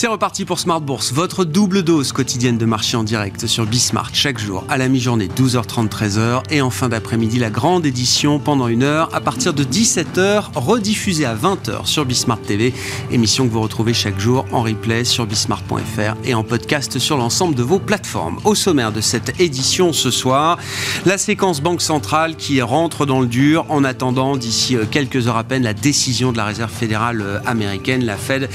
C'est 0.00 0.06
reparti 0.06 0.44
pour 0.44 0.60
Smart 0.60 0.80
Bourse, 0.80 1.12
votre 1.12 1.44
double 1.44 1.82
dose 1.82 2.12
quotidienne 2.12 2.56
de 2.56 2.64
marché 2.64 2.96
en 2.96 3.02
direct 3.02 3.48
sur 3.48 3.66
Bismart 3.66 4.10
chaque 4.12 4.38
jour 4.38 4.64
à 4.68 4.78
la 4.78 4.86
mi-journée 4.86 5.26
12h30 5.26 5.88
13h 5.88 6.44
et 6.50 6.62
en 6.62 6.70
fin 6.70 6.88
d'après-midi 6.88 7.40
la 7.40 7.50
grande 7.50 7.84
édition 7.84 8.38
pendant 8.38 8.68
une 8.68 8.84
heure 8.84 9.12
à 9.12 9.20
partir 9.20 9.54
de 9.54 9.64
17h 9.64 10.52
rediffusée 10.54 11.24
à 11.24 11.34
20h 11.34 11.84
sur 11.86 12.04
Bismart 12.04 12.40
TV, 12.40 12.72
émission 13.10 13.48
que 13.48 13.52
vous 13.52 13.60
retrouvez 13.60 13.92
chaque 13.92 14.20
jour 14.20 14.44
en 14.52 14.62
replay 14.62 15.02
sur 15.02 15.26
bismart.fr 15.26 16.14
et 16.22 16.32
en 16.32 16.44
podcast 16.44 17.00
sur 17.00 17.16
l'ensemble 17.16 17.56
de 17.56 17.64
vos 17.64 17.80
plateformes. 17.80 18.38
Au 18.44 18.54
sommaire 18.54 18.92
de 18.92 19.00
cette 19.00 19.40
édition 19.40 19.92
ce 19.92 20.12
soir, 20.12 20.58
la 21.06 21.18
séquence 21.18 21.60
Banque 21.60 21.82
centrale 21.82 22.36
qui 22.36 22.62
rentre 22.62 23.04
dans 23.04 23.20
le 23.20 23.26
dur 23.26 23.66
en 23.68 23.82
attendant 23.82 24.36
d'ici 24.36 24.76
euh, 24.76 24.84
quelques 24.88 25.26
heures 25.26 25.38
à 25.38 25.42
peine 25.42 25.64
la 25.64 25.74
décision 25.74 26.30
de 26.30 26.36
la 26.36 26.44
Réserve 26.44 26.70
fédérale 26.70 27.20
euh, 27.20 27.40
américaine, 27.46 28.04
la 28.04 28.16
Fed, 28.16 28.48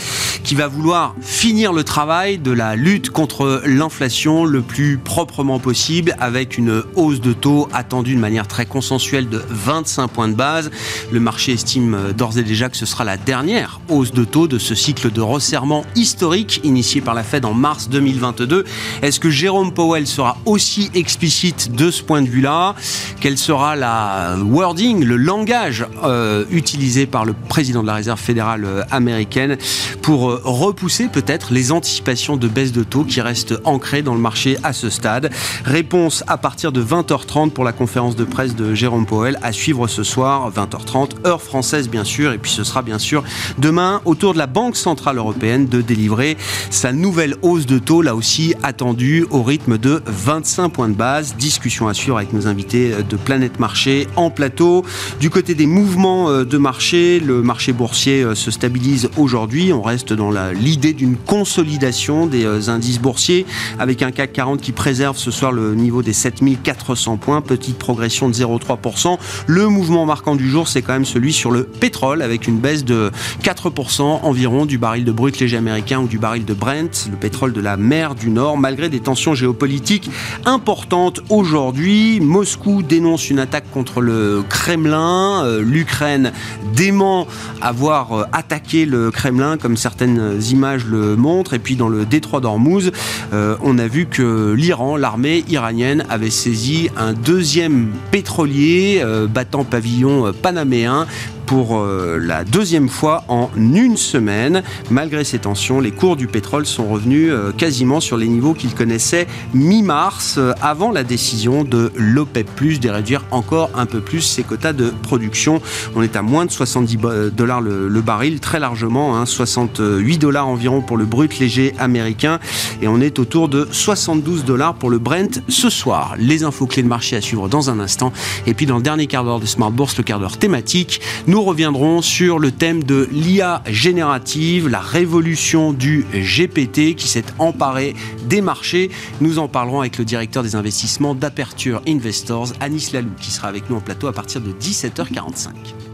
qui 0.45 0.55
va 0.55 0.70
vouloir 0.70 1.16
finir 1.33 1.73
le 1.73 1.83
travail 1.83 2.37
de 2.37 2.51
la 2.51 2.75
lutte 2.75 3.09
contre 3.09 3.63
l'inflation 3.65 4.45
le 4.45 4.61
plus 4.61 4.97
proprement 4.97 5.59
possible 5.59 6.15
avec 6.19 6.57
une 6.57 6.83
hausse 6.95 7.19
de 7.19 7.33
taux 7.33 7.67
attendue 7.73 8.15
de 8.15 8.19
manière 8.19 8.47
très 8.47 8.65
consensuelle 8.65 9.27
de 9.27 9.43
25 9.49 10.07
points 10.07 10.29
de 10.29 10.35
base. 10.35 10.71
Le 11.11 11.19
marché 11.19 11.51
estime 11.51 12.13
d'ores 12.15 12.37
et 12.37 12.43
déjà 12.43 12.69
que 12.69 12.77
ce 12.77 12.85
sera 12.85 13.03
la 13.03 13.17
dernière 13.17 13.81
hausse 13.89 14.13
de 14.13 14.23
taux 14.23 14.47
de 14.47 14.57
ce 14.57 14.75
cycle 14.75 15.11
de 15.11 15.21
resserrement 15.21 15.83
historique 15.95 16.61
initié 16.63 17.01
par 17.01 17.15
la 17.15 17.23
Fed 17.23 17.45
en 17.45 17.53
mars 17.53 17.89
2022. 17.89 18.63
Est-ce 19.01 19.20
que 19.20 19.29
Jérôme 19.29 19.73
Powell 19.73 20.07
sera 20.07 20.37
aussi 20.45 20.91
explicite 20.93 21.75
de 21.75 21.91
ce 21.91 22.03
point 22.03 22.21
de 22.21 22.29
vue-là? 22.29 22.75
Quel 23.20 23.37
sera 23.37 23.75
la 23.75 24.37
wording, 24.39 25.03
le 25.03 25.17
langage 25.17 25.85
euh, 26.03 26.45
utilisé 26.51 27.05
par 27.05 27.25
le 27.25 27.34
président 27.34 27.81
de 27.81 27.87
la 27.87 27.95
Réserve 27.95 28.20
fédérale 28.20 28.65
euh, 28.65 28.84
américaine 28.91 29.57
pour 30.01 30.29
euh, 30.29 30.41
repousser 30.43 31.07
peut 31.07 31.23
peut-être 31.24 31.54
les 31.54 31.71
anticipations 31.71 32.38
de 32.38 32.48
baisse 32.48 32.71
de 32.71 32.84
taux 32.84 33.04
qui 33.04 33.21
restent 33.21 33.55
ancrées 33.63 34.02
dans 34.02 34.13
le 34.13 34.20
marché 34.20 34.57
à 34.63 34.74
ce 34.74 34.90
stade. 34.90 35.32
Réponse 35.63 36.24
à 36.27 36.38
partir 36.38 36.71
de 36.71 36.84
20h30 36.84 37.52
pour 37.52 37.63
la 37.63 37.71
conférence 37.71 38.15
de 38.15 38.24
presse 38.24 38.55
de 38.55 38.76
Jérôme 38.76 39.05
Powell 39.05 39.38
à 39.41 39.52
suivre 39.52 39.88
ce 39.88 40.04
soir, 40.04 40.52
20h30, 40.52 41.26
heure 41.26 41.41
française 41.41 41.90
bien 41.90 42.04
sûr, 42.04 42.34
et 42.34 42.38
puis 42.38 42.52
ce 42.52 42.63
sera 42.63 42.82
bien 42.82 42.99
sûr 42.99 43.24
demain 43.57 44.02
autour 44.05 44.34
de 44.34 44.38
la 44.38 44.48
Banque 44.48 44.76
Centrale 44.76 45.18
Européenne 45.18 45.68
de 45.68 45.82
délivrer 45.82 46.38
sa 46.70 46.91
nouvelle 46.91 47.35
hausse 47.41 47.65
de 47.65 47.80
taux, 47.80 48.02
là 48.02 48.15
aussi 48.15 48.54
attendue 48.63 49.26
au 49.30 49.43
rythme 49.43 49.77
de 49.77 50.02
25 50.05 50.70
points 50.70 50.90
de 50.90 50.96
base. 50.96 51.35
Discussion 51.37 51.87
à 51.87 51.93
suivre 51.93 52.18
avec 52.18 52.34
nos 52.34 52.48
invités 52.48 52.91
de 53.10 53.15
Planète 53.15 53.60
Marché 53.60 54.08
en 54.15 54.30
plateau. 54.30 54.84
Du 55.20 55.30
côté 55.30 55.55
des 55.55 55.68
mouvements 55.68 56.30
euh, 56.30 56.43
de 56.43 56.58
marché, 56.58 57.20
le 57.20 57.41
marché 57.41 57.74
boursier 57.74 58.24
euh, 58.24 58.35
se 58.35 58.52
stabilise 58.52 59.10
aujourd'hui. 59.18 59.71
On 59.74 59.82
reste 59.82 60.13
dans 60.13 60.32
l'idée 60.52 60.93
d'une 60.93 61.12
consolidation 61.17 62.27
des 62.27 62.45
euh, 62.45 62.69
indices 62.69 62.99
boursiers 62.99 63.45
avec 63.79 64.01
un 64.01 64.11
CAC 64.11 64.33
40 64.33 64.61
qui 64.61 64.72
préserve 64.72 65.17
ce 65.17 65.31
soir 65.31 65.51
le 65.51 65.75
niveau 65.75 66.01
des 66.01 66.13
7400 66.13 67.17
points, 67.17 67.41
petite 67.41 67.78
progression 67.78 68.29
de 68.29 68.33
0,3%. 68.33 69.17
Le 69.47 69.67
mouvement 69.67 70.06
marquant 70.06 70.35
du 70.35 70.50
jour, 70.50 70.67
c'est 70.67 70.81
quand 70.81 70.94
même 70.94 71.06
celui 71.06 71.34
sur 71.34 71.51
le 71.51 71.63
pétrole 71.63 72.22
avec 72.22 72.47
une 72.47 72.57
baisse 72.57 72.85
de 72.85 73.11
4% 73.44 74.01
environ 74.01 74.66
du 74.66 74.78
baril 74.78 75.06
de 75.06 75.11
brut 75.11 75.39
léger 75.39 75.57
américain 75.57 76.00
ou 76.00 76.07
du 76.07 76.17
baril 76.17 76.45
de 76.45 76.53
Brent, 76.53 77.07
le 77.09 77.17
pétrole 77.17 77.53
de 77.53 77.61
la 77.61 77.78
mer 77.78 78.16
du 78.16 78.29
Nord, 78.29 78.57
malgré 78.57 78.89
des 78.89 79.00
tensions 79.00 79.34
géopolitiques 79.34 80.09
importantes 80.45 81.22
aujourd'hui. 81.29 82.19
Moscou 82.19 82.84
dénonce 82.84 83.29
une 83.29 83.39
attaque 83.39 83.69
contre 83.72 84.01
le 84.01 84.44
Kremlin. 84.47 85.44
Euh, 85.45 85.61
L'Ukraine 85.61 86.31
dément 86.75 87.28
avoir 87.61 88.13
euh, 88.13 88.23
attaqué 88.31 88.85
le 88.85 89.11
Kremlin, 89.11 89.57
comme 89.57 89.78
certaines 89.78 90.39
images 90.51 90.85
le 90.85 91.03
montre. 91.16 91.53
Et 91.53 91.59
puis 91.59 91.75
dans 91.75 91.90
le 91.90 92.06
détroit 92.06 92.40
d'Ormuz, 92.40 92.91
euh, 93.34 93.56
on 93.62 93.78
a 93.78 93.88
vu 93.88 94.06
que 94.06 94.53
l'Iran, 94.53 94.96
l'armée 94.97 95.44
iranienne, 95.50 96.06
avait 96.09 96.30
saisi 96.30 96.90
un 96.97 97.14
deuxième 97.14 97.91
pétrolier 98.12 99.02
euh, 99.03 99.28
battant 99.28 99.64
pavillon 99.64 100.28
euh, 100.28 100.31
panaméen 100.31 101.08
pour 101.46 101.86
la 101.86 102.46
deuxième 102.46 102.88
fois 102.88 103.25
en 103.28 103.50
une 103.58 103.97
semaine. 103.97 104.64
Malgré 104.90 105.25
ces 105.25 105.40
tensions, 105.40 105.81
les 105.81 105.91
cours 105.91 106.16
du 106.16 106.25
pétrole 106.25 106.66
sont 106.66 106.88
revenus 106.88 107.31
quasiment 107.58 108.00
sur 108.00 108.16
les 108.16 108.30
niveaux 108.30 108.53
qu'ils 108.53 108.74
connaissaient 108.74 109.28
mi-mars, 109.53 110.40
avant 110.62 110.90
la 110.90 111.03
décision 111.03 111.66
de 111.66 111.91
l'OPEP+, 111.97 112.80
de 112.80 112.90
réduire 112.90 113.25
encore 113.30 113.70
un 113.75 113.85
peu 113.85 114.00
plus 114.00 114.22
ses 114.22 114.44
quotas 114.44 114.72
de 114.72 114.91
production. 115.03 115.62
On 115.96 116.02
est 116.02 116.16
à 116.16 116.22
moins 116.22 116.46
de 116.46 116.52
70 116.52 116.97
dollars 117.35 117.62
le, 117.62 118.02
baril, 118.02 118.40
très 118.40 118.62
largement, 118.62 119.24
68 119.25 120.16
hein, 120.16 120.18
dollars 120.18 120.47
environ 120.47 120.81
pour 120.81 120.93
le 120.98 121.06
brut 121.06 121.40
léger 121.40 121.74
américain, 121.80 122.40
et 122.81 122.88
on 122.88 123.00
est 123.02 123.20
autour 123.20 123.50
de 123.50 123.68
72 123.72 124.46
dollars 124.46 124.76
pour 124.76 124.90
le 124.90 125.00
Brent 125.00 125.42
ce 125.48 125.70
soir. 125.70 126.16
Les 126.18 126.44
infos 126.44 126.68
clés 126.68 126.84
de 126.84 126.88
marché 126.88 127.16
à 127.16 127.22
suivre 127.22 127.50
dans 127.50 127.70
un 127.70 127.80
instant, 127.80 128.12
et 128.46 128.54
puis 128.54 128.66
dans 128.66 128.78
le 128.78 128.84
dernier 128.84 129.08
quart 129.08 129.24
d'heure 129.24 129.40
de 129.40 129.46
Smart 129.46 129.72
Bourse, 129.72 129.98
le 129.98 130.03
quart 130.03 130.20
d'heure 130.20 130.38
thématique, 130.38 131.02
nous 131.28 131.42
reviendrons 131.42 132.02
sur 132.02 132.40
le 132.40 132.52
thème 132.52 132.84
de 132.84 133.08
l'IA 133.12 133.64
générative, 133.68 134.68
la 134.68 134.80
révolution 134.80 135.74
du 135.74 136.06
GPT 136.14 136.96
qui 136.96 137.08
s'est 137.08 137.26
emparé 137.40 137.96
des 138.26 138.42
marchés. 138.42 138.90
Nous 139.22 139.40
en 139.40 139.48
parlerons 139.48 139.82
avec 139.82 139.98
le 139.98 140.06
directeur 140.06 140.44
des 140.44 140.56
investissements 140.56 141.16
d'Aperture 141.16 141.82
Investors, 141.88 142.53
Anis 142.59 142.92
Lalou, 142.94 143.12
qui 143.20 143.32
sera 143.32 143.48
avec 143.48 143.70
nous 143.70 143.76
en 143.78 143.82
plateau 143.82 144.08
à 144.08 144.14
partir 144.14 144.42
de 144.42 144.52
17h45. 144.52 145.93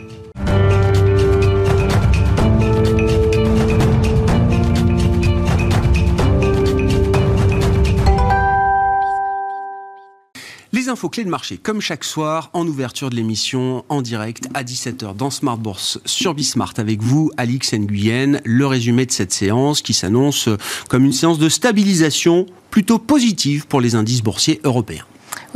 Infos 11.00 11.08
clés 11.08 11.24
de 11.24 11.30
marché, 11.30 11.56
comme 11.56 11.80
chaque 11.80 12.04
soir, 12.04 12.50
en 12.52 12.68
ouverture 12.68 13.10
de 13.10 13.16
l'émission, 13.16 13.86
en 13.88 14.02
direct, 14.02 14.50
à 14.54 14.66
17h 14.66 15.16
dans 15.16 15.30
Smart 15.30 15.58
Bourse 15.58 15.98
sur 16.04 16.34
Bismart 16.34 16.74
avec 16.76 17.02
vous, 17.02 17.32
Alix 17.38 17.74
Nguyen, 17.74 18.42
le 18.44 18.68
résumé 18.68 19.06
de 19.06 19.12
cette 19.14 19.32
séance 19.32 19.82
qui 19.82 19.94
s'annonce 19.94 20.50
comme 20.90 21.06
une 21.06 21.14
séance 21.14 21.40
de 21.40 21.48
stabilisation 21.48 22.48
plutôt 22.70 23.00
positive 23.00 23.66
pour 23.66 23.80
les 23.80 23.96
indices 23.96 24.22
boursiers 24.22 24.60
européens. 24.66 25.06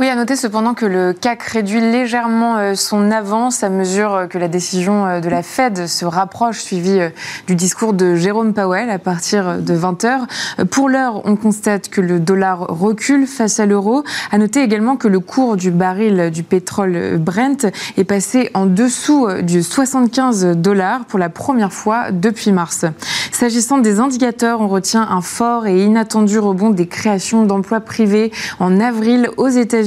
Oui, 0.00 0.08
à 0.08 0.16
noter 0.16 0.34
cependant 0.34 0.74
que 0.74 0.86
le 0.86 1.12
CAC 1.12 1.40
réduit 1.44 1.80
légèrement 1.80 2.56
euh, 2.56 2.74
son 2.74 3.12
avance 3.12 3.62
à 3.62 3.68
mesure 3.68 4.12
euh, 4.12 4.26
que 4.26 4.38
la 4.38 4.48
décision 4.48 5.06
euh, 5.06 5.20
de 5.20 5.28
la 5.28 5.44
Fed 5.44 5.86
se 5.86 6.04
rapproche, 6.04 6.58
suivie 6.58 6.98
du 7.46 7.54
discours 7.54 7.92
de 7.92 8.16
Jérôme 8.16 8.54
Powell 8.54 8.90
à 8.90 8.98
partir 8.98 9.58
de 9.58 9.72
20h. 9.72 10.64
Pour 10.68 10.88
l'heure, 10.88 11.22
on 11.26 11.36
constate 11.36 11.90
que 11.90 12.00
le 12.00 12.18
dollar 12.18 12.66
recule 12.68 13.28
face 13.28 13.60
à 13.60 13.66
l'euro. 13.66 14.02
À 14.32 14.38
noter 14.38 14.62
également 14.62 14.96
que 14.96 15.06
le 15.06 15.20
cours 15.20 15.56
du 15.56 15.70
baril 15.70 16.32
du 16.32 16.42
pétrole 16.42 17.18
Brent 17.18 17.70
est 17.96 18.04
passé 18.04 18.50
en 18.54 18.66
dessous 18.66 19.28
du 19.42 19.62
75 19.62 20.56
dollars 20.56 21.04
pour 21.04 21.20
la 21.20 21.28
première 21.28 21.72
fois 21.72 22.10
depuis 22.10 22.50
mars. 22.50 22.84
S'agissant 23.30 23.78
des 23.78 24.00
indicateurs, 24.00 24.60
on 24.60 24.68
retient 24.68 25.06
un 25.08 25.20
fort 25.20 25.66
et 25.66 25.84
inattendu 25.84 26.38
rebond 26.38 26.70
des 26.70 26.88
créations 26.88 27.44
d'emplois 27.44 27.80
privés 27.80 28.32
en 28.58 28.80
avril 28.80 29.28
aux 29.36 29.48
États-Unis 29.48 29.83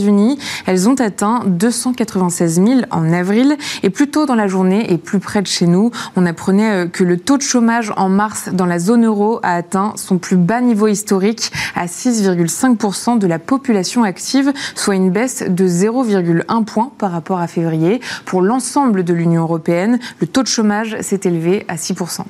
elles 0.65 0.89
ont 0.89 0.95
atteint 0.95 1.43
296 1.45 2.55
000 2.55 2.81
en 2.91 3.11
avril. 3.13 3.57
Et 3.83 3.89
plus 3.89 4.09
tôt 4.09 4.25
dans 4.25 4.35
la 4.35 4.47
journée 4.47 4.91
et 4.91 4.97
plus 4.97 5.19
près 5.19 5.41
de 5.41 5.47
chez 5.47 5.67
nous, 5.67 5.91
on 6.15 6.25
apprenait 6.25 6.85
euh, 6.85 6.87
que 6.87 7.03
le 7.03 7.17
taux 7.17 7.37
de 7.37 7.41
chômage 7.41 7.93
en 7.97 8.09
mars 8.09 8.49
dans 8.51 8.65
la 8.65 8.79
zone 8.79 9.05
euro 9.05 9.39
a 9.43 9.55
atteint 9.55 9.93
son 9.95 10.17
plus 10.17 10.37
bas 10.37 10.61
niveau 10.61 10.87
historique 10.87 11.51
à 11.75 11.85
6,5% 11.85 13.19
de 13.19 13.27
la 13.27 13.39
population 13.39 14.03
active, 14.03 14.53
soit 14.75 14.95
une 14.95 15.11
baisse 15.11 15.43
de 15.47 15.67
0,1 15.67 16.63
point 16.65 16.91
par 16.97 17.11
rapport 17.11 17.39
à 17.39 17.47
février. 17.47 18.01
Pour 18.25 18.41
l'ensemble 18.41 19.03
de 19.03 19.13
l'Union 19.13 19.43
européenne, 19.43 19.99
le 20.19 20.27
taux 20.27 20.43
de 20.43 20.47
chômage 20.47 20.97
s'est 21.01 21.21
élevé 21.23 21.65
à 21.67 21.75
6%. 21.75 22.21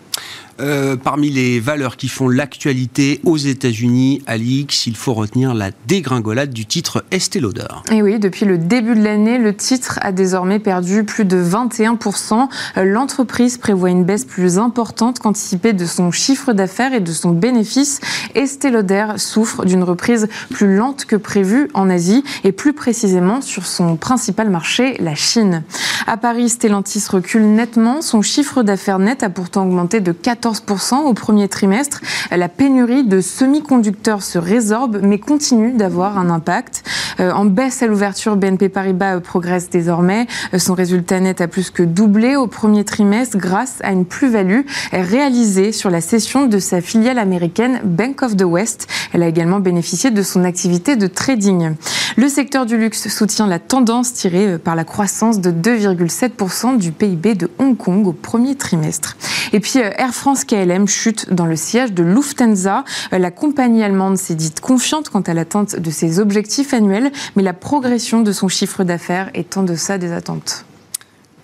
Euh, 0.59 0.95
parmi 0.95 1.29
les 1.29 1.59
valeurs 1.59 1.97
qui 1.97 2.07
font 2.07 2.29
l'actualité 2.29 3.21
aux 3.23 3.37
États-Unis, 3.37 4.23
Alix, 4.25 4.87
il 4.87 4.95
faut 4.95 5.13
retenir 5.13 5.53
la 5.53 5.69
dégringolade 5.87 6.51
du 6.51 6.65
titre 6.65 7.05
Estée 7.11 7.39
Lauder. 7.39 7.67
Et 7.91 8.01
oui, 8.01 8.17
depuis 8.17 8.45
le 8.45 8.57
début 8.57 8.95
de 8.95 9.03
l'année, 9.03 9.37
le 9.37 9.55
titre 9.55 9.99
a 10.01 10.11
désormais 10.11 10.59
perdu 10.59 11.03
plus 11.03 11.25
de 11.25 11.37
21%. 11.37 12.47
L'entreprise 12.77 13.57
prévoit 13.57 13.91
une 13.91 14.03
baisse 14.03 14.25
plus 14.25 14.57
importante 14.57 15.19
qu'anticipée 15.19 15.73
de 15.73 15.85
son 15.85 16.11
chiffre 16.11 16.53
d'affaires 16.53 16.93
et 16.93 17.01
de 17.01 17.11
son 17.11 17.31
bénéfice. 17.31 17.99
Estée 18.33 18.71
Lauder 18.71 19.13
souffre 19.17 19.63
d'une 19.65 19.83
reprise 19.83 20.27
plus 20.49 20.75
lente 20.75 21.05
que 21.05 21.15
prévue 21.15 21.69
en 21.75 21.89
Asie 21.89 22.23
et 22.43 22.51
plus 22.51 22.73
précisément 22.73 23.41
sur 23.41 23.65
son 23.67 23.95
principal 23.95 24.49
marché, 24.49 24.95
la 24.99 25.13
Chine. 25.13 25.63
À 26.07 26.17
Paris, 26.17 26.49
Stellantis 26.49 27.03
recule 27.09 27.45
nettement. 27.45 28.01
Son 28.01 28.21
chiffre 28.21 28.63
d'affaires 28.63 28.99
net 28.99 29.23
a 29.23 29.29
pourtant 29.29 29.63
augmenté 29.63 29.99
de 29.99 30.11
14 30.11 30.46
14% 30.47 31.03
au 31.05 31.13
premier 31.13 31.47
trimestre. 31.47 32.01
La 32.31 32.49
pénurie 32.49 33.03
de 33.03 33.21
semi-conducteurs 33.21 34.23
se 34.23 34.37
résorbe, 34.37 34.99
mais 35.01 35.19
continue 35.19 35.73
d'avoir 35.73 36.17
un 36.17 36.29
impact. 36.29 36.83
Euh, 37.19 37.31
en 37.31 37.45
baisse 37.45 37.81
à 37.83 37.87
l'ouverture, 37.87 38.35
BNP 38.35 38.69
Paribas 38.69 39.19
progresse 39.19 39.69
désormais. 39.69 40.27
Son 40.57 40.73
résultat 40.73 41.19
net 41.19 41.41
a 41.41 41.47
plus 41.47 41.69
que 41.69 41.83
doublé 41.83 42.35
au 42.35 42.47
premier 42.47 42.85
trimestre 42.85 43.37
grâce 43.37 43.79
à 43.83 43.91
une 43.91 44.05
plus-value 44.05 44.61
réalisée 44.91 45.71
sur 45.71 45.89
la 45.89 46.01
cession 46.01 46.45
de 46.45 46.59
sa 46.59 46.81
filiale 46.81 47.19
américaine 47.19 47.81
Bank 47.83 48.21
of 48.21 48.37
the 48.37 48.43
West. 48.43 48.87
Elle 49.13 49.23
a 49.23 49.27
également 49.27 49.59
bénéficié 49.59 50.11
de 50.11 50.21
son 50.21 50.43
activité 50.43 50.95
de 50.95 51.07
trading. 51.07 51.73
Le 52.15 52.29
secteur 52.29 52.65
du 52.65 52.77
luxe 52.77 53.07
soutient 53.09 53.47
la 53.47 53.59
tendance 53.59 54.13
tirée 54.13 54.57
par 54.57 54.75
la 54.75 54.83
croissance 54.83 55.39
de 55.39 55.51
2,7% 55.51 56.77
du 56.77 56.91
PIB 56.91 57.35
de 57.35 57.49
Hong 57.59 57.75
Kong 57.75 58.07
au 58.07 58.13
premier 58.13 58.55
trimestre. 58.55 59.17
Et 59.53 59.59
puis 59.59 59.79
euh, 59.79 59.89
Air 59.97 60.13
France 60.13 60.36
KLM 60.45 60.87
chute 60.87 61.33
dans 61.33 61.45
le 61.45 61.55
siège 61.55 61.93
de 61.93 62.03
Lufthansa. 62.03 62.83
Euh, 63.13 63.17
la 63.17 63.31
compagnie 63.31 63.83
allemande 63.83 64.17
s'est 64.17 64.35
dite 64.35 64.59
confiante 64.59 65.09
quant 65.09 65.21
à 65.21 65.33
l'atteinte 65.33 65.75
de 65.75 65.91
ses 65.91 66.19
objectifs 66.19 66.73
annuels, 66.73 67.11
mais 67.35 67.43
la 67.43 67.53
progression 67.53 68.21
de 68.21 68.31
son 68.31 68.47
chiffre 68.47 68.83
d'affaires 68.83 69.29
est 69.33 69.57
en 69.57 69.63
deçà 69.63 69.97
des 69.97 70.11
attentes. 70.11 70.65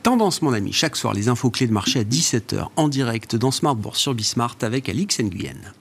Tendance, 0.03 0.41
mon 0.41 0.53
ami, 0.53 0.73
chaque 0.73 0.97
soir, 0.97 1.13
les 1.13 1.29
infos 1.29 1.49
clés 1.49 1.67
de 1.67 1.73
marché 1.73 1.99
à 1.99 2.03
17h 2.03 2.67
en 2.75 2.87
direct 2.89 3.35
dans 3.35 3.51
Smart 3.51 3.75
Bourse 3.75 3.99
sur 3.99 4.13
Bismart 4.13 4.57
avec 4.61 4.89
Alix 4.89 5.19
Nguyen. 5.19 5.73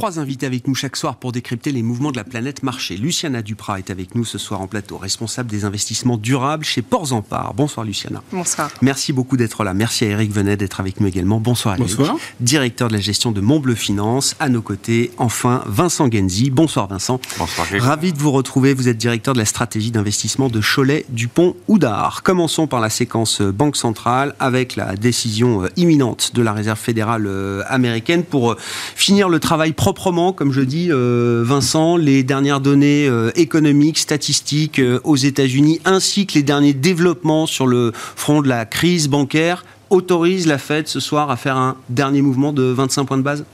Trois 0.00 0.18
invités 0.18 0.46
avec 0.46 0.66
nous 0.66 0.74
chaque 0.74 0.96
soir 0.96 1.16
pour 1.16 1.30
décrypter 1.30 1.72
les 1.72 1.82
mouvements 1.82 2.10
de 2.10 2.16
la 2.16 2.24
planète 2.24 2.62
marché. 2.62 2.96
Luciana 2.96 3.42
Duprat 3.42 3.80
est 3.80 3.90
avec 3.90 4.14
nous 4.14 4.24
ce 4.24 4.38
soir 4.38 4.62
en 4.62 4.66
plateau, 4.66 4.96
responsable 4.96 5.50
des 5.50 5.66
investissements 5.66 6.16
durables 6.16 6.64
chez 6.64 6.80
Ports 6.80 7.12
en 7.12 7.20
Part. 7.20 7.52
Bonsoir 7.52 7.84
Luciana. 7.84 8.22
Bonsoir. 8.32 8.70
Merci 8.80 9.12
beaucoup 9.12 9.36
d'être 9.36 9.62
là. 9.62 9.74
Merci 9.74 10.06
à 10.06 10.08
Eric 10.08 10.32
Venet 10.32 10.56
d'être 10.56 10.80
avec 10.80 11.00
nous 11.00 11.06
également. 11.06 11.38
Bonsoir 11.38 11.74
Eric. 11.74 11.98
Bonsoir. 11.98 12.16
Directeur 12.40 12.88
de 12.88 12.94
la 12.94 13.00
gestion 13.00 13.30
de 13.30 13.42
Montbleu 13.42 13.74
Finance. 13.74 14.36
À 14.40 14.48
nos 14.48 14.62
côtés, 14.62 15.10
enfin, 15.18 15.62
Vincent 15.66 16.10
Genzi. 16.10 16.48
Bonsoir 16.48 16.86
Vincent. 16.86 17.20
Bonsoir. 17.38 17.68
Ravi 17.78 18.14
de 18.14 18.18
vous 18.18 18.32
retrouver. 18.32 18.72
Vous 18.72 18.88
êtes 18.88 18.96
directeur 18.96 19.34
de 19.34 19.38
la 19.38 19.44
stratégie 19.44 19.90
d'investissement 19.90 20.48
de 20.48 20.62
Cholet, 20.62 21.04
Dupont, 21.10 21.56
Oudard. 21.68 22.22
Commençons 22.22 22.66
par 22.66 22.80
la 22.80 22.88
séquence 22.88 23.42
euh, 23.42 23.52
Banque 23.52 23.76
centrale 23.76 24.34
avec 24.40 24.76
la 24.76 24.96
décision 24.96 25.64
euh, 25.64 25.68
imminente 25.76 26.30
de 26.32 26.40
la 26.40 26.54
Réserve 26.54 26.78
fédérale 26.78 27.26
euh, 27.26 27.62
américaine 27.68 28.24
pour 28.24 28.56
finir 28.96 29.28
le 29.28 29.40
travail 29.40 29.74
proprement, 29.92 30.32
comme 30.32 30.52
je 30.52 30.60
dis, 30.60 30.86
euh, 30.92 31.42
Vincent, 31.44 31.96
les 31.96 32.22
dernières 32.22 32.60
données 32.60 33.08
euh, 33.08 33.32
économiques, 33.34 33.98
statistiques 33.98 34.78
euh, 34.78 35.00
aux 35.02 35.16
États-Unis, 35.16 35.80
ainsi 35.84 36.26
que 36.26 36.34
les 36.34 36.44
derniers 36.44 36.74
développements 36.74 37.44
sur 37.46 37.66
le 37.66 37.90
front 37.92 38.40
de 38.40 38.46
la 38.46 38.66
crise 38.66 39.08
bancaire, 39.08 39.64
autorisent 39.90 40.46
la 40.46 40.58
Fed 40.58 40.86
ce 40.86 41.00
soir 41.00 41.28
à 41.28 41.36
faire 41.36 41.56
un 41.56 41.76
dernier 41.88 42.22
mouvement 42.22 42.52
de 42.52 42.62
25 42.62 43.04
points 43.04 43.16
de 43.16 43.22
base? 43.22 43.44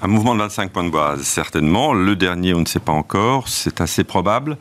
Un 0.00 0.06
mouvement 0.06 0.34
de 0.34 0.40
25 0.40 0.70
points 0.70 0.84
de 0.84 0.90
base, 0.90 1.22
certainement. 1.22 1.92
Le 1.92 2.14
dernier, 2.14 2.54
on 2.54 2.60
ne 2.60 2.66
sait 2.66 2.78
pas 2.78 2.92
encore. 2.92 3.48
C'est 3.48 3.80
assez 3.80 4.04
probable. 4.04 4.56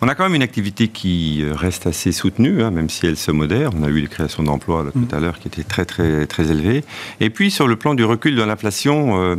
On 0.00 0.08
a 0.08 0.14
quand 0.14 0.24
même 0.24 0.34
une 0.34 0.42
activité 0.42 0.88
qui 0.88 1.42
euh, 1.42 1.54
reste 1.54 1.86
assez 1.86 2.12
soutenue, 2.12 2.62
hein, 2.62 2.70
même 2.70 2.88
si 2.88 3.06
elle 3.06 3.16
se 3.16 3.30
modère. 3.30 3.70
On 3.78 3.82
a 3.82 3.88
eu 3.88 4.00
les 4.00 4.06
créations 4.06 4.42
d'emplois 4.42 4.86
tout 4.92 4.98
mm. 4.98 5.14
à 5.14 5.20
l'heure 5.20 5.38
qui 5.38 5.48
étaient 5.48 5.62
très, 5.62 5.84
très, 5.84 6.26
très 6.26 6.50
élevées. 6.50 6.84
Et 7.20 7.28
puis, 7.28 7.50
sur 7.50 7.68
le 7.68 7.76
plan 7.76 7.94
du 7.94 8.04
recul 8.04 8.34
de 8.34 8.42
l'inflation, 8.42 9.20
euh, 9.20 9.36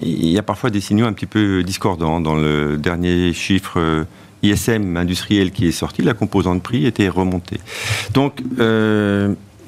il 0.00 0.28
y 0.28 0.38
a 0.38 0.42
parfois 0.42 0.70
des 0.70 0.80
signaux 0.80 1.06
un 1.06 1.12
petit 1.12 1.26
peu 1.26 1.62
discordants. 1.64 2.20
Dans 2.20 2.36
le 2.36 2.76
dernier 2.76 3.32
chiffre 3.32 3.80
euh, 3.80 4.04
ISM 4.42 4.96
industriel 4.96 5.50
qui 5.50 5.66
est 5.66 5.72
sorti, 5.72 6.02
la 6.02 6.14
composante 6.14 6.62
prix 6.62 6.86
était 6.86 7.08
remontée. 7.08 7.58
Donc, 8.14 8.40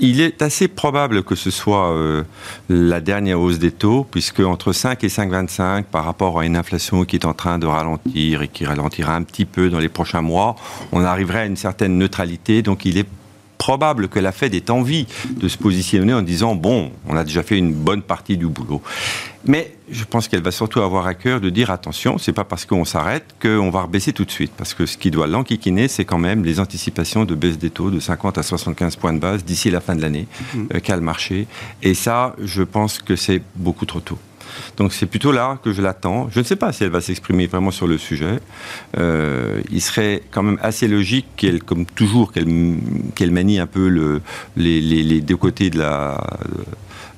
il 0.00 0.20
est 0.20 0.42
assez 0.42 0.68
probable 0.68 1.22
que 1.22 1.34
ce 1.34 1.50
soit 1.50 1.90
euh, 1.90 2.24
la 2.68 3.00
dernière 3.00 3.40
hausse 3.40 3.58
des 3.58 3.70
taux, 3.70 4.06
puisque 4.10 4.40
entre 4.40 4.72
5 4.72 5.04
et 5.04 5.08
5,25 5.08 5.84
par 5.84 6.04
rapport 6.04 6.40
à 6.40 6.46
une 6.46 6.56
inflation 6.56 7.04
qui 7.04 7.16
est 7.16 7.24
en 7.24 7.34
train 7.34 7.58
de 7.58 7.66
ralentir 7.66 8.42
et 8.42 8.48
qui 8.48 8.64
ralentira 8.64 9.14
un 9.14 9.22
petit 9.22 9.44
peu 9.44 9.70
dans 9.70 9.78
les 9.78 9.88
prochains 9.88 10.22
mois, 10.22 10.56
on 10.92 11.04
arriverait 11.04 11.40
à 11.40 11.46
une 11.46 11.56
certaine 11.56 11.98
neutralité. 11.98 12.62
Donc 12.62 12.84
il 12.84 12.98
est 12.98 13.06
probable 13.60 14.08
que 14.08 14.18
la 14.18 14.32
Fed 14.32 14.54
ait 14.54 14.70
envie 14.70 15.06
de 15.28 15.46
se 15.46 15.58
positionner 15.58 16.14
en 16.14 16.22
disant 16.22 16.54
bon, 16.54 16.90
on 17.06 17.14
a 17.14 17.24
déjà 17.24 17.42
fait 17.42 17.58
une 17.58 17.74
bonne 17.74 18.00
partie 18.00 18.38
du 18.38 18.46
boulot. 18.46 18.80
Mais 19.44 19.74
je 19.90 20.04
pense 20.04 20.28
qu'elle 20.28 20.42
va 20.42 20.50
surtout 20.50 20.80
avoir 20.80 21.06
à 21.06 21.12
cœur 21.12 21.42
de 21.42 21.50
dire 21.50 21.70
attention, 21.70 22.16
c'est 22.16 22.32
pas 22.32 22.44
parce 22.44 22.64
qu'on 22.64 22.86
s'arrête 22.86 23.26
qu'on 23.40 23.68
va 23.68 23.82
rebaisser 23.82 24.14
tout 24.14 24.24
de 24.24 24.30
suite. 24.30 24.52
Parce 24.56 24.72
que 24.72 24.86
ce 24.86 24.96
qui 24.96 25.10
doit 25.10 25.26
l'enquiquiner, 25.26 25.88
c'est 25.88 26.06
quand 26.06 26.18
même 26.18 26.42
les 26.42 26.58
anticipations 26.58 27.26
de 27.26 27.34
baisse 27.34 27.58
des 27.58 27.68
taux 27.68 27.90
de 27.90 28.00
50 28.00 28.38
à 28.38 28.42
75 28.42 28.96
points 28.96 29.12
de 29.12 29.18
base 29.18 29.44
d'ici 29.44 29.70
la 29.70 29.82
fin 29.82 29.94
de 29.94 30.00
l'année 30.00 30.26
mmh. 30.54 30.58
euh, 30.74 30.80
qu'a 30.80 30.96
le 30.96 31.02
marché. 31.02 31.46
Et 31.82 31.92
ça, 31.92 32.34
je 32.42 32.62
pense 32.62 32.98
que 32.98 33.14
c'est 33.14 33.42
beaucoup 33.56 33.84
trop 33.84 34.00
tôt. 34.00 34.18
Donc 34.76 34.92
c'est 34.92 35.06
plutôt 35.06 35.32
là 35.32 35.58
que 35.62 35.72
je 35.72 35.82
l'attends. 35.82 36.28
Je 36.30 36.40
ne 36.40 36.44
sais 36.44 36.56
pas 36.56 36.72
si 36.72 36.84
elle 36.84 36.90
va 36.90 37.00
s'exprimer 37.00 37.46
vraiment 37.46 37.70
sur 37.70 37.86
le 37.86 37.98
sujet. 37.98 38.40
Euh, 38.98 39.60
il 39.70 39.80
serait 39.80 40.22
quand 40.30 40.42
même 40.42 40.58
assez 40.62 40.88
logique 40.88 41.26
qu'elle, 41.36 41.62
comme 41.62 41.86
toujours, 41.86 42.32
qu'elle 42.32 43.30
manie 43.30 43.58
un 43.58 43.66
peu 43.66 43.88
le, 43.88 44.22
les, 44.56 44.80
les, 44.80 45.20
deux 45.20 45.36
côtés 45.36 45.70
de 45.70 45.78
la 45.78 46.20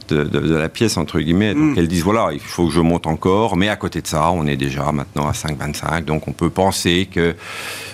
de, 0.09 0.55
la 0.55 0.69
pièce, 0.69 0.97
entre 0.97 1.21
guillemets. 1.21 1.55
Donc, 1.55 1.77
mm. 1.77 1.79
elles 1.79 1.89
disent 1.89 2.03
voilà, 2.03 2.31
il 2.33 2.41
faut 2.41 2.67
que 2.67 2.73
je 2.73 2.81
monte 2.81 3.07
encore, 3.07 3.57
mais 3.57 3.69
à 3.69 3.77
côté 3.77 4.01
de 4.01 4.07
ça, 4.07 4.31
on 4.31 4.47
est 4.47 4.57
déjà 4.57 4.91
maintenant 4.93 5.29
à 5.29 5.33
5,25. 5.33 6.05
Donc, 6.05 6.29
on 6.29 6.33
peut 6.33 6.51
penser 6.51 7.09
que 7.11 7.35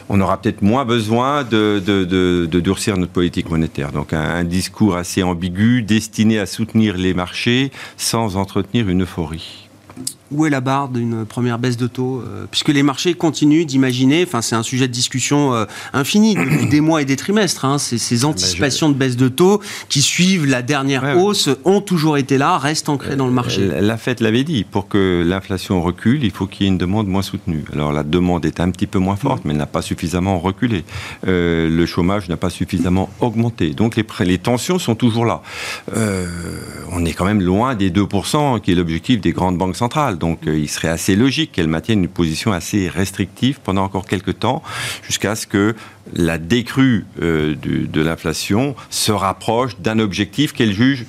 on 0.08 0.20
aura 0.20 0.40
peut-être 0.40 0.62
moins 0.62 0.84
besoin 0.84 1.44
de, 1.44 1.81
de, 1.81 2.60
durcir 2.60 2.96
notre 2.96 3.12
politique 3.12 3.50
monétaire. 3.50 3.93
Donc, 3.93 4.12
un 4.12 4.44
discours 4.44 4.96
assez 4.96 5.22
ambigu, 5.22 5.82
destiné 5.82 6.38
à 6.38 6.46
soutenir 6.46 6.96
les 6.96 7.14
marchés 7.14 7.70
sans 7.96 8.37
entretenir 8.37 8.88
une 8.88 9.02
euphorie 9.02 9.68
où 10.31 10.47
est 10.47 10.51
la 10.51 10.61
barre 10.61 10.89
d'une 10.89 11.25
première 11.25 11.59
baisse 11.59 11.77
de 11.77 11.87
taux 11.87 12.21
euh, 12.21 12.47
Puisque 12.51 12.69
les 12.69 12.83
marchés 12.83 13.15
continuent 13.15 13.65
d'imaginer, 13.65 14.25
enfin 14.27 14.43
c'est 14.43 14.57
un 14.57 14.63
sujet 14.63 14.89
de 14.89 14.93
discussion 14.93 15.55
euh, 15.55 15.65
infini 15.93 16.35
depuis 16.35 16.67
des 16.67 16.81
mois 16.81 17.03
et 17.03 17.05
des 17.05 17.17
trimestres, 17.17 17.65
hein, 17.65 17.79
ces, 17.79 17.99
ces, 17.99 18.25
anticipations 18.25 18.89
de 18.89 18.95
baisse 18.95 19.17
de 19.17 19.29
taux 19.29 19.61
qui 19.89 20.03
suivent 20.03 20.47
la 20.47 20.63
dernière 20.63 21.17
hausse 21.19 21.49
ont 21.65 21.81
toujours 21.81 22.19
été 22.19 22.37
là, 22.37 22.59
restent 22.59 22.89
ancrées 22.89 23.17
dans 23.17 23.27
le 23.27 23.33
marché. 23.33 23.63
Euh, 23.63 23.81
la 23.81 23.97
Fed 23.97 24.21
l'avait 24.21 24.45
dit, 24.45 24.65
pour 24.65 24.89
que 24.89 25.25
l'inflation 25.27 25.81
recule, 25.81 26.25
il 26.25 26.31
faut 26.31 26.47
qu'il 26.47 26.65
y 26.65 26.69
ait 26.69 26.73
une 26.73 26.79
demande 26.79 27.07
moins 27.07 27.23
soutenue. 27.23 27.65
Alors 27.73 27.93
la 27.93 28.03
demande 28.03 28.45
est 28.45 28.61
un 28.61 28.71
petit 28.71 28.87
peu 28.87 28.99
moins 28.99 29.17
forte, 29.17 29.45
mais 29.45 29.53
elle 29.53 29.59
n'a 29.59 29.67
pas 29.67 29.83
suffisamment 29.83 30.39
reculé. 30.39 30.85
le 31.25 31.87
chômage 31.87 32.29
n'a 32.29 32.37
pas 32.37 32.51
suffisamment 32.51 33.09
augmenté. 33.21 33.71
Donc 33.71 33.97
les, 33.97 34.05
les 34.21 34.39
tensions 34.39 34.79
sont 34.79 34.95
toujours 34.95 35.25
là. 35.25 35.43
on 36.93 37.05
est 37.05 37.13
quand 37.13 37.25
même 37.25 37.41
loin 37.41 37.75
des 37.75 37.91
2%, 37.91 38.61
qui 38.61 38.73
est 38.73 38.75
l'objectif 38.75 39.20
des 39.20 39.32
grandes 39.32 39.56
banques 39.56 39.77
centrales. 39.77 40.18
Donc 40.19 40.41
il 40.46 40.69
serait 40.69 40.89
assez 40.89 41.17
logique 41.17 41.53
qu'elle 41.53 41.69
maintienne 41.69 42.03
une 42.03 42.08
position 42.08 42.53
assez 42.53 42.89
restrictive 42.89 43.60
pendant 43.63 43.84
encore 43.84 44.06
quelques 44.06 44.39
temps, 44.39 44.63
jusqu'à 45.03 45.34
ce 45.37 45.46
que 45.46 45.75
la 46.15 46.39
décrue 46.39 47.06
euh, 47.22 47.55
de 47.55 48.01
l'inflation 48.01 48.75
se 48.91 49.13
rapproche 49.13 49.79
d'un 49.79 49.98
objectif 49.98 50.53
qu'elle 50.53 50.72
juge 50.72 51.06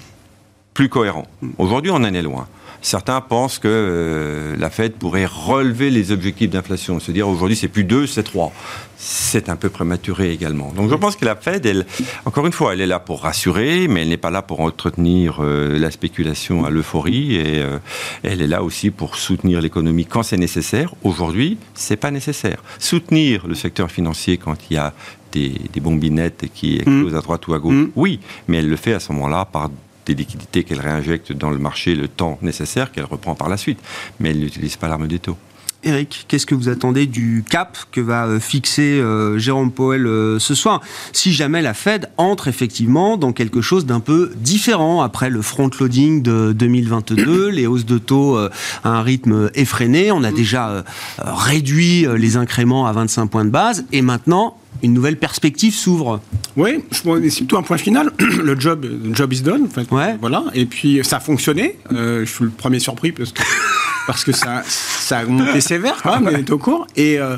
plus 0.73 0.89
cohérent. 0.89 1.27
Aujourd'hui, 1.57 1.91
on 1.91 1.95
en 1.95 2.13
est 2.13 2.21
loin. 2.21 2.47
Certains 2.81 3.19
pensent 3.21 3.59
que 3.59 3.67
euh, 3.67 4.55
la 4.57 4.69
Fed 4.69 4.93
pourrait 4.93 5.25
relever 5.25 5.89
les 5.89 6.11
objectifs 6.11 6.49
d'inflation, 6.49 6.99
se 6.99 7.11
dire 7.11 7.27
aujourd'hui 7.27 7.55
c'est 7.55 7.67
plus 7.67 7.83
2, 7.83 8.07
c'est 8.07 8.23
3. 8.23 8.53
C'est 8.97 9.47
un 9.49 9.55
peu 9.55 9.69
prématuré 9.69 10.31
également. 10.31 10.71
Donc 10.73 10.89
je 10.89 10.95
pense 10.95 11.15
que 11.15 11.25
la 11.25 11.35
Fed, 11.35 11.65
elle, 11.65 11.85
encore 12.25 12.45
une 12.45 12.51
fois, 12.51 12.73
elle 12.73 12.81
est 12.81 12.87
là 12.87 12.99
pour 12.99 13.21
rassurer, 13.21 13.87
mais 13.87 14.01
elle 14.01 14.09
n'est 14.09 14.17
pas 14.17 14.31
là 14.31 14.41
pour 14.41 14.59
entretenir 14.59 15.39
euh, 15.39 15.77
la 15.77 15.91
spéculation 15.91 16.65
à 16.65 16.69
l'euphorie, 16.69 17.35
et 17.35 17.59
euh, 17.59 17.79
elle 18.23 18.41
est 18.41 18.47
là 18.47 18.63
aussi 18.63 18.91
pour 18.91 19.15
soutenir 19.15 19.61
l'économie 19.61 20.05
quand 20.05 20.23
c'est 20.23 20.37
nécessaire. 20.37 20.93
Aujourd'hui, 21.03 21.57
c'est 21.75 21.97
pas 21.97 22.11
nécessaire. 22.11 22.61
Soutenir 22.77 23.47
le 23.47 23.55
secteur 23.55 23.89
financier 23.89 24.37
quand 24.37 24.55
il 24.69 24.73
y 24.73 24.77
a 24.77 24.93
des, 25.31 25.53
bombinettes 25.79 26.45
qui 26.53 26.75
explosent 26.75 27.15
à 27.15 27.21
droite 27.21 27.47
ou 27.47 27.53
à 27.53 27.59
gauche, 27.59 27.73
mmh. 27.73 27.91
oui, 27.95 28.19
mais 28.47 28.57
elle 28.57 28.69
le 28.69 28.75
fait 28.75 28.93
à 28.93 28.99
ce 28.99 29.13
moment-là 29.13 29.45
par 29.45 29.69
des 30.09 30.15
liquidités 30.15 30.63
qu'elle 30.63 30.81
réinjecte 30.81 31.33
dans 31.33 31.51
le 31.51 31.59
marché 31.59 31.93
le 31.93 32.07
temps 32.07 32.39
nécessaire, 32.41 32.91
qu'elle 32.91 33.05
reprend 33.05 33.35
par 33.35 33.47
la 33.47 33.57
suite. 33.57 33.79
Mais 34.19 34.31
elle 34.31 34.39
n'utilise 34.39 34.75
pas 34.75 34.87
l'arme 34.87 35.07
des 35.07 35.19
taux. 35.19 35.37
Eric, 35.83 36.25
qu'est-ce 36.27 36.45
que 36.45 36.55
vous 36.55 36.67
attendez 36.67 37.05
du 37.05 37.45
cap 37.49 37.77
que 37.93 38.01
va 38.01 38.25
euh, 38.25 38.39
fixer 38.41 38.99
euh, 38.99 39.37
Jérôme 39.37 39.71
Powell 39.71 40.07
euh, 40.07 40.37
ce 40.37 40.53
soir? 40.53 40.81
Si 41.13 41.31
jamais 41.31 41.61
la 41.61 41.73
Fed 41.73 42.09
entre 42.17 42.49
effectivement 42.49 43.15
dans 43.15 43.31
quelque 43.31 43.61
chose 43.61 43.85
d'un 43.85 44.01
peu 44.01 44.33
différent 44.35 45.01
après 45.01 45.29
le 45.29 45.41
front-loading 45.41 46.21
de 46.21 46.51
2022, 46.51 47.47
les 47.49 47.65
hausses 47.65 47.85
de 47.85 47.97
taux 47.97 48.37
à 48.37 48.49
un 48.83 49.01
rythme 49.03 49.51
effréné, 49.53 50.11
on 50.11 50.23
a 50.23 50.31
déjà 50.31 50.83
réduit 51.19 52.05
les 52.17 52.35
incréments 52.35 52.85
à 52.85 52.91
25 52.91 53.27
points 53.27 53.45
de 53.45 53.49
base 53.49 53.85
et 53.93 54.01
maintenant 54.01 54.58
une 54.83 54.93
nouvelle 54.93 55.17
perspective 55.17 55.73
s'ouvre. 55.73 56.21
Oui, 56.55 56.83
c'est 56.91 57.37
plutôt 57.37 57.57
un 57.57 57.63
point 57.63 57.77
final. 57.77 58.11
le 58.43 58.59
job, 58.59 58.85
job 59.13 59.33
is 59.33 59.41
done. 59.41 59.65
En 59.65 59.69
fait. 59.69 59.87
Voilà. 60.19 60.43
Et 60.53 60.65
puis 60.65 60.99
ça 61.03 61.17
a 61.17 61.19
fonctionné. 61.19 61.77
je 61.91 62.25
suis 62.25 62.45
le 62.45 62.51
premier 62.51 62.79
surpris 62.79 63.11
parce 63.11 63.31
que 63.31 63.41
parce 64.09 64.23
que 64.23 64.31
ça, 64.31 64.63
ça 64.65 65.19
a 65.19 65.25
monté 65.25 65.61
sévère 65.61 66.01
quand 66.01 66.19
même, 66.19 66.35
les 66.35 66.43
taux 66.43 66.57
courts, 66.57 66.87
et, 66.95 67.19
euh, 67.19 67.37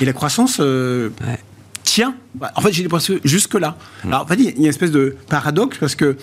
et 0.00 0.04
la 0.04 0.12
croissance 0.12 0.58
euh, 0.60 1.10
tient. 1.82 2.14
En 2.54 2.60
fait, 2.60 2.72
j'ai 2.72 2.84
l'impression 2.84 3.18
jusque-là. 3.24 3.76
Alors, 4.04 4.22
en 4.22 4.26
fait, 4.26 4.36
il 4.36 4.44
y 4.44 4.48
a 4.48 4.52
une 4.52 4.66
espèce 4.66 4.92
de 4.92 5.16
paradoxe, 5.28 5.76
parce 5.78 5.96
que 5.96 6.16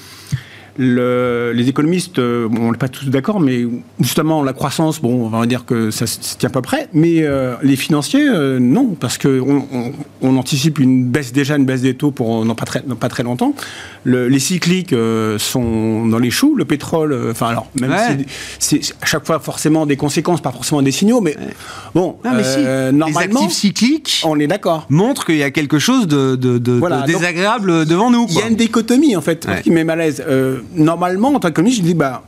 le- 0.78 1.52
les 1.54 1.70
économistes, 1.70 2.20
euh, 2.20 2.48
bon, 2.48 2.68
on 2.70 2.72
n'est 2.72 2.78
pas 2.78 2.88
tous 2.90 3.06
d'accord, 3.08 3.40
mais 3.40 3.66
justement 4.00 4.44
la 4.44 4.54
croissance, 4.54 5.02
bon, 5.02 5.26
on 5.26 5.30
va 5.30 5.46
dire 5.46 5.66
que 5.66 5.92
ça 5.92 6.08
se 6.08 6.38
tient 6.38 6.50
pas 6.50 6.62
près, 6.62 6.88
mais 6.94 7.22
euh, 7.24 7.56
les 7.64 7.76
financiers, 7.76 8.28
euh, 8.28 8.60
non, 8.60 8.96
parce 9.00 9.18
qu'on 9.18 9.66
on, 9.74 9.92
on 10.22 10.38
anticipe 10.38 10.80
une 10.80 11.06
baisse 11.06 11.34
déjà, 11.34 11.56
une 11.58 11.66
baisse 11.66 11.82
des 11.82 11.94
taux 11.96 12.12
pour 12.12 12.46
dans 12.46 12.56
pas 12.56 12.66
très, 12.66 12.82
dans 12.86 12.96
pas 12.96 13.10
très 13.10 13.24
longtemps. 13.24 13.54
Le- 14.04 14.28
les 14.28 14.40
cycliques 14.40 14.94
euh, 14.94 15.38
sont 15.38 16.06
dans 16.08 16.20
les 16.20 16.32
choux, 16.32 16.56
le 16.56 16.66
pétrole, 16.66 17.18
enfin 17.32 17.48
alors, 17.48 17.68
même 17.80 17.92
Ouais. 17.92 18.26
si 18.60 18.82
c'est 18.82 18.96
à 19.02 19.06
chaque 19.06 19.26
fois 19.26 19.40
forcément 19.40 19.86
des 19.86 19.98
conséquences, 19.98 20.42
pas 20.42 20.52
forcément 20.52 20.82
des 20.82 20.92
signaux, 20.92 21.22
mais 21.22 21.36
bon, 21.94 22.16
Non, 22.24 22.32
mais 22.36 22.44
si. 22.44 22.58
Les 22.60 22.92
normalement, 22.92 23.42
actifs 23.42 23.58
cycliques 23.58 24.22
on 24.26 24.40
est 24.40 24.48
d'accord. 24.48 24.86
montrent 24.90 25.26
qu'il 25.26 25.38
y 25.38 25.44
a 25.44 25.52
quelque 25.52 25.80
chose 25.80 26.08
de, 26.08 26.36
de- 26.36 26.58
de- 26.58 26.72
Voilà, 26.74 27.02
de 27.02 27.12
donc- 27.12 27.20
désagréable 27.22 27.86
devant 27.86 28.10
nous. 28.10 28.26
Il 28.30 28.36
y 28.38 28.42
a 28.42 28.48
une 28.48 28.56
dichotomie, 28.56 29.16
en 29.16 29.22
fait, 29.22 29.46
Ouais. 29.48 29.62
qui 29.62 29.72
met 29.72 29.84
mal 29.84 30.02
à 30.02 30.06
l'aise. 30.06 30.24
Normalement, 30.76 31.30
en 31.30 31.40
tant 31.40 31.48
qu'économiste, 31.50 31.80
je 31.80 31.84
dis, 31.84 31.94
bah, 31.94 32.24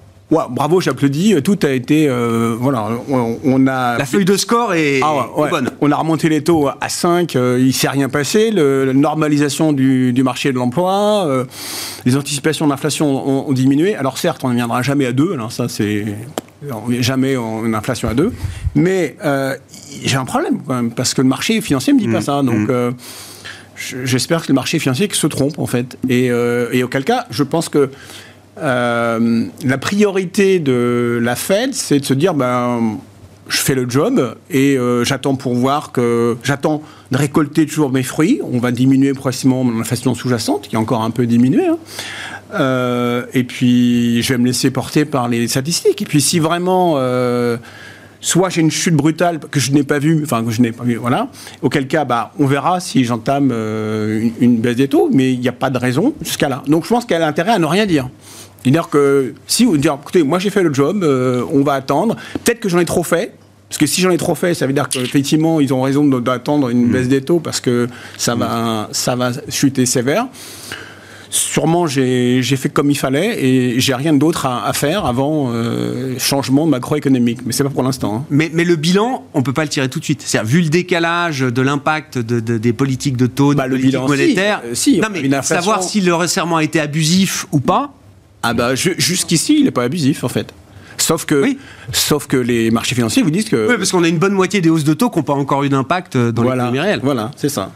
bravo, 0.50 0.82
j'applaudis, 0.82 1.36
tout 1.44 1.60
a 1.63 1.70
été. 1.70 2.08
euh, 2.10 2.56
voilà, 2.60 2.88
on, 3.10 3.38
on 3.44 3.68
a. 3.68 3.98
La 3.98 4.06
feuille 4.06 4.25
de 4.25 4.36
score 4.38 4.74
est, 4.74 5.00
Ah 5.04 5.13
ouais, 5.16 5.22
est 5.22 5.42
ouais. 5.42 5.50
bonne. 5.50 5.70
On 5.82 5.92
a 5.92 5.96
remonté 5.96 6.28
les 6.30 6.44
taux 6.44 6.68
à 6.68 6.90
5, 6.90 7.36
euh, 7.36 7.58
il 7.60 7.68
ne 7.68 7.72
s'est 7.72 7.90
rien 7.90 8.10
passé, 8.10 8.50
le- 8.52 8.86
la 8.86 8.94
normalisation 8.94 9.74
du, 9.74 10.12
du 10.13 10.24
marché 10.24 10.52
de 10.52 10.58
l'emploi, 10.58 11.25
euh, 11.28 11.46
les 12.06 12.18
anticipations 12.18 12.66
d'inflation 12.68 13.06
ont, 13.28 13.50
ont 13.50 13.54
diminué. 13.54 13.96
Alors 13.96 14.18
certes, 14.18 14.42
on 14.44 14.50
ne 14.50 14.56
viendra 14.56 14.82
jamais 14.82 15.06
à 15.06 15.12
2, 15.13 15.34
alors 15.34 15.52
ça 15.52 15.68
c'est... 15.70 16.06
Jamais 17.02 17.36
en 17.36 17.66
une 17.66 17.75
inflation 17.75 18.08
à 18.08 18.13
2, 18.13 18.32
mais 18.75 19.18
euh, 19.25 19.54
j'ai 20.06 20.16
un 20.16 20.24
problème 20.24 20.60
quand 20.66 20.74
même, 20.75 20.92
parce 20.92 21.13
que 21.13 21.22
le 21.22 21.28
marché 21.28 21.60
financier 21.60 21.92
ne 21.92 21.98
me 22.00 22.04
dit 22.06 22.10
pas 22.10 22.20
Mmh. 22.20 22.22
ça. 22.22 22.42
Donc 22.42 22.70
je- 22.70 22.92
j'espère 24.04 24.44
que 24.44 24.48
le 24.50 24.54
marché 24.54 24.80
financier 24.80 25.10
se 25.12 25.28
trompe 25.28 25.60
en 25.60 25.68
fait. 25.68 25.98
Et, 26.10 26.32
euh, 26.32 26.70
et 26.72 26.84
auquel 26.84 27.04
cas, 27.04 27.25
je 27.30 27.44
pense 27.44 27.70
que 27.70 27.90
euh, 28.60 29.46
la 29.66 29.78
priorité 29.78 30.60
de 30.60 31.20
la 31.22 31.36
Fed, 31.36 31.74
c'est 31.74 32.00
de 32.00 32.06
se 32.06 32.13
dire, 32.13 32.34
ben, 32.34 32.98
je 33.48 33.58
fais 33.58 33.75
le 33.75 33.90
job 33.90 34.36
et 34.50 34.78
euh, 34.78 35.04
j'attends 35.04 35.36
pour 35.36 35.54
voir 35.56 35.92
que 35.92 36.38
j'attends 36.44 36.82
de 37.12 37.18
récolter 37.18 37.66
toujours 37.66 37.92
mes 37.92 38.04
fruits. 38.04 38.42
On 38.44 38.60
va 38.60 38.72
diminuer 38.72 39.13
progressivement 39.13 39.70
l'inflation 39.70 40.13
sous-jacente, 40.16 40.68
qui 40.70 40.75
a 40.75 40.80
encore 40.80 41.02
un 41.02 41.12
peu 41.12 41.25
diminué. 41.25 41.68
hein. 41.68 41.78
Euh, 42.54 43.25
et 43.34 43.44
puis, 43.44 44.22
je 44.22 44.34
vais 44.34 44.38
me 44.38 44.46
laisser 44.46 44.70
porter 44.70 45.06
par 45.06 45.28
les 45.28 45.48
statistiques. 45.48 46.02
Et 46.02 46.06
puis, 46.06 46.22
si 46.22 46.40
vraiment, 46.40 46.96
soit 48.24 48.50
j'ai 48.50 48.62
une 48.62 48.72
chute 48.72 48.96
brutale 48.96 49.39
que 49.39 49.60
je 49.60 49.72
n'ai 49.72 49.84
pas 49.84 50.00
vue, 50.00 50.22
enfin 50.24 50.44
que 50.44 50.50
je 50.50 50.62
n'ai 50.62 50.72
pas 50.72 50.86
vue, 50.86 50.96
voilà. 50.96 51.27
Auquel 51.62 51.88
cas, 51.88 52.06
bah, 52.06 52.32
on 52.39 52.48
verra 52.48 52.80
si 52.80 53.03
j'entame 53.03 53.50
euh, 53.51 54.22
une, 54.22 54.32
une 54.39 54.58
baisse 54.58 54.77
des 54.77 54.88
taux, 54.88 55.10
mais 55.12 55.34
il 55.34 55.39
n'y 55.39 55.50
a 55.50 55.53
pas 55.53 55.70
de 55.70 55.77
raison 55.77 56.13
jusqu'à 56.22 56.50
là. 56.50 56.63
Donc, 56.68 56.86
je 56.86 56.89
pense 56.89 57.06
qu'elle 57.06 57.22
a 57.22 57.27
intérêt 57.27 57.51
à 57.51 57.60
ne 57.60 57.65
rien 57.65 57.86
dire. 57.86 58.10
C'est-à-dire 58.63 58.88
que 58.88 59.34
si 59.46 59.65
vous 59.65 59.77
dire, 59.77 59.98
écoutez, 60.01 60.24
moi 60.24 60.39
j'ai 60.39 60.50
fait 60.50 60.63
le 60.63 60.74
job, 60.74 61.03
euh, 61.03 61.44
on 61.51 61.63
va 61.63 61.74
attendre. 61.74 62.15
Peut-être 62.46 62.62
que 62.62 62.70
j'en 62.70 62.80
ai 62.80 62.86
trop 62.86 63.03
fait. 63.03 63.34
Parce 63.68 63.80
que 63.80 63.88
si 63.88 64.01
j'en 64.01 64.12
ai 64.12 64.18
trop 64.18 64.36
fait, 64.36 64.53
ça 64.53 64.68
veut 64.68 64.74
dire 64.74 64.88
qu'effectivement, 64.88 65.60
ils 65.60 65.74
ont 65.74 65.82
raison 65.82 66.06
d'attendre 66.06 66.70
une 66.70 66.89
baisse 66.89 67.08
des 67.08 67.22
taux 67.22 67.39
parce 67.39 67.60
que 67.60 67.88
ça 68.18 68.36
va, 68.36 68.88
ça 68.92 69.15
va 69.15 69.32
chuter 69.50 69.88
sévère. 69.88 70.27
Sûrement, 71.36 71.88
j'ai 71.88 72.44
fait 72.44 72.70
comme 72.70 72.92
il 72.92 72.98
fallait 72.98 73.44
et 73.44 73.80
j'ai 73.80 73.96
rien 73.96 74.13
d'autre 74.13 74.46
à, 74.46 74.68
à 74.68 74.74
faire 74.74 75.08
avant 75.08 75.50
euh, 75.52 76.13
changement 76.20 76.68
macroéconomique. 76.68 77.40
Mais 77.44 77.54
c'est 77.54 77.63
pas 77.63 77.72
pour 77.72 77.82
l'instant. 77.82 78.18
hein. 78.18 78.25
Mais, 78.30 78.52
mais 78.54 78.63
le 78.63 78.75
bilan, 78.75 79.25
on 79.34 79.42
peut 79.42 79.52
pas 79.52 79.63
le 79.63 79.70
tirer 79.70 79.90
tout 79.90 79.98
de 80.00 80.04
suite. 80.04 80.22
C'est-à-dire, 80.24 80.48
vu 80.48 80.62
le 80.62 80.70
décalage 80.70 81.40
de 81.40 81.62
l'impact 81.63 82.20
de, 82.20 82.40
de- 82.40 82.60
des 82.60 82.72
politiques 82.74 83.18
de 83.18 83.25
taux, 83.25 83.56
Bah, 83.56 83.63
des 83.63 83.70
politiques 83.72 83.90
bilan, 83.94 84.04
si. 84.06 84.12
monétaires, 84.12 84.62
Euh, 84.63 84.75
si, 84.75 85.00
non, 85.00 85.08
mais 85.12 85.25
inflation- 85.25 85.56
savoir 85.56 85.82
si 85.82 86.02
le 86.02 86.13
resserrement 86.13 86.58
a 86.58 86.63
été 86.63 86.80
abusif 86.80 87.48
ou 87.52 87.60
pas, 87.60 87.94
Ah 88.44 88.54
bah 88.54 88.75
ju- 88.75 88.94
jusqu'ici, 89.00 89.56
il 89.58 89.63
n'est 89.66 89.72
pas 89.72 89.84
abusif 89.86 90.24
en 90.24 90.30
fait. 90.30 90.54
Sauf 90.98 91.25
que, 91.25 91.42
Oui. 91.42 91.58
sauf 91.92 92.28
que 92.28 92.38
les 92.38 92.70
marchés 92.70 92.94
financiers 92.94 93.24
vous 93.24 93.32
disent 93.32 93.50
que 93.50 93.70
oui, 93.70 93.75
parce 93.78 93.90
qu'on 93.92 94.04
a 94.04 94.08
une 94.08 94.20
bonne 94.20 94.34
moitié 94.34 94.62
des 94.62 94.70
hausses 94.70 94.84
de 94.84 94.94
taux 94.94 95.10
qui 95.10 95.18
n'ont 95.18 95.24
pas 95.24 95.34
encore 95.34 95.63
eu 95.63 95.70
d'impact 95.70 96.16
dans 96.16 96.44
voilà, 96.44 96.66
l'économie 96.66 96.80
réelle. 96.80 97.00
voilà, 97.02 97.32
c'est 97.36 97.50
ça. 97.50 97.72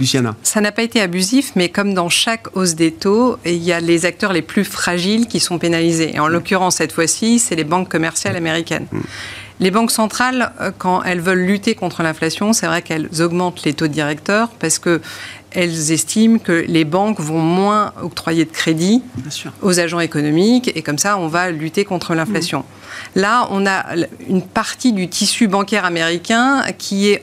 Luciana. 0.00 0.34
Ça 0.42 0.60
n'a 0.60 0.72
pas 0.72 0.82
été 0.82 1.00
abusif, 1.00 1.52
mais 1.54 1.68
comme 1.68 1.94
dans 1.94 2.08
chaque 2.08 2.56
hausse 2.56 2.74
des 2.74 2.92
taux, 2.92 3.36
il 3.44 3.62
y 3.62 3.72
a 3.72 3.80
les 3.80 4.06
acteurs 4.06 4.32
les 4.32 4.42
plus 4.42 4.64
fragiles 4.64 5.26
qui 5.26 5.38
sont 5.40 5.58
pénalisés. 5.58 6.14
Et 6.14 6.20
en 6.20 6.28
l'occurrence, 6.28 6.76
cette 6.76 6.92
fois-ci, 6.92 7.38
c'est 7.38 7.54
les 7.54 7.64
banques 7.64 7.88
commerciales 7.88 8.36
américaines. 8.36 8.86
Les 9.60 9.70
banques 9.70 9.90
centrales, 9.90 10.52
euh, 10.60 10.70
quand 10.76 11.02
elles 11.02 11.20
veulent 11.20 11.44
lutter 11.44 11.74
contre 11.74 12.02
l'inflation, 12.02 12.54
c'est 12.54 12.66
vrai 12.66 12.80
qu'elles 12.80 13.20
augmentent 13.20 13.62
les 13.64 13.74
taux 13.74 13.88
directeurs 13.88 14.48
parce 14.58 14.78
que 14.78 15.02
elles 15.52 15.92
estiment 15.92 16.38
que 16.38 16.64
les 16.66 16.84
banques 16.84 17.20
vont 17.20 17.40
moins 17.40 17.92
octroyer 18.02 18.44
de 18.44 18.50
crédit 18.50 19.02
aux 19.62 19.80
agents 19.80 20.00
économiques 20.00 20.70
et 20.74 20.82
comme 20.82 20.96
ça 20.96 21.18
on 21.18 21.26
va 21.26 21.50
lutter 21.50 21.84
contre 21.84 22.14
l'inflation. 22.14 22.64
Là, 23.16 23.48
on 23.50 23.66
a 23.66 23.84
une 24.28 24.42
partie 24.42 24.92
du 24.92 25.08
tissu 25.08 25.48
bancaire 25.48 25.84
américain 25.84 26.62
qui 26.78 27.10
est 27.10 27.22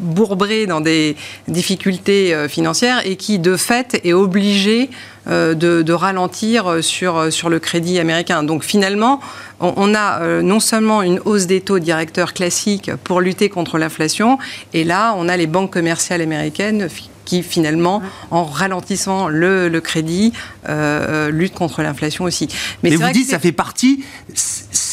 embourbré 0.00 0.66
dans 0.66 0.80
des 0.80 1.16
difficultés 1.48 2.34
euh, 2.34 2.48
financières 2.48 3.06
et 3.06 3.16
qui 3.16 3.38
de 3.38 3.56
fait 3.56 4.00
est 4.04 4.12
obligé 4.12 4.90
euh, 5.28 5.54
de, 5.54 5.82
de 5.82 5.92
ralentir 5.92 6.66
euh, 6.66 6.82
sur, 6.82 7.32
sur 7.32 7.48
le 7.48 7.58
crédit 7.58 7.98
américain. 7.98 8.42
Donc 8.42 8.62
finalement, 8.64 9.20
on, 9.60 9.72
on 9.76 9.94
a 9.94 10.20
non 10.42 10.60
seulement 10.60 11.02
une 11.02 11.20
hausse 11.24 11.46
des 11.46 11.60
taux 11.60 11.78
directeurs 11.78 12.32
classiques 12.34 12.90
pour 13.04 13.20
lutter 13.20 13.48
contre 13.48 13.78
l'inflation, 13.78 14.38
et 14.74 14.84
là 14.84 15.14
on 15.16 15.28
a 15.28 15.36
les 15.36 15.46
banques 15.46 15.72
commerciales 15.72 16.20
américaines 16.20 16.88
qui 17.24 17.42
finalement, 17.42 18.02
en 18.30 18.44
ralentissant 18.44 19.26
le, 19.26 19.68
le 19.68 19.80
crédit, 19.80 20.32
euh, 20.68 21.28
luttent 21.30 21.54
contre 21.54 21.82
l'inflation 21.82 22.22
aussi. 22.22 22.46
Mais, 22.84 22.90
vous 22.94 23.02
que 23.04 23.12
dites, 23.12 23.24
c'est- 23.26 23.32
ça 23.32 23.40
fait 23.40 23.50
partie, 23.50 24.04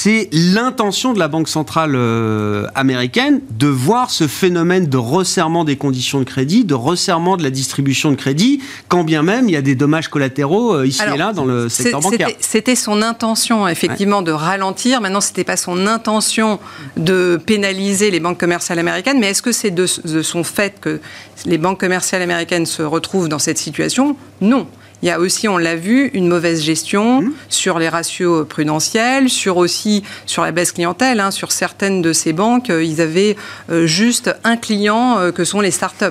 c'est 0.03 0.27
l'intention 0.33 1.13
de 1.13 1.19
la 1.19 1.29
Banque 1.29 1.47
centrale 1.47 1.93
euh, 1.95 2.67
américaine 2.75 3.39
de 3.57 3.67
voir 3.67 4.09
ce 4.11 4.27
phénomène 4.27 4.87
de 4.87 4.97
resserrement 4.97 5.63
des 5.63 5.77
conditions 5.77 6.19
de 6.19 6.25
crédit, 6.25 6.65
de 6.65 6.73
resserrement 6.73 7.37
de 7.37 7.43
la 7.43 7.49
distribution 7.49 8.11
de 8.11 8.17
crédit, 8.17 8.61
quand 8.89 9.05
bien 9.05 9.23
même 9.23 9.47
il 9.47 9.53
y 9.53 9.55
a 9.55 9.61
des 9.61 9.75
dommages 9.75 10.09
collatéraux 10.09 10.75
euh, 10.75 10.85
ici 10.85 11.01
Alors, 11.01 11.15
et 11.15 11.17
là 11.17 11.31
dans 11.31 11.45
le 11.45 11.69
secteur 11.69 12.01
bancaire. 12.01 12.27
c'était- 12.41 12.75
son 12.75 13.01
intention, 13.01 13.65
effectivement, 13.65 14.21
de 14.21 14.33
ralentir. 14.33 14.99
Maintenant, 14.99 15.21
c'était 15.21 15.45
pas 15.45 15.55
son 15.55 15.87
intention 15.87 16.59
de 16.97 17.39
pénaliser 17.45 18.11
les 18.11 18.19
banques 18.19 18.39
commerciales 18.39 18.79
américaines. 18.79 19.19
Mais 19.21 19.29
est-ce 19.29 19.41
que 19.41 19.53
c'est 19.53 19.71
de, 19.71 19.85
de 20.03 20.21
son 20.21 20.43
fait 20.43 20.81
que 20.81 20.99
les 21.45 21.57
banques 21.57 21.79
commerciales 21.79 22.23
américaines 22.23 22.65
se 22.65 22.81
retrouvent 22.81 23.29
dans 23.29 23.39
cette 23.39 23.57
situation? 23.57 24.17
Non. 24.41 24.67
Il 25.03 25.07
y 25.07 25.11
a 25.11 25.19
aussi, 25.19 25.49
on 25.49 25.57
l'a 25.57 25.75
vu, 25.75 26.07
une 26.13 26.27
mauvaise 26.29 26.63
gestion 26.63 27.21
Mmh. 27.21 27.33
sur 27.49 27.77
les 27.77 27.89
ratios 27.89 28.47
prudentiels, 28.47 29.29
sur 29.29 29.57
aussi 29.57 30.01
sur 30.25 30.43
la 30.43 30.51
baisse 30.53 30.71
clientèle. 30.71 31.19
hein. 31.19 31.29
sur 31.29 31.51
certaines 31.51 32.01
de 32.01 32.13
ces 32.13 32.31
banques, 32.31 32.69
euh, 32.69 32.81
ils 32.83 33.01
avaient 33.01 33.35
euh, 33.69 33.85
juste 33.85 34.33
un 34.45 34.55
client 34.55 35.19
euh, 35.19 35.31
que 35.33 35.43
sont 35.43 35.59
les 35.59 35.71
startups. 35.71 36.05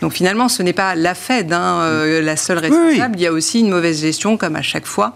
Donc 0.00 0.12
finalement, 0.12 0.48
ce 0.48 0.62
n'est 0.62 0.72
pas 0.72 0.94
la 0.94 1.14
Fed 1.16 1.52
hein, 1.52 1.80
euh, 1.82 2.22
la 2.22 2.36
seule 2.36 2.58
oui. 2.62 2.68
responsable. 2.68 3.16
Il 3.18 3.22
y 3.22 3.26
a 3.26 3.32
aussi 3.32 3.58
une 3.60 3.70
mauvaise 3.70 4.00
gestion, 4.00 4.36
comme 4.36 4.54
à 4.54 4.62
chaque 4.62 4.86
fois. 4.86 5.14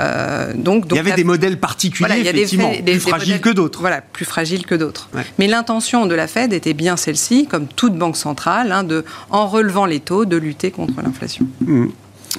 Euh, 0.00 0.54
donc, 0.54 0.86
il 0.90 0.96
y 0.96 0.98
avait 0.98 1.10
la- 1.10 1.16
des 1.16 1.24
modèles 1.24 1.58
particuliers, 1.60 2.08
voilà, 2.08 2.22
des 2.22 2.30
effectivement, 2.30 2.70
des- 2.72 2.92
plus 2.92 3.00
fragiles 3.00 3.34
modèles- 3.34 3.40
que 3.42 3.50
d'autres. 3.50 3.80
Voilà, 3.80 4.00
plus 4.00 4.24
fragiles 4.24 4.64
que 4.64 4.74
d'autres. 4.74 5.10
Ouais. 5.14 5.26
Mais 5.38 5.46
l'intention 5.48 6.06
de 6.06 6.14
la 6.14 6.26
Fed 6.26 6.54
était 6.54 6.72
bien 6.72 6.96
celle-ci, 6.96 7.46
comme 7.46 7.66
toute 7.66 7.94
banque 7.94 8.16
centrale, 8.16 8.72
hein, 8.72 8.84
de, 8.84 9.04
en 9.28 9.46
relevant 9.46 9.84
les 9.84 10.00
taux, 10.00 10.24
de 10.24 10.38
lutter 10.38 10.70
contre 10.70 10.94
l'inflation. 11.04 11.46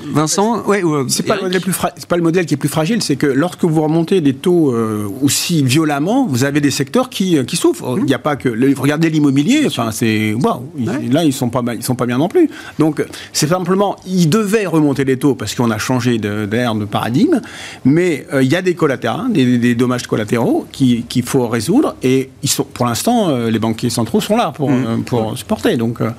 Vincent, 0.01 0.63
ouais, 0.65 0.81
ouais, 0.83 1.03
C'est 1.07 1.23
pas, 1.23 1.35
fra- 1.71 1.91
pas 2.07 2.17
le 2.17 2.23
modèle 2.23 2.45
qui 2.45 2.55
est 2.55 2.57
plus 2.57 2.69
fragile, 2.69 3.03
c'est 3.03 3.15
que 3.15 3.27
lorsque 3.27 3.63
vous 3.63 3.81
remontez 3.81 4.21
des 4.21 4.33
taux 4.33 4.73
euh, 4.73 5.07
aussi 5.21 5.63
violemment, 5.63 6.25
vous 6.25 6.43
avez 6.43 6.61
des 6.61 6.71
secteurs 6.71 7.09
qui, 7.09 7.37
euh, 7.37 7.43
qui 7.43 7.55
souffrent. 7.57 7.95
Il 7.99 8.05
n'y 8.05 8.13
a 8.13 8.19
pas 8.19 8.35
que. 8.35 8.49
le- 8.49 8.73
regardez 8.77 9.09
l'immobilier, 9.09 9.63
enfin, 9.67 9.91
c'est. 9.91 10.33
Ouais. 10.33 11.07
Là, 11.11 11.23
ils 11.23 11.31
sont, 11.33 11.49
pas 11.49 11.61
mal- 11.61 11.77
ils 11.77 11.83
sont 11.83 11.95
pas 11.95 12.05
bien 12.07 12.17
non 12.17 12.27
plus. 12.27 12.49
Donc, 12.79 13.05
c'est 13.33 13.47
simplement. 13.47 13.95
Ils 14.07 14.27
devaient 14.29 14.65
remonter 14.65 15.05
les 15.05 15.17
taux 15.17 15.35
parce 15.35 15.53
qu'on 15.53 15.69
a 15.69 15.77
changé 15.77 16.17
d'air, 16.17 16.75
de, 16.75 16.85
paradigme, 16.85 17.39
mais 17.85 18.25
euh, 18.33 18.41
il 18.43 18.51
y 18.51 18.55
a 18.55 18.61
des 18.61 18.73
collatéraux, 18.75 19.27
des, 19.29 19.57
des 19.59 19.75
dommages 19.75 20.07
collatéraux 20.07 20.65
qui- 20.71 21.03
qu'il 21.07 21.23
faut 21.23 21.47
résoudre, 21.47 21.95
et 22.01 22.29
ils 22.41 22.49
sont, 22.49 22.63
pour 22.63 22.85
l'instant, 22.87 23.29
euh, 23.29 23.49
les 23.51 23.59
banquiers 23.59 23.89
centraux 23.91 24.21
sont 24.21 24.37
là 24.37 24.51
pour, 24.55 24.71
euh, 24.71 24.97
pour 25.05 25.37
supporter. 25.37 25.77
Donc, 25.77 26.01
euh, 26.01 26.09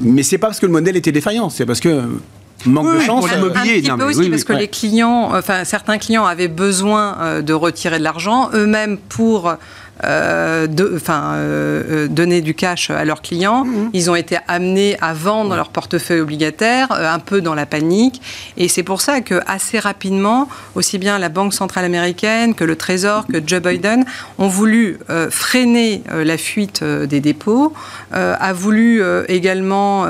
mais 0.00 0.22
c'est 0.22 0.38
pas 0.38 0.46
parce 0.48 0.60
que 0.60 0.66
le 0.66 0.72
modèle 0.72 0.96
était 0.96 1.12
défaillant, 1.12 1.50
c'est 1.50 1.66
parce 1.66 1.80
que. 1.80 2.02
Euh, 2.66 2.70
Manque 2.70 2.86
Oui, 2.86 2.98
de 2.98 3.00
chance. 3.02 3.24
pour 3.24 3.32
euh, 3.32 3.36
l'immobilier. 3.36 3.76
Un 3.76 3.80
petit 3.80 3.90
non, 3.90 3.98
peu 3.98 4.04
aussi, 4.04 4.18
oui, 4.20 4.30
parce 4.30 4.42
oui, 4.42 4.46
que 4.46 4.52
ouais. 4.52 4.58
les 4.60 4.68
clients, 4.68 5.30
enfin, 5.34 5.64
certains 5.64 5.98
clients 5.98 6.24
avaient 6.24 6.48
besoin 6.48 7.16
euh, 7.20 7.42
de 7.42 7.52
retirer 7.52 7.98
de 7.98 8.04
l'argent 8.04 8.50
eux-mêmes 8.54 8.98
pour 8.98 9.54
euh, 10.04 10.66
de, 10.66 10.92
enfin, 10.96 11.36
donner 12.08 12.40
du 12.40 12.54
cash 12.54 12.90
à 12.90 13.04
leurs 13.04 13.22
clients. 13.22 13.64
Mmh. 13.64 13.90
Ils 13.92 14.10
ont 14.10 14.14
été 14.14 14.38
amenés 14.48 14.96
à 15.00 15.12
vendre 15.12 15.54
leur 15.56 15.68
portefeuille 15.70 16.20
obligataire, 16.20 16.92
un 16.92 17.18
peu 17.18 17.40
dans 17.40 17.54
la 17.54 17.66
panique. 17.66 18.20
Et 18.56 18.68
c'est 18.68 18.82
pour 18.82 19.00
ça 19.00 19.20
que 19.20 19.40
assez 19.46 19.78
rapidement, 19.78 20.48
aussi 20.74 20.98
bien 20.98 21.18
la 21.18 21.28
Banque 21.28 21.54
centrale 21.54 21.84
américaine 21.84 22.54
que 22.54 22.64
le 22.64 22.76
Trésor, 22.76 23.26
que 23.26 23.38
Joe 23.44 23.60
Biden 23.60 24.04
ont 24.38 24.48
voulu 24.48 24.98
freiner 25.30 26.02
la 26.12 26.36
fuite 26.36 26.84
des 26.84 27.20
dépôts, 27.20 27.72
a 28.12 28.52
voulu 28.52 29.02
également 29.28 30.06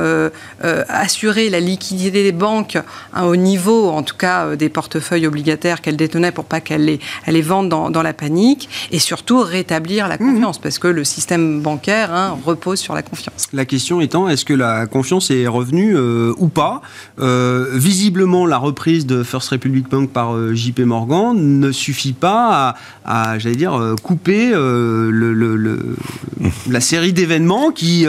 assurer 0.89 1.51
la 1.51 1.61
liquidité 1.61 2.23
des 2.23 2.33
banques 2.33 2.79
hein, 3.15 3.25
au 3.25 3.37
niveau, 3.37 3.91
en 3.91 4.03
tout 4.03 4.17
cas, 4.17 4.57
des 4.57 4.69
portefeuilles 4.69 5.27
obligataires 5.27 5.81
qu'elles 5.81 5.97
détenaient 5.97 6.33
pour 6.33 6.45
pas 6.45 6.61
qu'elles 6.61 6.85
les, 6.85 7.01
les 7.27 7.43
vendent 7.43 7.69
dans, 7.69 8.03
la 8.03 8.13
panique 8.13 8.69
et 8.91 8.99
surtout 8.99 9.41
rétablir 9.41 9.82
la 9.83 10.19
confiance 10.19 10.59
parce 10.59 10.79
que 10.79 10.89
le 10.89 11.05
système 11.05 11.61
bancaire 11.61 12.13
hein, 12.13 12.39
repose 12.45 12.79
sur 12.79 12.95
la 12.95 13.03
confiance. 13.03 13.47
La 13.53 13.65
question 13.65 14.01
étant, 14.01 14.29
est-ce 14.29 14.45
que 14.45 14.55
la 14.55 14.87
confiance 14.87 15.31
est 15.31 15.47
revenue 15.47 15.95
euh, 15.97 16.33
ou 16.39 16.49
pas? 16.49 16.83
Euh, 17.19 17.67
Visiblement, 17.73 18.47
la 18.47 18.59
reprise 18.59 19.07
de 19.07 19.23
First 19.23 19.51
Republic 19.51 19.89
Bank 19.89 20.11
par 20.11 20.35
euh, 20.35 20.55
JP 20.55 20.81
Morgan 20.81 21.35
ne 21.37 21.73
suffit 21.73 22.13
pas 22.13 22.75
à, 23.05 23.39
j'allais 23.39 23.57
dire, 23.57 23.95
couper 24.03 24.51
le, 24.53 25.97
la 26.69 26.81
série 26.81 27.13
d'événements 27.13 27.71
qui, 27.71 28.07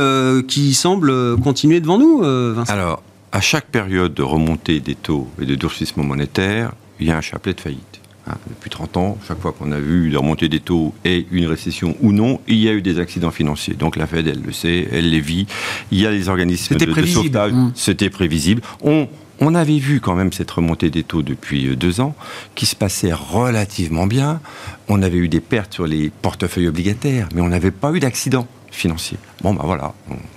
qui 0.47 0.73
semblent 0.73 1.37
continuer 1.37 1.79
devant 1.79 1.97
nous, 1.97 2.21
Vincent. 2.21 2.71
Alors, 2.71 3.01
à 3.31 3.41
chaque 3.41 3.65
période 3.65 4.13
de 4.13 4.21
remontée 4.21 4.79
des 4.79 4.95
taux 4.95 5.27
et 5.41 5.45
de 5.45 5.55
durcissement 5.55 6.03
monétaire, 6.03 6.73
il 6.99 7.07
y 7.07 7.11
a 7.11 7.17
un 7.17 7.21
chapelet 7.21 7.53
de 7.53 7.61
faillite. 7.61 8.02
Hein, 8.25 8.35
depuis 8.47 8.69
30 8.69 8.95
ans, 8.95 9.17
chaque 9.27 9.41
fois 9.41 9.51
qu'on 9.51 9.73
a 9.73 9.79
vu 9.79 10.09
la 10.09 10.19
remontée 10.19 10.47
des 10.47 10.61
taux 10.61 10.93
et 11.03 11.27
une 11.31 11.45
récession 11.45 11.97
ou 11.99 12.13
non, 12.13 12.39
il 12.47 12.55
y 12.55 12.69
a 12.69 12.71
eu 12.71 12.81
des 12.81 12.97
accidents 12.99 13.31
financiers. 13.31 13.73
Donc 13.73 13.97
la 13.97 14.07
Fed, 14.07 14.27
elle 14.27 14.41
le 14.41 14.53
sait, 14.53 14.87
elle 14.93 15.09
les 15.09 15.19
vit. 15.19 15.45
Il 15.91 15.99
y 15.99 16.07
a 16.07 16.11
les 16.11 16.29
organismes 16.29 16.75
de, 16.75 17.05
sauvetage. 17.05 17.51
Mmh. 17.51 17.71
C'était 17.75 18.09
prévisible. 18.09 18.61
On, 18.81 19.09
on 19.41 19.55
avait 19.55 19.77
vu 19.77 19.99
quand 19.99 20.15
même 20.15 20.31
cette 20.31 20.51
remontée 20.51 20.89
des 20.89 21.03
taux 21.03 21.21
depuis 21.21 21.67
euh, 21.67 21.75
deux 21.75 21.99
ans, 21.99 22.15
qui 22.55 22.65
se 22.65 22.77
passait 22.77 23.11
relativement 23.11 24.07
bien. 24.07 24.39
On 24.87 25.01
avait 25.01 25.17
eu 25.17 25.27
des 25.27 25.41
pertes 25.41 25.73
sur 25.73 25.85
les 25.85 26.09
portefeuilles 26.09 26.69
obligataires, 26.69 27.27
mais 27.35 27.41
on 27.41 27.49
n'avait 27.49 27.71
pas 27.71 27.91
eu 27.91 27.99
d'accident 27.99 28.47
financier. 28.71 29.17
Bon, 29.41 29.53
ben 29.53 29.63
voilà, 29.65 29.93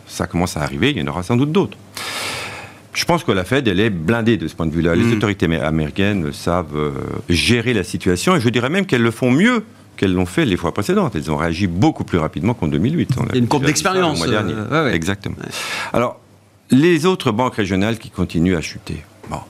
ça 0.08 0.26
commence 0.26 0.56
à 0.56 0.62
arriver, 0.62 0.90
il 0.90 0.98
y 0.98 1.02
en 1.02 1.06
aura 1.06 1.22
sans 1.22 1.36
doute 1.36 1.52
d'autres. 1.52 1.78
Je 2.96 3.04
pense 3.04 3.24
que 3.24 3.32
la 3.32 3.44
Fed, 3.44 3.68
elle 3.68 3.78
est 3.78 3.90
blindée 3.90 4.38
de 4.38 4.48
ce 4.48 4.54
point 4.56 4.64
de 4.64 4.72
vue-là. 4.72 4.96
Les 4.96 5.04
mm. 5.04 5.12
autorités 5.12 5.54
américaines 5.56 6.32
savent 6.32 6.74
euh, 6.76 6.92
gérer 7.28 7.74
la 7.74 7.84
situation 7.84 8.34
et 8.34 8.40
je 8.40 8.48
dirais 8.48 8.70
même 8.70 8.86
qu'elles 8.86 9.02
le 9.02 9.10
font 9.10 9.30
mieux 9.30 9.64
qu'elles 9.98 10.14
l'ont 10.14 10.26
fait 10.26 10.46
les 10.46 10.56
fois 10.56 10.72
précédentes. 10.72 11.14
Elles 11.14 11.30
ont 11.30 11.36
réagi 11.36 11.66
beaucoup 11.66 12.04
plus 12.04 12.18
rapidement 12.18 12.54
qu'en 12.54 12.68
2008. 12.68 13.10
Il 13.10 13.34
y 13.34 13.36
a 13.36 13.38
une 13.38 13.48
courbe 13.48 13.66
d'expérience. 13.66 14.24
Euh, 14.26 14.92
Exactement. 14.92 15.36
Alors, 15.92 16.20
les 16.70 17.04
autres 17.04 17.32
banques 17.32 17.56
régionales 17.56 17.98
qui 17.98 18.08
continuent 18.08 18.56
à 18.56 18.62
chuter. 18.62 19.04
Bon. 19.28 19.40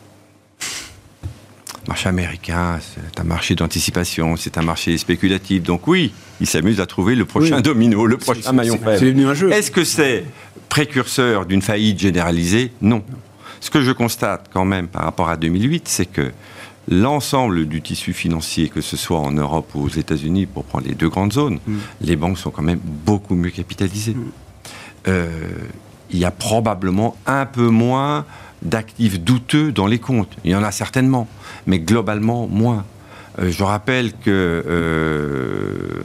Le 1.84 1.88
marché 1.88 2.08
américain, 2.08 2.80
c'est 2.80 3.20
un 3.20 3.24
marché 3.24 3.54
d'anticipation, 3.54 4.36
c'est 4.36 4.58
un 4.58 4.62
marché 4.62 4.96
spéculatif. 4.98 5.62
Donc 5.62 5.86
oui, 5.86 6.12
ils 6.40 6.48
s'amusent 6.48 6.80
à 6.80 6.86
trouver 6.86 7.14
le 7.14 7.24
prochain 7.24 7.60
domino, 7.60 8.06
le 8.06 8.16
prochain 8.16 8.52
maillon 8.52 8.78
faible. 8.78 9.52
Est-ce 9.52 9.70
que 9.70 9.84
c'est 9.84 10.24
précurseur 10.68 11.46
d'une 11.46 11.62
faillite 11.62 12.00
généralisée? 12.00 12.72
Non. 12.80 13.04
Ce 13.60 13.70
que 13.70 13.80
je 13.80 13.92
constate 13.92 14.48
quand 14.52 14.64
même 14.64 14.88
par 14.88 15.02
rapport 15.02 15.28
à 15.28 15.36
2008, 15.36 15.88
c'est 15.88 16.06
que 16.06 16.32
l'ensemble 16.88 17.66
du 17.66 17.82
tissu 17.82 18.12
financier, 18.12 18.68
que 18.68 18.80
ce 18.80 18.96
soit 18.96 19.18
en 19.18 19.32
Europe 19.32 19.70
ou 19.74 19.82
aux 19.82 19.88
États-Unis, 19.88 20.46
pour 20.46 20.64
prendre 20.64 20.86
les 20.86 20.94
deux 20.94 21.08
grandes 21.08 21.32
zones, 21.32 21.58
mm. 21.66 21.76
les 22.02 22.16
banques 22.16 22.38
sont 22.38 22.50
quand 22.50 22.62
même 22.62 22.80
beaucoup 22.82 23.34
mieux 23.34 23.50
capitalisées. 23.50 24.14
Mm. 24.14 24.32
Euh, 25.08 25.48
il 26.10 26.18
y 26.18 26.24
a 26.24 26.30
probablement 26.30 27.16
un 27.26 27.46
peu 27.46 27.68
moins 27.68 28.24
d'actifs 28.62 29.20
douteux 29.20 29.72
dans 29.72 29.86
les 29.86 29.98
comptes. 29.98 30.36
Il 30.44 30.50
y 30.50 30.54
en 30.54 30.62
a 30.62 30.70
certainement, 30.70 31.28
mais 31.66 31.78
globalement 31.78 32.46
moins. 32.46 32.84
Euh, 33.38 33.50
je 33.50 33.62
rappelle 33.62 34.12
que 34.12 34.30
euh, 34.66 36.02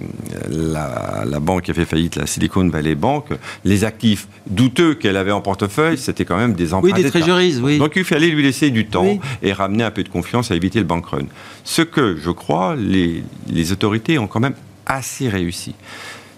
la, 0.49 1.39
banque 1.39 1.63
qui 1.63 1.71
a 1.71 1.73
fait 1.73 1.85
faillite, 1.85 2.15
la 2.15 2.27
Silicon 2.27 2.67
Valley 2.67 2.95
Bank, 2.95 3.25
les 3.63 3.83
actifs 3.83 4.27
douteux 4.47 4.95
qu'elle 4.95 5.17
avait 5.17 5.31
en 5.31 5.41
portefeuille, 5.41 5.97
c'était 5.97 6.25
quand 6.25 6.37
même 6.37 6.53
des 6.53 6.73
emprunts. 6.73 6.91
Oui, 6.93 7.01
des 7.01 7.09
treasuries, 7.09 7.57
oui. 7.61 7.77
Donc 7.77 7.93
il 7.95 8.03
fallait 8.03 8.27
lui 8.27 8.43
laisser 8.43 8.69
du 8.69 8.85
temps 8.87 9.19
et 9.41 9.53
ramener 9.53 9.83
un 9.83 9.91
peu 9.91 10.03
de 10.03 10.09
confiance 10.09 10.51
à 10.51 10.55
éviter 10.55 10.79
le 10.79 10.85
bank 10.85 11.05
run. 11.07 11.25
Ce 11.63 11.81
que, 11.81 12.17
je 12.17 12.31
crois, 12.31 12.75
les, 12.75 13.23
les 13.47 13.71
autorités 13.71 14.19
ont 14.19 14.27
quand 14.27 14.39
même 14.39 14.55
assez 14.85 15.29
réussi. 15.29 15.73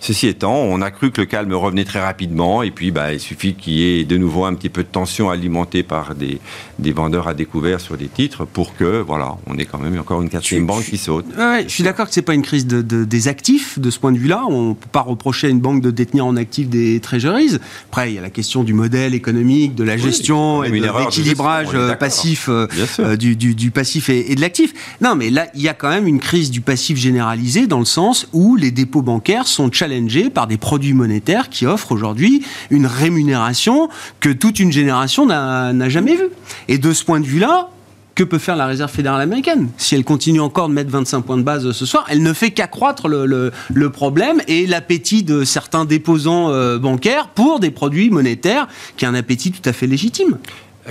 Ceci 0.04 0.28
étant, 0.28 0.56
on 0.56 0.82
a 0.82 0.92
cru 0.92 1.12
que 1.12 1.22
le 1.22 1.28
calme 1.28 1.54
revenait 1.54 1.86
très 1.86 2.02
rapidement, 2.02 2.62
et 2.62 2.72
puis 2.72 2.92
bah, 2.92 3.14
il 3.14 3.22
suffit 3.22 3.54
qu'il 3.54 3.72
y 3.72 4.02
ait 4.02 4.04
de 4.04 4.18
nouveau 4.18 4.44
un 4.44 4.54
petit 4.54 4.68
peu 4.68 4.84
de 4.84 4.90
tension 4.90 5.30
alimentée 5.30 5.82
par 5.82 6.14
des, 6.14 6.42
des 6.78 6.92
vendeurs 6.92 7.30
à 7.30 7.34
découvert 7.34 7.80
sur 7.80 7.96
des 7.96 8.10
titres 8.10 8.44
pour 8.44 8.76
que, 8.76 9.00
voilà, 9.00 9.38
on 9.48 9.58
ait 9.58 9.64
quand 9.64 9.78
même 9.78 9.98
encore 9.98 10.22
une 10.22 10.28
quatrième 10.28 10.66
banque 10.66 10.84
qui 10.84 10.98
saute. 10.98 11.26
je 11.38 11.70
suis 11.70 11.86
d'accord 11.86 12.08
que 12.10 12.14
ce 12.14 12.20
n'est 12.20 12.26
pas 12.26 12.34
une 12.34 12.42
crise 12.42 12.68
de, 12.68 12.82
des 12.82 13.28
actifs 13.30 13.80
de 13.80 13.90
ce 13.90 13.98
point 13.98 14.12
de 14.12 14.18
vue-là. 14.18 14.44
On 14.50 14.72
ne 14.72 14.74
peut 14.74 14.90
pas 14.92 15.00
reprocher 15.00 15.48
à 15.48 15.50
une 15.52 15.62
banque 15.62 15.82
de 15.82 15.90
détenir 15.90 16.26
en 16.26 16.36
actifs 16.36 16.68
des 16.68 17.00
treasuries. 17.00 17.58
Après, 17.90 18.12
il 18.12 18.16
y 18.16 18.20
a 18.20 18.22
la 18.22 18.30
question 18.30 18.66
du 18.66 18.74
modèle 18.74 19.14
économique, 19.14 19.74
de 19.74 19.86
la 19.86 19.96
gestion 19.96 20.66
et 20.66 20.70
de 20.70 20.86
l'équilibrage 20.86 21.70
euh, 21.76 21.94
passif 21.94 22.50
euh, 22.50 22.68
euh, 23.00 23.16
du, 23.16 23.38
du, 23.38 23.72
passif 23.72 24.10
et, 24.10 24.34
et 24.34 24.36
de 24.36 24.42
l'actif. 24.42 24.74
Non, 25.00 25.16
mais 25.16 25.30
là, 25.30 25.48
il 25.56 25.62
y 25.62 25.70
a 25.70 25.74
quand 25.74 25.90
même 25.90 26.08
une 26.08 26.20
crise 26.20 26.52
du 26.52 26.60
passif 26.60 26.98
généralisé 26.98 27.68
dans 27.68 27.80
le 27.80 27.86
sens 27.86 28.28
où 28.34 28.58
les 28.58 28.72
dépôts 28.72 29.02
bancaires 29.02 29.48
sont 29.48 29.72
challengés 29.72 29.93
par 30.34 30.48
des 30.48 30.58
produits 30.58 30.94
monétaires 30.94 31.50
qui 31.50 31.66
offrent 31.66 31.92
aujourd'hui 31.92 32.44
une 32.70 32.86
rémunération 32.86 33.90
que 34.20 34.30
toute 34.30 34.60
une 34.60 34.72
génération 34.72 35.26
n'a 35.26 35.90
jamais 35.90 36.16
vue. 36.16 36.30
Et 36.68 36.78
de 36.78 36.94
ce 36.94 37.04
point 37.04 37.20
de 37.20 37.26
vue-là, 37.26 37.70
que 38.16 38.24
peut 38.24 38.38
faire 38.38 38.56
la 38.56 38.68
Réserve 38.68 38.92
fédérale 38.92 39.22
américaine? 39.22 39.70
Si 39.78 39.96
elle 39.96 40.04
continue 40.04 40.40
encore 40.40 40.70
de 40.70 40.74
mettre 40.74 40.92
25 40.92 41.22
points 41.22 41.38
de 41.38 41.44
base 41.44 41.72
ce 41.72 41.86
soir, 41.86 42.06
elle 42.10 42.22
ne 42.22 42.34
fait 42.34 42.52
qu'accroître 42.52 43.08
le, 43.08 43.52
problème 43.90 44.42
et 44.48 44.66
l'appétit 44.68 45.24
de 45.24 45.44
certains 45.44 45.86
déposants 45.86 46.50
euh, 46.50 46.78
bancaires 46.78 47.30
pour 47.30 47.60
des 47.60 47.72
produits 47.72 48.10
monétaires, 48.10 48.68
qui 48.98 49.06
est 49.06 49.08
un 49.08 49.16
appétit 49.16 49.52
tout 49.52 49.68
à 49.68 49.74
fait 49.74 49.88
légitime. 49.88 50.38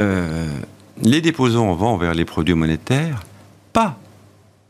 Euh, 0.00 0.46
les 1.02 1.20
déposants 1.20 1.72
vont 1.74 1.96
vers 1.96 2.14
les 2.14 2.24
produits 2.24 2.54
monétaires, 2.54 3.22
pas 3.72 3.98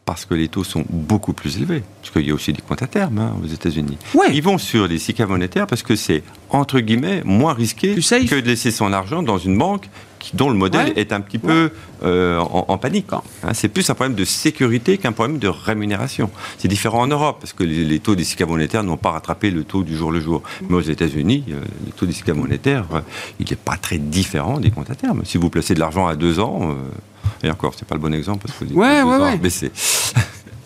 parce 0.04 0.24
que 0.24 0.34
les 0.34 0.48
taux 0.48 0.64
sont 0.64 0.84
beaucoup 0.88 1.32
plus 1.32 1.56
élevés. 1.56 1.82
Parce 2.00 2.12
qu'il 2.12 2.26
y 2.26 2.30
a 2.30 2.34
aussi 2.34 2.52
des 2.52 2.60
comptes 2.60 2.82
à 2.82 2.86
terme 2.86 3.18
hein, 3.18 3.36
aux 3.42 3.46
États-Unis. 3.46 3.98
Ils 4.32 4.42
vont 4.42 4.58
sur 4.58 4.88
les 4.88 4.98
SICA 4.98 5.26
monétaires 5.26 5.66
parce 5.66 5.82
que 5.82 5.96
c'est, 5.96 6.22
entre 6.52 6.80
guillemets, 6.80 7.22
moins 7.24 7.54
risqué 7.54 7.94
que 7.94 8.40
de 8.40 8.46
laisser 8.46 8.70
son 8.70 8.92
argent 8.92 9.22
dans 9.22 9.38
une 9.38 9.56
banque 9.58 9.88
dont 10.34 10.50
le 10.50 10.56
modèle 10.56 10.92
est 10.96 11.12
un 11.12 11.20
petit 11.20 11.38
peu 11.38 11.70
euh, 12.04 12.38
en, 12.38 12.78
panique. 12.78 13.06
Hein, 13.12 13.54
c'est 13.54 13.68
plus 13.68 13.88
un 13.90 13.94
problème 13.94 14.14
de 14.14 14.24
sécurité 14.24 14.98
qu'un 14.98 15.12
problème 15.12 15.38
de 15.38 15.48
rémunération. 15.48 16.30
C'est 16.58 16.68
différent 16.68 17.00
en 17.00 17.06
Europe, 17.08 17.38
parce 17.40 17.52
que 17.52 17.64
les, 17.64 17.98
taux 17.98 18.14
des 18.14 18.22
SICA 18.22 18.46
monétaires 18.46 18.84
n'ont 18.84 18.96
pas 18.96 19.10
rattrapé 19.10 19.50
le 19.50 19.64
taux 19.64 19.82
du 19.82 19.96
jour 19.96 20.12
le 20.12 20.20
jour. 20.20 20.42
Mais 20.68 20.76
aux 20.76 20.80
États-Unis, 20.80 21.44
euh, 21.50 21.60
le 21.86 21.92
taux 21.92 22.06
des 22.06 22.12
SICA 22.12 22.34
monétaires, 22.34 22.86
euh, 22.92 23.00
il 23.40 23.46
n'est 23.50 23.56
pas 23.56 23.76
très 23.76 23.98
différent 23.98 24.60
des 24.60 24.70
comptes 24.70 24.90
à 24.90 24.94
terme. 24.94 25.22
Si 25.24 25.38
vous 25.38 25.50
placez 25.50 25.74
de 25.74 25.80
l'argent 25.80 26.06
à 26.06 26.14
deux 26.14 26.38
ans, 26.38 26.76
et 27.42 27.50
encore, 27.50 27.74
c'est 27.76 27.86
pas 27.86 27.96
le 27.96 28.00
bon 28.00 28.14
exemple 28.14 28.46
parce 28.46 28.58
que 28.58 28.64
les 28.64 28.74
ouais, 28.74 29.02
ouais, 29.02 29.16
ouais. 29.16 29.38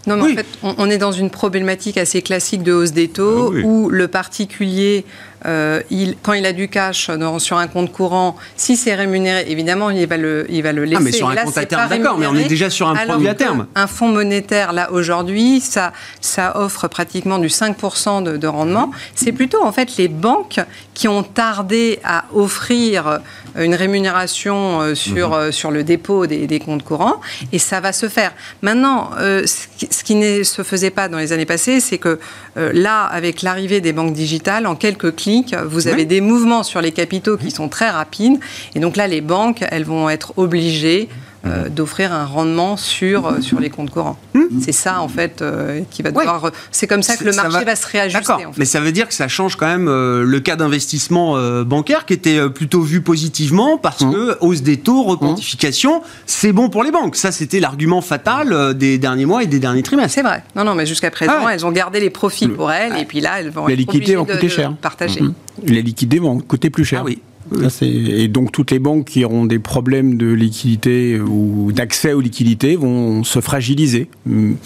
Non, 0.06 0.16
mais 0.16 0.32
en 0.32 0.36
fait, 0.36 0.46
on, 0.62 0.88
est 0.88 0.98
dans 0.98 1.10
une 1.10 1.30
problématique 1.30 1.96
assez 1.96 2.22
classique 2.22 2.62
de 2.62 2.72
hausse 2.72 2.92
des 2.92 3.08
taux 3.08 3.52
ah 3.52 3.60
où 3.64 3.88
le 3.88 4.06
particulier 4.06 5.04
euh, 5.44 5.82
il, 5.90 6.16
quand 6.22 6.32
il 6.32 6.46
a 6.46 6.52
du 6.52 6.68
cash 6.68 7.10
sur 7.38 7.58
un 7.58 7.66
compte 7.68 7.92
courant, 7.92 8.36
si 8.56 8.76
c'est 8.76 8.94
rémunéré, 8.94 9.44
évidemment, 9.48 9.90
il 9.90 10.06
va 10.06 10.16
le, 10.16 10.46
il 10.48 10.62
va 10.62 10.72
le 10.72 10.84
laisser. 10.84 10.96
Ah, 10.96 11.04
mais 11.04 11.12
sur 11.12 11.28
un 11.28 11.36
compte 11.36 11.58
à 11.58 11.66
terme, 11.66 11.88
d'accord, 11.88 12.18
mais 12.18 12.26
on 12.26 12.34
est 12.34 12.48
déjà 12.48 12.70
sur 12.70 12.88
un 12.88 12.94
produit 12.94 13.28
à 13.28 13.34
terme. 13.34 13.66
Un 13.74 13.86
fonds 13.86 14.08
monétaire, 14.08 14.72
là, 14.72 14.90
aujourd'hui, 14.92 15.60
ça, 15.60 15.92
ça 16.20 16.56
offre 16.58 16.88
pratiquement 16.88 17.38
du 17.38 17.48
5% 17.48 18.38
de, 18.38 18.46
rendement. 18.46 18.90
C'est 19.14 19.32
plutôt, 19.32 19.62
en 19.62 19.72
fait, 19.72 19.96
les 19.98 20.08
banques 20.08 20.60
qui 20.94 21.08
ont 21.08 21.22
tardé 21.22 22.00
à 22.04 22.24
offrir 22.32 23.20
une 23.58 23.74
rémunération 23.74 24.80
euh, 24.80 24.94
sur, 24.94 25.30
mhm. 25.30 25.34
euh, 25.34 25.52
sur 25.52 25.70
le 25.70 25.84
dépôt 25.84 26.26
des, 26.26 26.60
comptes 26.60 26.84
courants, 26.84 27.20
et 27.52 27.58
ça 27.58 27.80
va 27.80 27.92
se 27.92 28.08
faire. 28.08 28.32
Maintenant, 28.62 29.10
ce 29.18 30.04
qui 30.04 30.14
ne 30.14 30.42
se 30.42 30.62
faisait 30.62 30.90
pas 30.90 31.08
dans 31.08 31.18
les 31.18 31.32
années 31.32 31.44
passées, 31.44 31.80
c'est 31.80 31.98
que 31.98 32.18
là, 32.56 33.04
avec 33.04 33.42
l'arrivée 33.42 33.80
des 33.80 33.92
banques 33.92 34.14
digitales, 34.14 34.66
en 34.66 34.74
quelques 34.74 35.14
clics, 35.14 35.25
vous 35.66 35.88
avez 35.88 36.04
des 36.04 36.20
mouvements 36.20 36.62
sur 36.62 36.80
les 36.80 36.92
capitaux 36.92 37.36
qui 37.36 37.50
sont 37.50 37.68
très 37.68 37.90
rapides. 37.90 38.38
Et 38.74 38.80
donc 38.80 38.96
là, 38.96 39.06
les 39.06 39.20
banques, 39.20 39.64
elles 39.70 39.84
vont 39.84 40.08
être 40.08 40.32
obligées 40.36 41.08
euh, 41.46 41.68
d'offrir 41.68 42.12
un 42.12 42.24
rendement 42.24 42.76
sur, 42.76 43.26
euh, 43.26 43.40
sur 43.40 43.60
les 43.60 43.70
comptes 43.70 43.90
courants. 43.90 44.18
Hmm. 44.34 44.44
C'est 44.60 44.72
ça, 44.72 45.00
en 45.00 45.08
fait, 45.08 45.42
euh, 45.42 45.80
qui 45.90 46.02
va 46.02 46.10
devoir. 46.10 46.50
C'est 46.70 46.86
comme 46.86 47.02
ça 47.02 47.16
que 47.16 47.24
le 47.24 47.32
marché 47.32 47.58
va- 47.58 47.64
va... 47.64 47.76
se 47.76 47.86
réajuster. 47.86 48.32
En 48.32 48.38
fait. 48.52 48.58
mais 48.58 48.64
ça 48.64 48.80
veut 48.80 48.92
dire 48.92 49.08
que 49.08 49.14
ça 49.14 49.28
change 49.28 49.56
quand 49.56 49.66
même 49.66 49.88
euh, 49.88 50.22
le 50.24 50.40
cas 50.40 50.56
d'investissement 50.56 51.36
euh, 51.36 51.64
bancaire 51.64 52.06
qui 52.06 52.12
était 52.12 52.48
plutôt 52.50 52.80
vu 52.82 53.00
positivement 53.00 53.78
parce 53.78 54.00
Mmh. 54.02 54.12
que 54.12 54.38
hausse 54.40 54.62
des 54.62 54.76
taux, 54.76 55.02
requantification, 55.04 56.02
c'est 56.26 56.52
bon 56.52 56.68
pour 56.68 56.82
les 56.84 56.90
banques. 56.90 57.16
Ça, 57.16 57.32
c'était 57.32 57.60
l'argument 57.60 58.00
fatal 58.00 58.52
euh, 58.52 58.72
des 58.72 58.98
derniers 58.98 59.26
mois 59.26 59.42
et 59.42 59.46
des 59.46 59.58
derniers 59.58 59.82
trimestres. 59.82 60.14
C'est 60.14 60.22
vrai. 60.22 60.42
Non, 60.54 60.64
non, 60.64 60.74
mais 60.74 60.86
jusqu'à 60.86 61.10
présent, 61.10 61.32
Ah 61.40 61.44
ouais. 61.46 61.54
elles 61.54 61.64
ont 61.66 61.72
gardé 61.72 62.00
les 62.00 62.10
profits 62.10 62.48
pour 62.48 62.70
elles, 62.72 62.96
et 62.98 63.04
puis 63.04 63.20
là, 63.20 63.40
elles 63.40 63.50
vont 63.50 63.66
Les 63.66 63.74
être 63.74 63.86
vont 63.86 63.92
de- 64.24 64.32
coûter 64.32 64.46
de 64.46 64.48
cher. 64.48 64.72
partager. 64.80 65.20
Mhm. 65.22 65.34
Les 65.64 65.82
liquidités 65.82 66.18
vont 66.20 66.38
coûter 66.40 66.70
plus 66.70 66.84
cher. 66.84 67.00
Ah 67.02 67.04
oui. 67.04 67.20
Ça, 67.62 67.70
c'est- 67.70 67.86
et 67.88 68.28
donc 68.28 68.52
toutes 68.52 68.70
les 68.70 68.78
banques 68.78 69.04
qui 69.06 69.24
auront 69.24 69.44
des 69.46 69.58
problèmes 69.58 70.16
de 70.16 70.26
liquidité 70.32 71.20
ou 71.20 71.70
d'accès 71.72 72.12
aux 72.12 72.20
liquidités 72.20 72.76
vont 72.76 73.22
se 73.24 73.40
fragiliser. 73.40 74.08
Hum, 74.28 74.56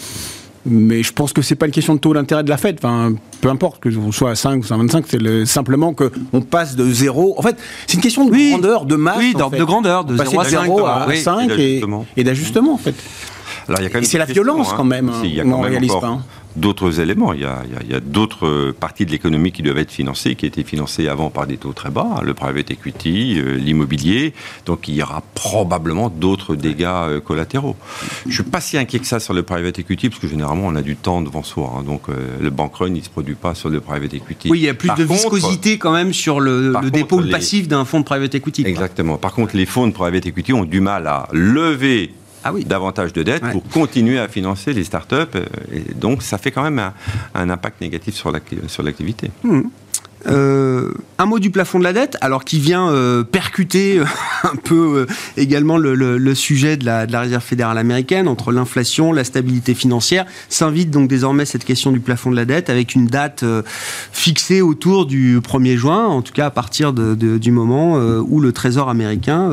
Mais 0.63 1.01
je 1.01 1.11
pense 1.11 1.33
que 1.33 1.41
c'est 1.41 1.55
pas 1.55 1.65
une 1.65 1.71
question 1.71 1.95
de 1.95 1.99
taux 1.99 2.13
d'intérêt 2.13 2.43
de 2.43 2.49
la 2.49 2.57
Fed. 2.57 2.75
Enfin, 2.77 3.13
peu 3.41 3.49
importe 3.49 3.81
que 3.81 3.89
on 3.97 4.11
soit 4.11 4.29
à 4.29 4.35
5 4.35 4.63
ou 4.63 4.71
à 4.71 4.77
25, 4.77 5.05
c'est 5.07 5.19
le- 5.19 5.43
simplement 5.43 5.95
que 5.95 6.11
on 6.33 6.41
passe 6.41 6.75
de 6.75 6.87
zéro. 6.91 7.33
En 7.39 7.41
fait, 7.41 7.55
c'est 7.87 7.95
une 7.95 8.01
question 8.01 8.25
de 8.25 8.31
Oui. 8.31 8.51
grandeur, 8.51 8.85
de 8.85 8.95
masse. 8.95 9.17
Oui, 9.17 9.33
en 9.41 9.49
fait. 9.49 9.57
de 9.57 9.63
grandeur, 9.63 10.05
de 10.05 10.13
On 10.13 10.17
passe 10.17 10.29
0 10.29 10.41
à 10.41 10.45
5. 10.45 10.63
0 10.65 10.85
à 10.85 11.05
oui. 11.09 11.17
5 11.17 11.49
Et 11.49 11.53
et, 11.53 11.57
d'ajustement. 11.57 12.05
et 12.15 12.23
d'ajustement 12.23 12.73
en 12.75 12.77
fait. 12.77 12.93
Alors, 13.67 13.79
il 13.79 13.83
y 13.83 13.85
a 13.87 13.89
quand 13.89 13.95
même 13.95 14.03
Et 14.03 14.07
c'est 14.07 14.17
la 14.19 14.25
violence, 14.25 14.71
quand 14.73 14.83
même, 14.83 15.09
Si, 15.23 15.29
il 15.29 15.35
y 15.35 15.39
a 15.41 15.43
on 15.45 15.47
même 15.47 15.61
réalise 15.61 15.89
encore 15.91 16.01
pas, 16.01 16.07
hein. 16.09 16.23
D'autres 16.55 16.99
éléments. 16.99 17.33
Il 17.33 17.41
y 17.41 17.45
a, 17.45 17.99
d'autres 18.01 18.71
parties 18.79 19.05
de 19.05 19.11
l'économie 19.11 19.51
qui 19.51 19.61
doivent 19.63 19.77
être 19.77 19.91
financées, 19.91 20.35
qui 20.35 20.45
étaient 20.45 20.63
financées 20.63 21.07
avant 21.07 21.29
par 21.29 21.47
des 21.47 21.57
taux 21.57 21.71
très 21.73 21.89
bas, 21.89 22.21
le 22.23 22.33
private 22.33 22.71
equity, 22.71 23.39
euh, 23.39 23.55
l'immobilier. 23.57 24.33
Donc 24.65 24.87
il 24.87 24.95
y 24.95 25.01
aura 25.03 25.23
probablement 25.33 26.09
d'autres 26.09 26.55
dégâts 26.55 26.83
euh, 26.87 27.19
collatéraux. 27.21 27.75
Je 28.23 28.29
ne 28.29 28.33
suis 28.33 28.43
pas 28.43 28.59
si 28.61 28.77
inquiet 28.77 28.99
que 28.99 29.07
ça 29.07 29.19
sur 29.19 29.33
le 29.33 29.43
private 29.43 29.79
equity, 29.79 30.09
parce 30.09 30.19
que 30.21 30.27
généralement 30.27 30.67
on 30.67 30.75
a 30.75 30.81
du 30.81 30.95
temps 30.95 31.21
devant 31.21 31.43
soi. 31.43 31.71
hein. 31.77 31.83
donc 31.83 32.09
euh, 32.09 32.13
le 32.41 32.49
bank 32.49 32.75
run, 32.75 32.87
il 32.87 32.93
ne 32.95 33.01
se 33.01 33.09
produit 33.09 33.35
pas 33.35 33.55
sur 33.55 33.69
le 33.69 33.79
private 33.79 34.13
equity. 34.13 34.49
Oui, 34.49 34.59
il 34.59 34.63
y 34.65 34.69
a 34.69 34.73
plus 34.73 34.87
Par 34.87 34.97
de 34.97 35.05
contre, 35.05 35.33
viscosité 35.33 35.77
quand 35.77 35.93
même 35.93 36.11
sur 36.13 36.39
le, 36.39 36.73
contre, 36.73 36.89
dépôt 36.91 37.21
les- 37.21 37.31
passif 37.31 37.67
d'un 37.67 37.85
fonds 37.85 37.99
de 37.99 38.05
private 38.05 38.35
equity. 38.35 38.63
Exactement. 38.65 39.17
Par 39.17 39.33
contre, 39.33 39.55
les 39.55 39.65
fonds 39.65 39.87
de 39.87 39.93
private 39.93 40.25
equity 40.25 40.53
ont 40.53 40.65
du 40.65 40.81
mal 40.81 41.07
à 41.07 41.27
lever 41.31 42.11
Ah 42.43 42.51
oui. 42.53 42.65
davantage 42.65 43.13
de 43.13 43.23
dettes 43.23 43.43
Ouais. 43.43 43.51
pour 43.51 43.63
continuer 43.69 44.19
à 44.19 44.27
financer 44.27 44.73
les 44.73 44.83
startups. 44.83 45.15
euh, 45.35 45.45
Et 45.71 45.93
donc, 45.93 46.21
ça 46.23 46.37
fait 46.37 46.51
quand 46.51 46.63
même 46.63 46.79
un, 46.79 46.93
un 47.35 47.49
impact 47.49 47.81
négatif 47.81 48.15
sur 48.15 48.31
l'acti- 48.31 48.57
sur 48.67 48.83
l'activité. 48.83 49.29
Euh, 50.27 50.91
un 51.17 51.25
mot 51.25 51.39
du 51.39 51.51
plafond 51.51 51.79
de 51.79 51.83
la 51.83 51.93
dette, 51.93 52.17
alors 52.21 52.45
qui 52.45 52.59
vient 52.59 52.89
euh, 52.89 53.23
percuter 53.23 53.99
euh, 53.99 54.05
un 54.43 54.55
peu 54.55 55.05
également 55.37 55.77
le, 55.77 56.35
sujet 56.35 56.77
de 56.77 56.85
la, 56.85 57.05
de 57.05 57.11
la 57.11 57.21
Réserve 57.21 57.43
fédérale 57.43 57.77
américaine 57.77 58.27
entre 58.27 58.51
l'inflation, 58.51 59.13
la 59.13 59.23
stabilité 59.23 59.73
financière. 59.73 60.25
S'invite 60.49 60.91
donc 60.91 61.09
désormais 61.09 61.45
cette 61.45 61.65
question 61.65 61.91
du 61.91 61.99
plafond 61.99 62.31
de 62.31 62.35
la 62.35 62.45
dette 62.45 62.69
avec 62.69 62.95
une 62.95 63.07
date 63.07 63.43
fixée 64.11 64.61
autour 64.61 65.05
du 65.05 65.39
1er 65.39 65.75
juin, 65.75 66.05
en 66.05 66.21
tout 66.21 66.33
cas 66.33 66.47
à 66.47 66.49
partir 66.49 66.93
du 66.93 67.51
moment 67.51 67.95
où 67.95 68.39
le 68.39 68.51
Trésor 68.51 68.89
américain 68.89 69.51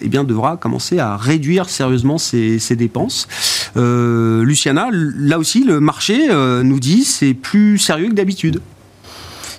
eh 0.00 0.08
bien, 0.08 0.24
devra 0.24 0.56
commencer 0.56 0.98
à 0.98 1.16
réduire 1.16 1.68
sérieusement 1.68 2.18
ses, 2.18 2.58
ses 2.58 2.76
dépenses. 2.76 3.28
Luciana, 3.76 4.88
là 4.92 5.38
aussi, 5.38 5.64
le 5.64 5.80
marché 5.80 6.28
nous 6.28 6.80
dit 6.80 7.04
c'est 7.04 7.34
plus 7.34 7.78
sérieux 7.78 8.08
que 8.08 8.14
d'habitude. 8.14 8.60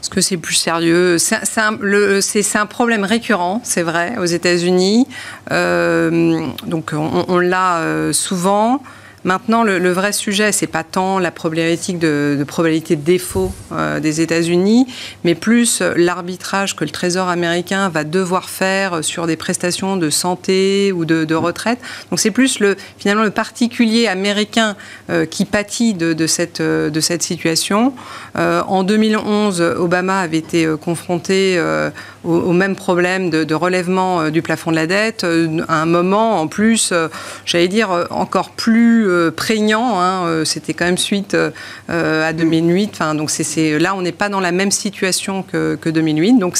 Est-ce 0.05 0.11
que 0.11 0.21
c'est 0.21 0.37
plus 0.37 0.53
sérieux 0.53 1.17
C'est 1.17 1.57
un, 1.57 2.65
problème 2.67 3.03
récurrent, 3.03 3.59
c'est 3.63 3.81
vrai, 3.81 4.13
aux 4.19 4.25
États-Unis. 4.25 5.07
Euh, 5.49 6.45
donc 6.67 6.91
on, 6.93 7.25
on 7.27 7.39
l'a 7.39 7.79
euh, 7.79 8.13
souvent. 8.13 8.83
Maintenant, 9.25 9.63
le, 9.63 9.79
le 9.79 9.91
vrai 9.91 10.13
sujet, 10.13 10.51
c'est 10.51 10.67
pas 10.67 10.83
tant 10.83 11.17
la 11.17 11.31
problématique 11.31 11.97
de, 11.97 12.35
de 12.38 12.43
probabilité 12.43 12.95
de 12.95 13.01
défaut 13.01 13.51
euh, 13.71 13.99
des 13.99 14.21
États-Unis, 14.21 14.85
mais 15.23 15.33
plus 15.33 15.81
euh, 15.81 15.95
l'arbitrage 15.97 16.75
que 16.75 16.83
le 16.83 16.91
Trésor 16.91 17.27
américain 17.27 17.89
va 17.89 18.03
devoir 18.03 18.51
faire 18.51 19.03
sur 19.03 19.25
des 19.25 19.35
prestations 19.35 19.97
de 19.97 20.11
santé 20.11 20.91
ou 20.91 21.05
de, 21.05 21.25
de 21.25 21.33
retraite. 21.33 21.79
Donc 22.11 22.19
c'est 22.19 22.29
plus 22.29 22.59
le 22.59 22.75
finalement 22.99 23.23
le 23.23 23.31
particulier 23.31 24.05
américain 24.05 24.75
euh, 25.09 25.25
qui 25.25 25.45
pâtit 25.45 25.95
de, 25.95 26.13
de 26.13 26.27
cette 26.27 26.61
euh, 26.61 26.91
de 26.91 26.99
cette 26.99 27.23
situation. 27.23 27.93
Euh, 28.38 28.61
en 28.67 28.83
2011, 28.83 29.59
Obama 29.79 30.19
avait 30.19 30.38
été 30.38 30.65
euh, 30.65 30.77
confronté 30.77 31.55
euh, 31.57 31.89
au, 32.25 32.33
au 32.49 32.53
même 32.53 32.75
problème 32.75 33.29
de, 33.29 33.43
de 33.43 33.55
relèvement 33.55 34.21
euh, 34.21 34.29
du 34.29 34.41
plafond 34.41 34.71
de 34.71 34.75
la 34.75 34.88
dette, 34.88 35.23
euh, 35.23 35.61
à 35.67 35.81
un 35.81 35.85
moment 35.85 36.39
en 36.41 36.47
plus, 36.47 36.89
euh, 36.91 37.07
j'allais 37.45 37.67
dire, 37.67 38.07
encore 38.09 38.49
plus 38.51 39.07
prégnant. 39.35 39.99
hein, 39.99 40.43
C'était 40.45 40.73
quand 40.73 40.85
même 40.85 40.97
suite 40.97 41.35
à 41.89 42.33
2008. 42.33 42.89
Enfin, 42.93 43.15
donc 43.15 43.29
c'est- 43.29 43.79
là, 43.79 43.95
on 43.95 44.01
n'est 44.01 44.11
pas 44.11 44.29
dans 44.29 44.39
la 44.39 44.51
même 44.51 44.71
situation 44.71 45.43
que, 45.43 45.75
que 45.79 45.89
2008. 45.89 46.39
Donc 46.39 46.57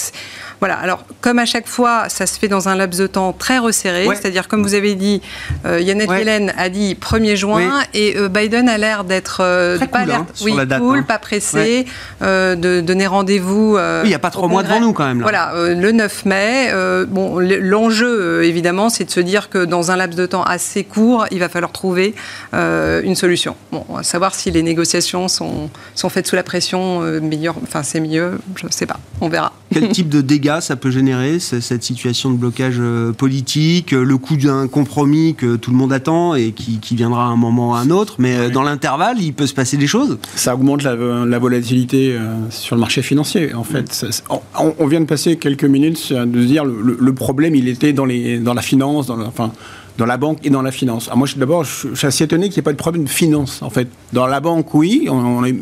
voilà. 0.65 0.80
Alors, 0.80 1.06
comme 1.21 1.38
à 1.38 1.45
chaque 1.45 1.67
fois, 1.67 2.10
ça 2.10 2.25
se 2.25 2.39
fait 2.39 2.47
dans 2.47 2.67
un 2.69 2.75
laps 2.75 2.99
de 2.99 3.06
temps 3.06 3.34
très 3.34 3.60
resserré, 3.60 4.08
Ouais. 4.08 4.15
c'est-à-dire, 4.15 4.47
comme 4.47 4.63
vous 4.63 4.73
avez 4.73 4.95
dit, 4.95 5.21
euh, 5.65 5.80
Yannette 5.80 6.10
Ouais. 6.10 6.19
Yellen 6.19 6.51
a 6.58 6.69
dit 6.69 6.95
1er 6.99 7.36
juin 7.36 7.82
et 7.93 8.17
euh, 8.17 8.30
Biden 8.30 8.67
a 8.67 8.80
l'air 8.80 9.04
d'être 9.04 9.41
euh, 9.41 9.78
pas 9.78 9.99
cool, 9.99 10.08
l'air- 10.08 10.19
hein, 10.21 10.28
sur 10.34 10.45
oui, 10.47 10.54
la 10.58 10.65
date, 10.65 10.80
cool, 10.80 10.99
hein. 10.99 11.04
pas 11.08 11.19
pressé, 11.19 11.86
euh, 12.23 12.56
de 12.56 12.82
donner 12.82 13.06
rendez-vous. 13.06 13.78
euh, 13.78 14.01
Oui, 14.01 14.10
il 14.10 14.12
y 14.12 14.15
a 14.15 14.19
pas 14.19 14.32
trois 14.32 14.47
mois 14.47 14.63
devant 14.63 14.80
nous, 14.80 14.91
quand 14.93 15.06
même, 15.06 15.19
là. 15.19 15.23
Voilà, 15.23 15.73
le 15.75 15.91
9 15.91 16.25
mai. 16.25 16.71
bon, 17.10 17.38
l'enjeu, 17.39 18.43
évidemment, 18.43 18.89
c'est 18.89 19.04
de 19.06 19.12
se 19.12 19.19
dire 19.19 19.49
que 19.49 19.65
dans 19.65 19.91
un 19.91 19.95
laps 19.97 20.17
de 20.17 20.25
temps 20.25 20.43
assez 20.43 20.84
court, 20.84 21.28
il 21.30 21.39
va 21.39 21.47
falloir 21.49 21.71
trouver 21.71 22.15
une 22.54 23.15
solution. 23.15 23.56
Bon, 23.71 23.86
on 23.89 23.97
va 23.97 24.04
savoir 24.04 24.34
si 24.34 24.49
les 24.49 24.63
négociations 24.63 25.28
sont, 25.28 25.69
sont 25.93 26.10
faites 26.10 26.25
sous 26.28 26.36
la 26.36 26.43
pression, 26.43 27.01
meilleur, 27.21 27.56
enfin 27.62 27.84
c'est 27.84 27.99
mieux, 27.99 28.39
je 28.56 28.65
ne 28.65 28.71
sais 28.71 28.86
pas, 28.86 28.99
on 29.21 29.30
verra. 29.30 29.54
Quel 29.71 29.89
type 29.89 30.10
de 30.10 30.21
dégâts 30.21 30.55
ça 30.62 30.76
peut 30.76 30.91
générer, 30.91 31.39
cette 31.39 31.84
situation 31.84 32.32
de 32.32 32.38
blocage 32.38 32.76
euh, 32.80 33.12
politique, 33.12 33.94
euh, 33.94 34.04
le 34.04 34.18
coût 34.18 34.36
d'un 34.38 34.68
compromis 34.68 35.36
que 35.36 35.56
tout 35.56 35.72
le 35.72 35.78
monde 35.78 35.94
attend 35.94 36.36
et 36.36 36.52
qui, 36.52 36.80
qui 36.80 36.96
viendra 36.96 37.26
à 37.26 37.28
un 37.30 37.36
moment 37.36 37.72
ou 37.72 37.74
à 37.74 37.80
un 37.80 37.89
autre, 37.89 38.15
mais 38.20 38.36
euh, 38.36 38.50
dans 38.50 38.63
l'intervalle, 38.63 39.22
il 39.22 39.34
peut 39.34 39.48
se 39.48 39.54
passer 39.54 39.78
des 39.78 39.88
choses? 39.88 40.18
Ça 40.36 40.54
augmente 40.56 40.84
la, 40.84 40.96
la 40.96 41.39
volatilité 41.39 42.18
sur 42.50 42.76
le 42.76 42.80
marché 42.82 43.02
financier. 43.02 43.54
En 43.54 43.63
fait, 43.63 43.91
Ça- 43.94 44.12
ça- 44.12 44.24
on, 44.60 44.74
on 44.80 44.88
vient 44.88 45.02
de 45.02 45.06
passer 45.06 45.38
quelques 45.38 45.63
minutes 45.65 46.12
de 46.13 46.41
se 46.41 46.46
dire 46.48 46.65
le, 46.65 46.82
le- 46.82 46.98
le 47.00 47.13
problème, 47.13 47.56
il 47.56 47.68
était 47.68 47.94
dans, 47.94 48.06
les, 48.06 48.39
dans 48.39 48.54
la 48.54 48.62
finance, 48.62 49.08
dans, 49.08 49.15
le- 49.18 49.26
enfin, 49.26 49.52
dans 49.97 50.05
la 50.05 50.17
banque 50.17 50.39
et 50.43 50.49
dans 50.49 50.62
la 50.62 50.71
finance. 50.71 51.08
Alors 51.08 51.17
moi, 51.17 51.27
je- 51.27 51.36
d'abord, 51.38 51.63
je, 51.63 51.89
je 51.89 51.95
suis 51.95 52.08
assez 52.08 52.23
étonné 52.25 52.49
qu'il 52.49 52.55
n'y 52.58 52.60
ait 52.60 52.63
pas 52.63 52.71
de 52.73 52.77
problème 52.77 53.03
de 53.05 53.10
finance. 53.10 53.62
En 53.62 53.69
fait, 53.69 53.88
dans 54.13 54.27
la 54.27 54.39
banque, 54.39 54.73
oui, 54.73 55.08
on, 55.10 55.15
on 55.15 55.45
est- 55.45 55.55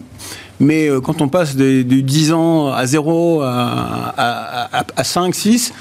mais 0.59 0.87
euh, 0.89 1.01
quand 1.01 1.21
on 1.21 1.27
passe 1.29 1.55
de, 1.55 1.81
de 1.83 1.99
10 2.01 2.31
ans 2.33 2.71
à 2.71 2.85
0 2.85 3.41
à, 3.41 4.13
à, 4.17 4.79
à, 4.79 4.85
à 4.95 5.03
5, 5.03 5.33
6, 5.35 5.73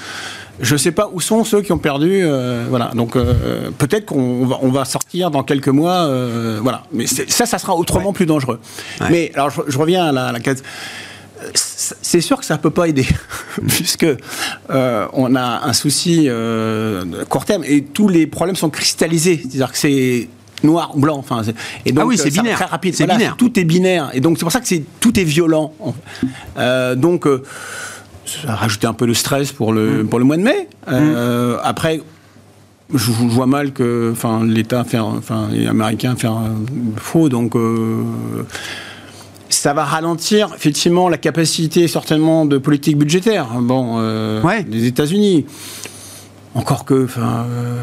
je 0.59 0.73
ne 0.73 0.77
sais 0.77 0.91
pas 0.91 1.09
où 1.11 1.19
sont 1.19 1.43
ceux 1.43 1.61
qui 1.61 1.71
ont 1.71 1.77
perdu. 1.79 2.21
euh, 2.23 2.65
voilà. 2.69 2.91
Donc 2.95 3.15
euh, 3.15 3.71
peut-être 3.77 4.05
qu'on 4.05 4.45
va, 4.45 4.59
on 4.61 4.69
va 4.69 4.85
sortir 4.85 5.31
dans 5.31 5.41
quelques 5.43 5.67
mois. 5.69 6.05
euh, 6.05 6.59
voilà. 6.61 6.83
Mais 6.91 7.07
ça, 7.07 7.45
ça 7.47 7.57
sera 7.57 7.75
autrement 7.75 8.13
plus 8.13 8.25
dangereux. 8.27 8.59
Ouais. 9.01 9.07
Mais 9.09 9.31
alors, 9.35 9.49
je, 9.49 9.61
je 9.67 9.77
reviens 9.79 10.05
à 10.05 10.11
la, 10.11 10.27
à 10.27 10.31
la 10.31 10.39
C'est 11.53 12.21
sûr 12.21 12.39
que 12.39 12.45
ça 12.45 12.55
ne 12.55 12.59
peut 12.61 12.69
pas 12.69 12.87
aider, 12.87 13.07
puisque 13.67 14.05
euh, 14.69 15.07
on 15.13 15.35
a 15.35 15.61
un 15.65 15.73
souci 15.73 16.25
euh, 16.27 17.03
de 17.03 17.23
court 17.23 17.45
terme 17.45 17.63
et 17.65 17.83
tous 17.83 18.07
les 18.07 18.27
problèmes 18.27 18.55
sont 18.55 18.69
cristallisés. 18.69 19.37
C'est-à-dire 19.41 19.71
que 19.71 19.77
c'est 19.77 20.27
noir 20.63 20.91
ou 20.95 20.99
blanc. 20.99 21.17
Enfin, 21.17 21.41
et 21.85 21.91
donc, 21.91 22.03
Ah 22.03 22.07
oui, 22.07 22.15
euh, 22.19 22.23
c'est 22.23 22.31
binaire. 22.31 22.55
Très 22.55 22.65
rapide. 22.65 22.95
C'est 22.95 23.05
Voilà, 23.05 23.17
binaire. 23.17 23.37
Tout 23.37 23.59
est 23.59 23.63
binaire. 23.63 24.09
Et 24.13 24.21
donc, 24.21 24.37
c'est 24.37 24.43
pour 24.43 24.51
ça 24.51 24.59
que 24.59 24.67
c'est 24.67 24.83
tout 24.99 25.19
est 25.19 25.23
violent. 25.23 25.73
Euh, 26.57 26.95
donc, 26.95 27.27
ça 28.25 28.51
a 28.51 28.55
rajouté 28.55 28.87
un 28.87 28.93
peu 28.93 29.07
de 29.07 29.13
stress 29.13 29.51
pour 29.51 29.73
le, 29.73 30.05
pour 30.05 30.19
le 30.19 30.25
mois 30.25 30.37
de 30.37 30.43
mai. 30.43 30.67
Euh, 30.87 31.57
Après, 31.63 32.01
je, 32.93 33.11
vois 33.11 33.47
mal 33.47 33.71
que 33.71 34.11
enfin, 34.11 34.43
l'État, 34.45 34.81
enfin, 34.81 35.49
les 35.51 35.67
Américains 35.67 36.15
faire 36.15 36.37
faux. 36.97 37.29
Donc, 37.29 37.53
ça 39.53 39.73
va 39.73 39.83
ralentir 39.83 40.51
effectivement 40.55 41.09
la 41.09 41.17
capacité 41.17 41.87
certainement 41.87 42.45
de 42.45 42.57
politique 42.57 42.97
budgétaire. 42.97 43.47
Bon, 43.59 43.95
euh, 43.99 44.41
Ouais. 44.41 44.63
des 44.63 44.85
États-Unis. 44.85 45.45
Encore 46.55 46.85
que, 46.85 47.05
enfin, 47.05 47.47
euh, 47.49 47.81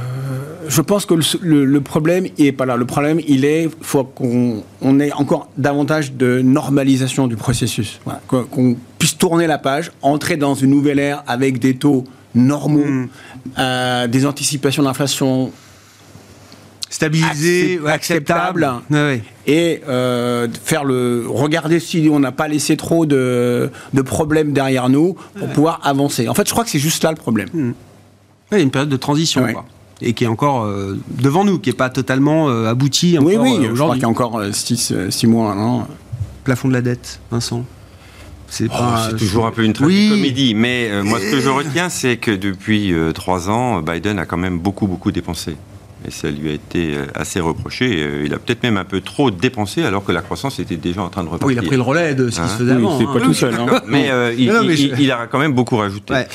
je 0.68 0.80
pense 0.80 1.04
que 1.04 1.14
le, 1.14 1.22
le- 1.42 1.64
le 1.64 1.80
problème 1.80 2.26
il 2.38 2.46
est 2.46 2.52
pas 2.52 2.66
là. 2.66 2.76
Le 2.76 2.84
problème, 2.84 3.18
il 3.26 3.44
est, 3.44 3.68
faut 3.80 4.04
qu'on 4.04 4.62
on 4.80 5.00
ait 5.00 5.12
encore 5.12 5.48
davantage 5.58 6.12
de 6.12 6.40
normalisation 6.40 7.26
du 7.26 7.34
processus. 7.34 7.98
Voilà. 8.04 8.20
Qu'on 8.28 8.76
puisse 8.98 9.18
tourner 9.18 9.48
la 9.48 9.58
page, 9.58 9.90
entrer 10.02 10.36
dans 10.36 10.54
une 10.54 10.70
nouvelle 10.70 11.00
ère 11.00 11.24
avec 11.26 11.58
des 11.58 11.74
taux 11.74 12.04
normaux, 12.36 12.84
Mm. 12.84 13.08
euh, 13.58 14.06
des 14.06 14.24
anticipations 14.24 14.84
d'inflation 14.84 15.50
Stabilisé, 16.92 17.78
Accep- 17.78 17.86
acceptable. 17.88 18.64
acceptable. 18.64 18.82
Ouais, 18.90 18.98
ouais. 18.98 19.22
et 19.46 19.80
euh, 19.88 20.48
faire 20.64 20.84
le 20.84 21.24
regarder 21.28 21.78
si 21.80 22.08
on 22.12 22.18
n'a 22.18 22.32
pas 22.32 22.48
laissé 22.48 22.76
trop 22.76 23.06
de, 23.06 23.70
de 23.94 24.02
problèmes 24.02 24.52
derrière 24.52 24.88
nous 24.88 25.16
pour 25.38 25.48
pouvoir 25.50 25.80
avancer. 25.84 26.28
En 26.28 26.34
fait, 26.34 26.46
je 26.46 26.52
crois 26.52 26.64
que 26.64 26.70
c'est 26.70 26.80
juste 26.80 27.04
là 27.04 27.10
le 27.10 27.16
problème. 27.16 27.48
Ouais, 27.54 27.72
il 28.52 28.58
y 28.58 28.60
a 28.60 28.64
une 28.64 28.70
période 28.72 28.88
de 28.88 28.96
transition. 28.96 29.44
Ouais. 29.44 29.52
quoi. 29.52 29.64
et 30.02 30.14
qui 30.14 30.24
est 30.24 30.26
encore 30.26 30.64
euh, 30.64 30.98
devant 31.20 31.44
nous, 31.44 31.60
qui 31.60 31.70
n'est 31.70 31.76
pas 31.76 31.90
totalement 31.90 32.48
euh, 32.50 32.66
abouti 32.66 33.16
Oui, 33.20 33.36
encore, 33.36 33.44
oui, 33.46 33.66
euh, 33.66 33.70
je 33.74 33.80
crois 33.80 33.92
qu'il 33.94 34.02
y 34.02 34.04
a 34.04 34.08
encore 34.08 34.42
6 34.52 34.92
mois, 35.28 35.54
non 35.54 35.86
Plafond 36.42 36.66
de 36.68 36.72
la 36.72 36.82
dette, 36.82 37.20
Vincent. 37.30 37.64
C'est 38.48 38.66
Oh, 38.68 39.16
toujours 39.16 39.46
un 39.46 39.52
peu 39.52 39.62
une 39.62 39.74
Oui. 39.82 40.08
comédie, 40.10 40.54
mais 40.56 40.88
euh, 40.90 41.04
moi 41.04 41.20
ce 41.20 41.30
que 41.30 41.40
je 41.40 41.48
retiens, 41.60 41.88
c'est 41.88 42.16
que 42.16 42.32
depuis 42.32 42.92
euh, 42.92 43.12
trois 43.12 43.48
ans, 43.48 43.80
Biden 43.80 44.18
a 44.18 44.26
quand 44.26 44.38
même 44.38 44.58
beaucoup 44.58 44.88
beaucoup 44.88 45.12
dépensé. 45.12 45.54
Et 46.06 46.10
ça 46.10 46.30
lui 46.30 46.48
a 46.48 46.52
été 46.52 46.94
euh, 46.96 47.06
assez 47.14 47.40
reproché. 47.40 48.02
Euh, 48.02 48.22
Il 48.24 48.32
a 48.32 48.38
peut-être 48.38 48.62
même 48.62 48.78
un 48.78 48.84
peu 48.84 49.00
trop 49.02 49.30
dépensé 49.30 49.82
alors 49.84 50.02
que 50.04 50.12
la 50.12 50.22
croissance 50.22 50.58
était 50.58 50.76
déjà 50.76 51.02
en 51.02 51.08
train 51.10 51.22
de 51.22 51.28
repartir. 51.28 51.46
Oui, 51.46 51.54
il 51.54 51.58
a 51.58 51.62
pris 51.62 51.76
le 51.76 51.82
relais 51.82 52.14
de 52.14 52.30
ce 52.30 52.36
qui 52.36 52.40
Hein 52.40 52.48
se 52.48 52.56
faisait 52.58 52.72
Oui, 52.72 52.78
avant. 52.78 52.98
c'est 52.98 53.04
hein. 53.04 53.10
pas 53.12 53.20
tout 53.20 53.34
seul. 53.34 53.54
hein. 53.54 53.80
Mais 53.86 54.10
euh, 54.10 54.32
il, 54.36 54.48
Non, 54.50 54.64
mais 54.64 54.74
il- 54.74 54.96
je- 54.96 55.02
il 55.02 55.12
a 55.12 55.26
quand 55.26 55.38
même 55.38 55.52
beaucoup 55.52 55.76
rajouté. 55.76 56.14
Ouais. 56.14 56.26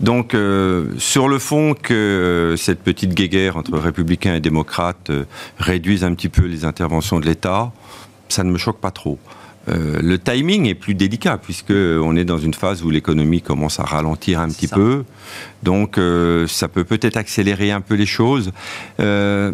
Donc, 0.00 0.34
euh, 0.34 0.86
sur 0.98 1.28
le 1.28 1.38
fond, 1.38 1.74
que 1.74 1.94
euh, 1.94 2.56
cette 2.56 2.80
petite 2.82 3.14
guéguerre 3.14 3.56
entre 3.56 3.78
républicains 3.78 4.34
et 4.34 4.40
démocrates 4.40 5.08
euh, 5.10 5.24
réduise 5.58 6.04
un 6.04 6.14
petit 6.14 6.28
peu 6.28 6.42
les 6.44 6.64
interventions 6.66 7.18
de 7.18 7.24
l'État, 7.26 7.72
ça 8.28 8.44
ne 8.44 8.50
me 8.50 8.58
choque 8.58 8.78
pas 8.80 8.90
trop. 8.90 9.18
Euh, 9.68 9.98
le 10.02 10.18
timing 10.18 10.66
est 10.66 10.74
plus 10.74 10.94
délicat 10.94 11.38
puisque 11.38 11.70
on 11.72 12.16
est 12.16 12.24
dans 12.24 12.38
une 12.38 12.54
phase 12.54 12.82
où 12.82 12.90
l'économie 12.90 13.40
commence 13.40 13.80
à 13.80 13.84
ralentir 13.84 14.40
un 14.40 14.48
petit 14.48 14.66
ça. 14.66 14.76
peu, 14.76 15.04
donc 15.62 15.96
euh, 15.96 16.46
ça 16.46 16.68
peut 16.68 16.84
peut-être 16.84 17.16
accélérer 17.16 17.70
un 17.70 17.80
peu 17.80 17.94
les 17.94 18.06
choses. 18.06 18.52
Euh, 19.00 19.52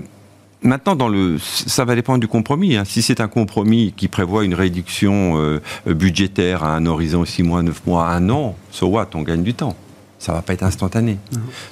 Maintenant, 0.62 0.94
dans 0.94 1.08
le, 1.08 1.38
ça 1.38 1.86
va 1.86 1.94
dépendre 1.94 2.18
du 2.20 2.28
compromis. 2.28 2.76
hein. 2.76 2.84
Si 2.84 3.00
c'est 3.00 3.22
un 3.22 3.28
compromis 3.28 3.94
qui 3.96 4.08
prévoit 4.08 4.44
une 4.44 4.52
réduction 4.52 5.58
budgétaire 5.86 6.64
à 6.64 6.76
un 6.76 6.84
horizon 6.84 7.24
6 7.24 7.42
mois, 7.44 7.62
9 7.62 7.86
mois, 7.86 8.08
1 8.08 8.28
an, 8.28 8.54
so 8.70 8.88
what, 8.88 9.08
on 9.14 9.22
gagne 9.22 9.42
du 9.42 9.54
temps. 9.54 9.74
Ça 10.20 10.34
va 10.34 10.42
pas 10.42 10.52
être 10.52 10.62
instantané. 10.64 11.16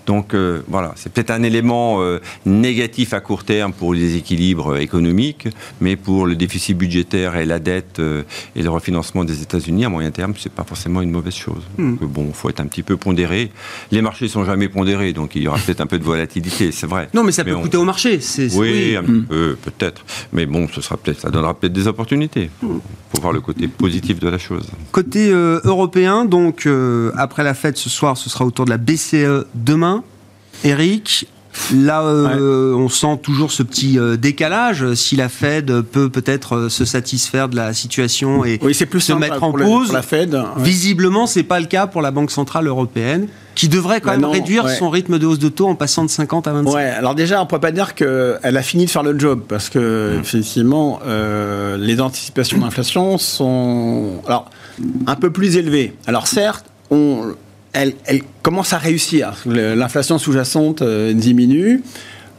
Donc 0.07 0.33
euh, 0.33 0.63
voilà, 0.69 0.93
c'est 0.97 1.13
peut-être 1.13 1.31
un 1.31 1.43
élément 1.43 2.01
euh, 2.01 2.19
négatif 2.47 3.13
à 3.13 3.21
court 3.21 3.45
terme 3.45 3.75
pour 3.75 3.93
les 3.93 4.17
équilibres 4.17 4.79
économiques, 4.79 5.49
mais 5.83 5.97
pour 5.97 6.27
le 6.27 6.35
déficit 6.35 6.75
budgétaire 6.77 7.37
et 7.37 7.45
la 7.45 7.59
dette 7.59 7.99
euh, 7.99 8.23
et 8.57 8.63
le 8.63 8.71
refinancement 8.71 9.25
des 9.25 9.43
États-Unis 9.43 9.85
à 9.85 9.91
moyen 9.91 10.11
terme, 10.11 10.33
c'est 10.39 10.51
pas 10.51 10.65
forcément 10.65 11.03
une 11.03 11.11
mauvaise 11.11 11.35
chose. 11.35 11.63
Hmm. 11.77 11.97
Donc, 11.97 12.11
bon, 12.11 12.33
faut 12.33 12.49
être 12.49 12.61
un 12.61 12.67
petit 12.67 12.83
peu 12.83 12.97
pondéré. 12.97 13.51
Les 13.91 14.01
marchés 14.01 14.29
sont 14.29 14.47
jamais 14.47 14.71
pondérés, 14.71 15.13
donc 15.13 15.35
il 15.35 15.43
y 15.43 15.49
aura 15.49 15.59
peut-être 15.59 15.83
un 15.83 15.87
peu 15.87 15.99
de 15.99 16.05
volatilité, 16.05 16.73
c'est 16.73 16.87
vrai. 16.87 17.11
Non, 17.13 17.25
mais 17.25 17.33
ça 17.33 17.45
peut 17.45 17.55
on- 17.55 17.61
coûter 17.61 17.77
au 17.77 17.85
marché. 17.85 18.19
C'est, 18.23 18.49
c'est- 18.49 18.59
oui, 18.59 18.97
un 18.97 19.05
peu, 19.05 19.59
peut-être. 19.63 20.07
Mais 20.33 20.47
bon, 20.47 20.69
ce 20.73 20.81
sera 20.81 20.97
peut-être, 20.97 21.21
ça 21.21 21.29
donnera 21.29 21.53
peut-être 21.53 21.75
des 21.75 21.87
opportunités. 21.87 22.49
Pour 23.11 23.21
voir 23.21 23.35
le 23.35 23.43
côté 23.43 23.69
positif 23.69 24.19
de 24.21 24.29
la 24.29 24.39
chose. 24.39 24.67
Côté 24.91 25.31
européen, 25.33 26.25
donc 26.25 26.67
après 27.15 27.45
la 27.45 27.53
fête 27.53 27.77
ce 27.77 27.91
soir, 27.91 28.17
ce 28.17 28.31
sera 28.31 28.38
autour 28.45 28.65
de 28.65 28.71
la 28.71 28.79
BCE 28.79 29.47
demain. 29.55 30.03
Eric, 30.65 31.27
là, 31.73 32.03
euh, 32.03 32.75
on 32.75 32.89
sent 32.89 33.19
toujours 33.23 33.53
ce 33.53 33.63
petit 33.63 33.99
euh, 33.99 34.17
décalage. 34.17 34.95
Si 34.95 35.15
la 35.17 35.29
Fed 35.29 35.83
peut 35.83 36.09
peut-être 36.09 36.57
euh, 36.57 36.69
se 36.69 36.85
satisfaire 36.85 37.49
de 37.49 37.57
la 37.57 37.73
situation 37.75 38.45
et 38.45 38.59
Oui, 38.63 38.75
c'est 38.75 38.87
plus 38.87 39.01
se 39.01 39.13
mettre 39.13 39.43
en 39.43 39.53
pause. 39.53 39.93
la 39.93 40.03
Fed. 40.03 40.35
ouais. 40.35 40.41
Visiblement, 40.59 41.27
c'est 41.27 41.43
pas 41.45 41.61
le 41.61 41.67
cas 41.67 41.87
pour 41.87 42.03
la 42.03 42.11
Banque 42.11 42.31
centrale 42.33 42.67
européenne, 42.67 43.29
qui 43.55 43.69
devrait 43.69 44.01
quand 44.01 44.09
Bah 44.09 44.13
même 44.15 44.23
non, 44.23 44.31
réduire 44.33 44.65
ouais. 44.65 44.75
son 44.77 44.91
rythme 44.91 45.19
de 45.19 45.27
hausse 45.27 45.39
de 45.39 45.49
taux 45.49 45.69
en 45.69 45.75
passant 45.77 46.05
de 46.05 46.11
50 46.11 46.47
à 46.49 46.53
25. 46.53 46.75
Ouais, 46.75 46.83
alors 46.85 47.15
déjà, 47.15 47.41
on 47.43 47.47
peut 47.47 47.59
pas 47.61 47.73
dire 47.73 47.95
qu'elle 47.95 48.39
a 48.57 48.63
fini 48.63 48.87
de 48.87 48.91
faire 48.91 49.03
le 49.05 49.19
job, 49.19 49.43
parce 49.49 49.69
que, 49.69 50.17
Mm. 50.17 50.21
effectivement, 50.21 51.01
les 51.79 52.01
anticipations 52.01 52.59
d'inflation 52.59 53.17
sont 53.19 54.23
alors, 54.27 54.51
un 55.07 55.15
peu 55.17 55.31
plus 55.31 55.57
élevées. 55.57 55.95
Alors 56.07 56.27
certes, 56.27 56.67
on, 56.91 57.35
elle, 57.73 57.95
elle 58.07 58.23
commence 58.43 58.73
à 58.73 58.79
réussir. 58.79 59.33
L'inflation 59.47 60.19
sous-jacente 60.19 60.83
euh, 60.83 61.13
diminue. 61.13 61.83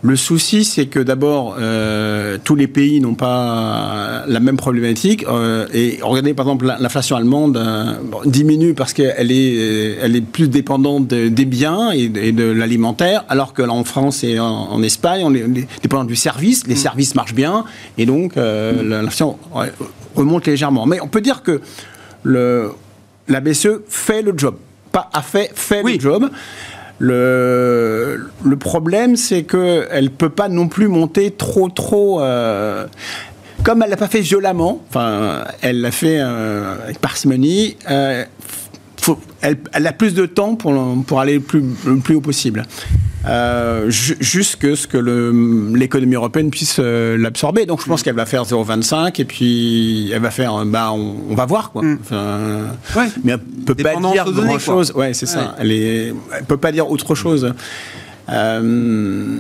Le 0.02 0.16
souci, 0.16 0.64
c'est 0.64 0.86
que 0.86 1.00
d'abord, 1.00 1.58
euh, 1.60 2.38
tous 2.42 2.56
les 2.56 2.68
pays 2.68 3.02
n'ont 3.02 3.16
pas 3.16 4.24
la 4.28 4.40
même 4.40 4.56
problématique. 4.56 5.26
Euh, 5.28 5.68
et 5.74 6.00
regardez, 6.02 6.34
par 6.34 6.46
exemple, 6.46 6.68
la- 6.68 6.78
l'inflation 6.80 7.18
allemande 7.18 7.58
euh, 7.58 7.96
diminue 8.26 8.74
parce 8.74 8.94
qu'elle 8.94 9.30
est, 9.30 9.98
elle 10.02 10.16
est 10.16 10.22
plus 10.22 10.48
dépendante 10.48 11.08
de- 11.10 11.28
des 11.28 11.44
biens 11.44 11.92
et 11.92 12.08
de, 12.08 12.46
l'alimentaire, 12.46 13.26
alors 13.28 13.52
que 13.54 13.62
là, 13.62 13.74
en 13.74 13.84
France 13.84 14.24
et 14.24 14.40
en, 14.40 14.46
en 14.48 14.82
Espagne, 14.84 15.22
on 15.26 15.34
est, 15.36 15.44
on 15.44 15.54
est 15.54 15.68
dépendant 15.82 16.06
du 16.06 16.16
service. 16.16 16.66
Les 16.66 16.76
services 16.78 17.14
marchent 17.16 17.36
bien, 17.36 17.66
et 17.98 18.06
donc 18.06 18.38
euh, 18.38 18.82
l'inflation 19.02 19.38
remonte 20.16 20.48
légèrement. 20.48 20.86
Mais 20.86 21.02
on 21.02 21.08
peut 21.10 21.20
dire 21.22 21.44
que 21.44 21.60
le, 22.24 22.72
la 23.28 23.42
BCE 23.42 23.82
fait 23.90 24.22
le 24.22 24.34
job. 24.38 24.56
Pas 25.00 25.10
a 25.14 25.22
fait, 25.22 25.52
fait 25.56 25.82
Oui. 25.84 25.96
le 25.96 26.00
job. 26.00 26.30
Le, 27.02 28.30
le 28.44 28.56
problème, 28.58 29.16
c'est 29.16 29.44
qu'elle 29.44 30.04
ne 30.04 30.10
peut 30.10 30.30
pas 30.30 30.50
non 30.50 30.68
plus 30.68 30.88
monter 30.88 31.32
trop, 31.32 31.70
trop. 31.70 32.22
euh, 32.22 32.86
comme 33.64 33.82
elle 33.84 33.90
l'a 33.90 33.98
pas 33.98 34.08
fait 34.08 34.22
violemment, 34.22 34.82
enfin, 34.90 35.44
elle 35.62 35.82
l'a 35.82 35.92
fait 35.92 36.18
euh, 36.20 36.76
avec 36.84 37.00
parcimonie, 37.00 37.76
euh, 37.90 38.24
faut- 39.02 39.20
elle, 39.42 39.58
elle 39.74 39.86
a 39.88 39.92
plus 39.94 40.14
de 40.14 40.26
temps 40.26 40.56
pour, 40.56 40.74
pour 41.06 41.20
aller 41.20 41.36
le 41.36 41.40
plus, 41.42 41.64
le 41.86 41.98
plus 41.98 42.16
haut 42.16 42.22
possible. 42.22 42.66
Euh, 43.28 43.90
ju- 43.90 44.16
juste 44.22 44.56
que 44.58 44.76
ce 44.76 44.88
que 44.88 44.98
l'économie 45.76 46.16
européenne 46.16 46.52
puisse 46.52 46.78
euh, 46.80 47.18
l'absorber. 47.18 47.66
Donc 47.66 47.82
je 47.82 47.86
pense 47.86 48.02
qu'elle 48.02 48.16
va 48.16 48.26
faire 48.26 48.44
0,25 48.46 49.20
et 49.20 49.26
puis 49.26 50.10
elle 50.14 50.22
va 50.22 50.32
faire, 50.32 50.66
bah, 50.66 50.92
on, 50.94 51.16
on 51.30 51.36
va 51.36 51.46
voir 51.46 51.72
quoi. 51.72 51.84
Enfin, 52.02 52.60
Ouais. 52.96 53.08
mais 53.26 53.34
elle 53.34 53.40
peut 53.66 53.76
pas 53.76 53.96
dire 53.96 54.26
aux 54.28 54.32
données, 54.32 54.58
chose. 54.60 54.94
Ouais, 54.96 55.14
c'est 55.14 55.26
Ouais. 55.28 55.34
ça. 55.34 55.56
Elle 55.60 55.72
est, 55.74 56.14
elle 56.38 56.46
peut 56.48 56.56
pas 56.58 56.72
dire 56.72 56.90
autre 56.90 57.14
chose. 57.14 57.54
Euh, 58.30 59.38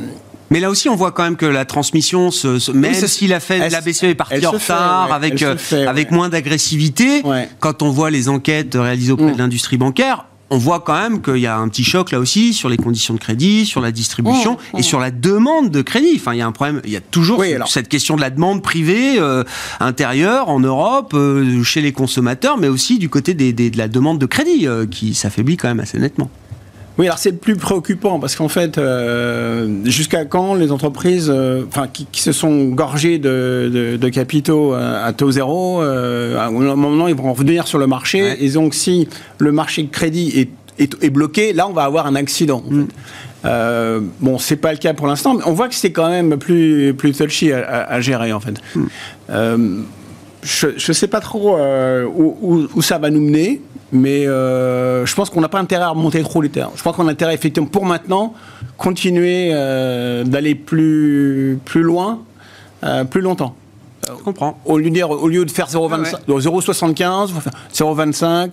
Mais 0.51 0.59
là 0.59 0.69
aussi, 0.71 0.89
on 0.89 0.95
voit 0.95 1.11
quand 1.11 1.23
même 1.23 1.35
que 1.37 1.45
la 1.45 1.63
transmission, 1.63 2.31
se, 2.31 2.57
se- 2.57 2.71
même 2.71 2.93
c'est- 2.95 3.07
si 3.07 3.27
la, 3.27 3.39
Fed, 3.39 3.61
elle 3.61 3.71
la 3.71 3.81
BCE 3.81 4.03
est 4.05 4.15
partie 4.15 4.45
en 4.47 4.53
fait, 4.53 4.73
retard, 4.73 5.09
ouais, 5.09 5.15
avec, 5.15 5.41
euh, 5.43 5.55
fait, 5.55 5.85
avec 5.85 6.09
ouais. 6.09 6.15
moins 6.17 6.27
d'agressivité, 6.27 7.21
Ouais. 7.23 7.47
quand 7.59 7.83
on 7.83 7.91
voit 7.91 8.09
les 8.09 8.29
enquêtes 8.29 8.73
réalisées 8.75 9.11
auprès 9.11 9.27
Mm. 9.27 9.33
de 9.33 9.37
l'industrie 9.37 9.77
bancaire, 9.77 10.25
on 10.51 10.57
voit 10.57 10.79
quand 10.79 10.93
même 10.99 11.21
qu'il 11.21 11.37
y 11.37 11.45
a 11.47 11.57
un 11.57 11.67
petit 11.69 11.83
choc 11.83 12.11
là 12.11 12.19
aussi 12.19 12.53
sur 12.53 12.69
les 12.69 12.77
conditions 12.77 13.13
de 13.13 13.19
crédit, 13.19 13.65
sur 13.65 13.81
la 13.81 13.91
distribution 13.91 14.53
Mm, 14.73 14.77
et 14.77 14.79
mm. 14.79 14.83
sur 14.83 14.99
la 14.99 15.11
demande 15.11 15.69
de 15.69 15.81
crédit. 15.81 16.13
Enfin, 16.15 16.33
il 16.33 16.39
y 16.39 16.41
a 16.41 16.47
un 16.47 16.51
problème, 16.51 16.81
il 16.85 16.91
y 16.91 16.95
a 16.95 17.01
toujours 17.01 17.39
Oui, 17.39 17.49
ce- 17.51 17.55
alors. 17.55 17.67
cette 17.69 17.87
question 17.87 18.15
de 18.15 18.21
la 18.21 18.29
demande 18.29 18.61
privée 18.63 19.19
euh, 19.19 19.43
intérieure 19.79 20.49
en 20.49 20.59
Europe, 20.59 21.13
euh, 21.13 21.63
chez 21.63 21.81
les 21.81 21.91
consommateurs, 21.91 22.57
mais 22.57 22.67
aussi 22.67 22.97
du 22.99 23.09
côté 23.09 23.33
des- 23.33 23.53
des- 23.53 23.69
de 23.69 23.77
la 23.77 23.87
demande 23.87 24.19
de 24.19 24.25
crédit 24.25 24.67
euh, 24.67 24.85
qui 24.85 25.13
s'affaiblit 25.13 25.57
quand 25.57 25.67
même 25.67 25.79
assez 25.79 25.99
nettement. 25.99 26.29
Oui, 26.99 27.05
alors 27.07 27.17
c'est 27.17 27.31
le 27.31 27.37
plus 27.37 27.55
préoccupant 27.55 28.19
parce 28.19 28.35
qu'en 28.35 28.49
fait, 28.49 28.77
euh, 28.77 29.67
jusqu'à 29.85 30.25
quand 30.25 30.53
les 30.53 30.71
entreprises, 30.71 31.31
euh, 31.33 31.63
enfin, 31.69 31.87
qui, 31.91 32.05
qui 32.11 32.21
se 32.21 32.33
sont 32.33 32.65
gorgées 32.65 33.17
de, 33.19 33.71
de- 33.73 33.97
de 33.97 34.09
capitaux 34.09 34.73
euh, 34.75 35.07
à 35.07 35.13
taux 35.13 35.31
zéro, 35.31 35.81
euh, 35.81 36.37
à 36.37 36.47
un 36.47 36.51
moment 36.75 37.07
ils 37.07 37.15
vont 37.15 37.31
revenir 37.31 37.67
sur 37.67 37.79
le 37.79 37.87
marché. 37.87 38.21
Ouais. 38.21 38.37
Et 38.43 38.49
donc, 38.51 38.73
si 38.73 39.07
le 39.37 39.51
marché 39.53 39.81
de 39.83 39.89
crédit 39.89 40.47
est, 40.77 41.09
bloqué, 41.09 41.53
là, 41.53 41.67
on 41.69 41.73
va 41.73 41.83
avoir 41.83 42.05
un 42.05 42.15
accident. 42.15 42.63
en 42.67 42.69
fait. 42.69 42.93
Euh, 43.45 44.01
bon, 44.19 44.37
c'est 44.37 44.57
pas 44.57 44.73
le 44.73 44.77
cas 44.77 44.93
pour 44.93 45.07
l'instant, 45.07 45.35
mais 45.35 45.43
on 45.45 45.53
voit 45.53 45.69
que 45.69 45.75
c'est 45.75 45.93
quand 45.93 46.09
même 46.09 46.37
plus 46.37 46.93
plus 46.93 47.13
touchy 47.13 47.53
à, 47.53 47.59
à- 47.65 47.93
à 47.93 48.01
gérer 48.01 48.33
en 48.33 48.41
fait. 48.41 48.55
Euh, 49.29 49.79
je 50.43 50.67
ne 50.67 50.93
sais 50.93 51.07
pas 51.07 51.19
trop 51.21 51.55
euh, 51.57 52.05
où, 52.05 52.37
où- 52.41 52.67
où 52.75 52.81
ça 52.81 52.97
va 52.97 53.09
nous 53.09 53.21
mener, 53.21 53.61
mais 53.91 54.27
euh, 54.27 55.05
je 55.05 55.15
pense 55.15 55.29
qu'on 55.29 55.41
n'a 55.41 55.49
pas 55.49 55.59
intérêt 55.59 55.83
à 55.83 55.89
remonter 55.89 56.21
trop 56.23 56.41
les 56.41 56.49
terres. 56.49 56.69
Je 56.75 56.83
pense 56.83 56.95
qu'on 56.95 57.07
a 57.07 57.11
intérêt, 57.11 57.33
effectivement, 57.33 57.69
pour 57.69 57.85
maintenant, 57.85 58.33
continuer 58.77 59.49
euh, 59.51 60.23
d'aller 60.23 60.55
plus, 60.55 61.59
plus 61.65 61.81
loin, 61.81 62.19
euh, 62.83 63.03
plus 63.03 63.21
longtemps. 63.21 63.55
Je 64.07 64.23
comprends. 64.23 64.59
Au 64.65 64.77
lieu 64.77 64.89
de, 64.89 65.03
au 65.03 65.27
lieu 65.27 65.45
de 65.45 65.51
faire 65.51 65.67
0,25 65.67 66.15
Ah 66.27 66.31
ouais. 66.31 66.41
0,75, 66.41 67.27
faut 67.29 67.39
faire 67.41 67.53
0,25, 67.73 68.51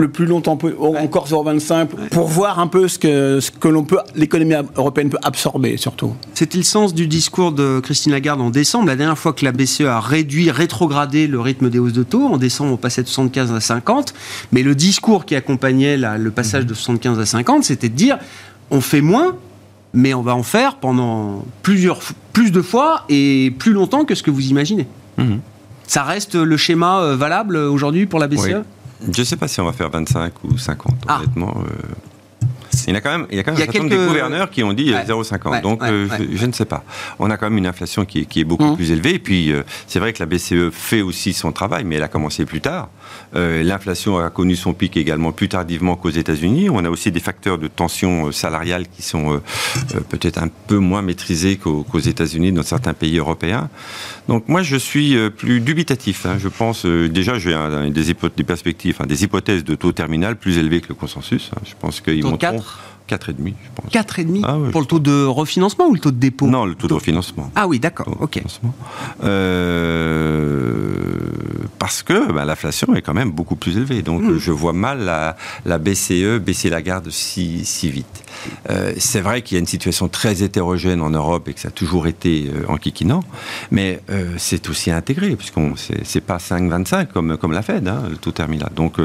le 0.00 0.08
plus 0.08 0.26
longtemps, 0.26 0.58
encore 1.02 1.28
0,25, 1.28 1.86
pour 2.10 2.26
voir 2.28 2.58
un 2.58 2.66
peu 2.66 2.88
ce 2.88 2.98
que, 2.98 3.40
ce 3.40 3.50
que 3.50 3.68
l'on 3.68 3.84
peut, 3.84 3.98
l'économie 4.14 4.54
européenne 4.76 5.10
peut 5.10 5.18
absorber, 5.22 5.76
surtout. 5.76 6.14
C'était 6.34 6.58
le 6.58 6.64
sens 6.64 6.94
du 6.94 7.06
discours 7.06 7.52
de 7.52 7.80
Christine 7.80 8.12
Lagarde 8.12 8.40
en 8.40 8.50
décembre, 8.50 8.86
la 8.86 8.96
dernière 8.96 9.18
fois 9.18 9.32
que 9.32 9.44
la 9.44 9.52
BCE 9.52 9.82
a 9.82 10.00
réduit, 10.00 10.50
rétrogradé 10.50 11.26
le 11.26 11.40
rythme 11.40 11.70
des 11.70 11.78
hausses 11.78 11.92
de 11.92 12.02
taux. 12.02 12.26
En 12.26 12.36
décembre, 12.38 12.72
on 12.72 12.76
passait 12.76 13.02
de 13.02 13.08
75 13.08 13.52
à 13.52 13.60
50. 13.60 14.14
Mais 14.52 14.62
le 14.62 14.74
discours 14.74 15.24
qui 15.24 15.36
accompagnait 15.36 15.96
la- 15.96 16.18
le 16.18 16.30
passage 16.30 16.66
de 16.66 16.74
75 16.74 17.18
à 17.18 17.26
50, 17.26 17.64
c'était 17.64 17.88
de 17.88 17.94
dire 17.94 18.18
on 18.70 18.80
fait 18.80 19.00
moins, 19.00 19.36
mais 19.92 20.14
on 20.14 20.22
va 20.22 20.34
en 20.34 20.42
faire 20.42 20.76
pendant 20.76 21.44
plusieurs, 21.62 21.98
plus 22.32 22.50
de 22.52 22.62
fois 22.62 23.04
et 23.08 23.52
plus 23.58 23.72
longtemps 23.72 24.04
que 24.04 24.14
ce 24.14 24.22
que 24.22 24.30
vous 24.30 24.46
imaginez. 24.48 24.86
Mhm. 25.18 25.40
Ça 25.86 26.04
reste 26.04 26.36
le 26.36 26.56
schéma 26.56 27.00
euh, 27.00 27.16
valable 27.16 27.56
aujourd'hui 27.56 28.06
pour 28.06 28.20
la 28.20 28.28
BCE 28.28 28.44
Oui. 28.44 28.52
Je 29.12 29.20
ne 29.20 29.24
sais 29.24 29.36
pas 29.36 29.48
si 29.48 29.60
on 29.60 29.64
va 29.64 29.72
faire 29.72 29.90
25 29.90 30.44
ou 30.44 30.58
50, 30.58 30.94
Ah. 31.08 31.18
honnêtement. 31.18 31.54
euh, 31.58 31.72
Il 32.86 32.94
y 32.94 32.96
a 32.96 33.00
quand 33.00 33.10
même, 33.10 33.26
il 33.30 33.36
y 33.36 33.40
a 33.40 33.42
quand 33.42 33.52
même 33.52 33.60
un 33.60 33.64
certain 33.64 33.78
nombre 33.80 33.90
de 33.90 34.06
gouverneurs 34.06 34.50
qui 34.50 34.62
ont 34.62 34.72
dit 34.72 34.92
0,50. 34.92 35.62
Donc, 35.62 35.82
je, 35.84 36.46
ne 36.46 36.52
sais 36.52 36.64
pas. 36.64 36.84
On 37.18 37.30
a 37.30 37.36
quand 37.36 37.46
même 37.46 37.58
une 37.58 37.66
inflation 37.66 38.04
qui 38.04 38.26
est, 38.36 38.44
beaucoup 38.44 38.72
mmh. 38.72 38.76
plus 38.76 38.90
élevée. 38.90 39.14
Et 39.14 39.18
puis, 39.18 39.52
c'est 39.86 39.98
vrai 39.98 40.12
que 40.12 40.18
la 40.20 40.26
BCE 40.26 40.70
fait 40.72 41.02
aussi 41.02 41.32
son 41.32 41.52
travail, 41.52 41.84
mais 41.84 41.96
elle 41.96 42.02
a 42.02 42.08
commencé 42.08 42.44
plus 42.44 42.60
tard. 42.60 42.88
L'inflation 43.34 44.18
a 44.18 44.30
connu 44.30 44.56
son 44.56 44.72
pic 44.72 44.96
également 44.96 45.32
plus 45.32 45.48
tardivement 45.48 45.96
qu'aux 45.96 46.10
États-Unis. 46.10 46.68
On 46.70 46.84
a 46.84 46.90
aussi 46.90 47.10
des 47.12 47.20
facteurs 47.20 47.58
de 47.58 47.68
tension 47.68 48.32
salariale 48.32 48.86
qui 48.88 49.02
sont 49.02 49.40
peut-être 50.08 50.42
un 50.42 50.48
peu 50.66 50.78
moins 50.78 51.02
maîtrisés 51.02 51.56
qu'aux 51.56 51.98
États-Unis 51.98 52.52
dans 52.52 52.62
certains 52.62 52.94
pays 52.94 53.18
européens. 53.18 53.68
Donc 54.28 54.48
moi, 54.48 54.62
je 54.62 54.76
suis 54.76 55.16
euh, 55.16 55.30
plus 55.30 55.60
dubitatif. 55.60 56.26
Hein. 56.26 56.36
Je 56.38 56.48
pense 56.48 56.86
euh, 56.86 57.08
déjà, 57.08 57.38
j'ai 57.38 57.56
des, 57.90 58.14
des, 58.36 58.44
perspectives, 58.44 58.98
des 59.06 59.24
hypothèses 59.24 59.64
de 59.64 59.74
taux 59.74 59.92
terminal 59.92 60.36
plus 60.36 60.58
élevées 60.58 60.80
que 60.80 60.88
le 60.88 60.94
consensus. 60.94 61.50
Hein. 61.54 61.60
Je 61.64 61.74
pense 61.78 62.00
qu'ils 62.00 62.24
monteront. 62.24 62.62
4 63.10 63.32
4,5, 63.32 63.54
je 63.64 63.70
pense. 63.74 63.92
4,5 63.92 64.40
ah 64.44 64.56
Pour 64.70 64.80
le 64.80 64.86
taux 64.86 65.00
de 65.00 65.24
refinancement 65.24 65.88
ou 65.88 65.94
le 65.94 66.00
taux 66.00 66.12
de 66.12 66.16
dépôt? 66.16 66.46
Non, 66.46 66.64
le 66.64 66.76
taux, 66.76 66.86
de 66.86 66.94
refinancement. 66.94 67.50
Ah 67.56 67.66
oui, 67.66 67.80
d'accord, 67.80 68.16
ok. 68.20 68.40
Euh, 69.24 70.90
parce 71.78 72.02
que 72.02 72.30
bah, 72.32 72.44
l'inflation 72.44 72.94
est 72.94 73.02
quand 73.02 73.14
même 73.14 73.32
beaucoup 73.32 73.56
plus 73.56 73.76
élevée. 73.76 74.02
Donc 74.02 74.22
hmm. 74.22 74.38
je 74.38 74.52
vois 74.52 74.72
mal 74.72 75.00
la, 75.00 75.36
la, 75.64 75.78
BCE 75.78 76.38
baisser 76.40 76.70
la 76.70 76.82
garde 76.82 77.10
si, 77.10 77.64
si 77.64 77.90
vite. 77.90 78.22
Euh, 78.70 78.92
c'est 78.98 79.20
vrai 79.20 79.42
qu'il 79.42 79.56
y 79.56 79.58
a 79.58 79.60
une 79.60 79.66
situation 79.66 80.08
très 80.08 80.42
hétérogène 80.42 81.00
en 81.00 81.10
Europe 81.10 81.48
et 81.48 81.54
que 81.54 81.60
ça 81.60 81.68
a 81.68 81.70
toujours 81.70 82.06
été 82.06 82.50
euh, 82.54 82.64
en 82.68 82.76
kikinant, 82.76 83.22
mais 83.70 84.00
euh, 84.10 84.34
c'est 84.38 84.68
aussi 84.68 84.90
intégré, 84.90 85.36
puisqu'on 85.36 85.74
c'est 85.76 86.20
pas 86.20 86.38
5,25 86.38 87.08
comme, 87.08 87.36
comme 87.36 87.52
la 87.52 87.62
Fed, 87.62 87.86
hein, 87.88 88.04
le 88.08 88.16
taux 88.16 88.32
terminal. 88.32 88.70
Donc 88.74 88.96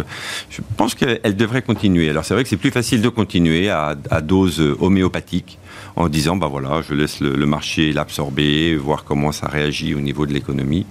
je 0.50 0.62
pense 0.78 0.96
qu'elle 0.96 1.36
devrait 1.36 1.62
continuer. 1.62 2.10
Alors 2.10 2.26
c'est 2.26 2.34
vrai 2.34 2.44
que 2.44 2.50
c'est 2.50 2.58
plus 2.58 2.72
facile 2.72 3.02
de 3.02 3.10
continuer 3.10 3.70
à, 3.70 3.96
dose 4.22 4.62
homéopathique 4.80 5.60
en 5.96 6.10
disant 6.10 6.36
bah 6.36 6.48
voilà, 6.48 6.82
je 6.82 6.94
laisse 6.94 7.20
le 7.20 7.46
marché 7.46 7.92
l'absorber, 7.92 8.76
voir 8.76 9.04
comment 9.04 9.32
ça 9.32 9.48
réagit 9.48 9.94
au 9.94 10.00
niveau 10.00 10.26
de 10.26 10.34
l'économie. 10.34 10.86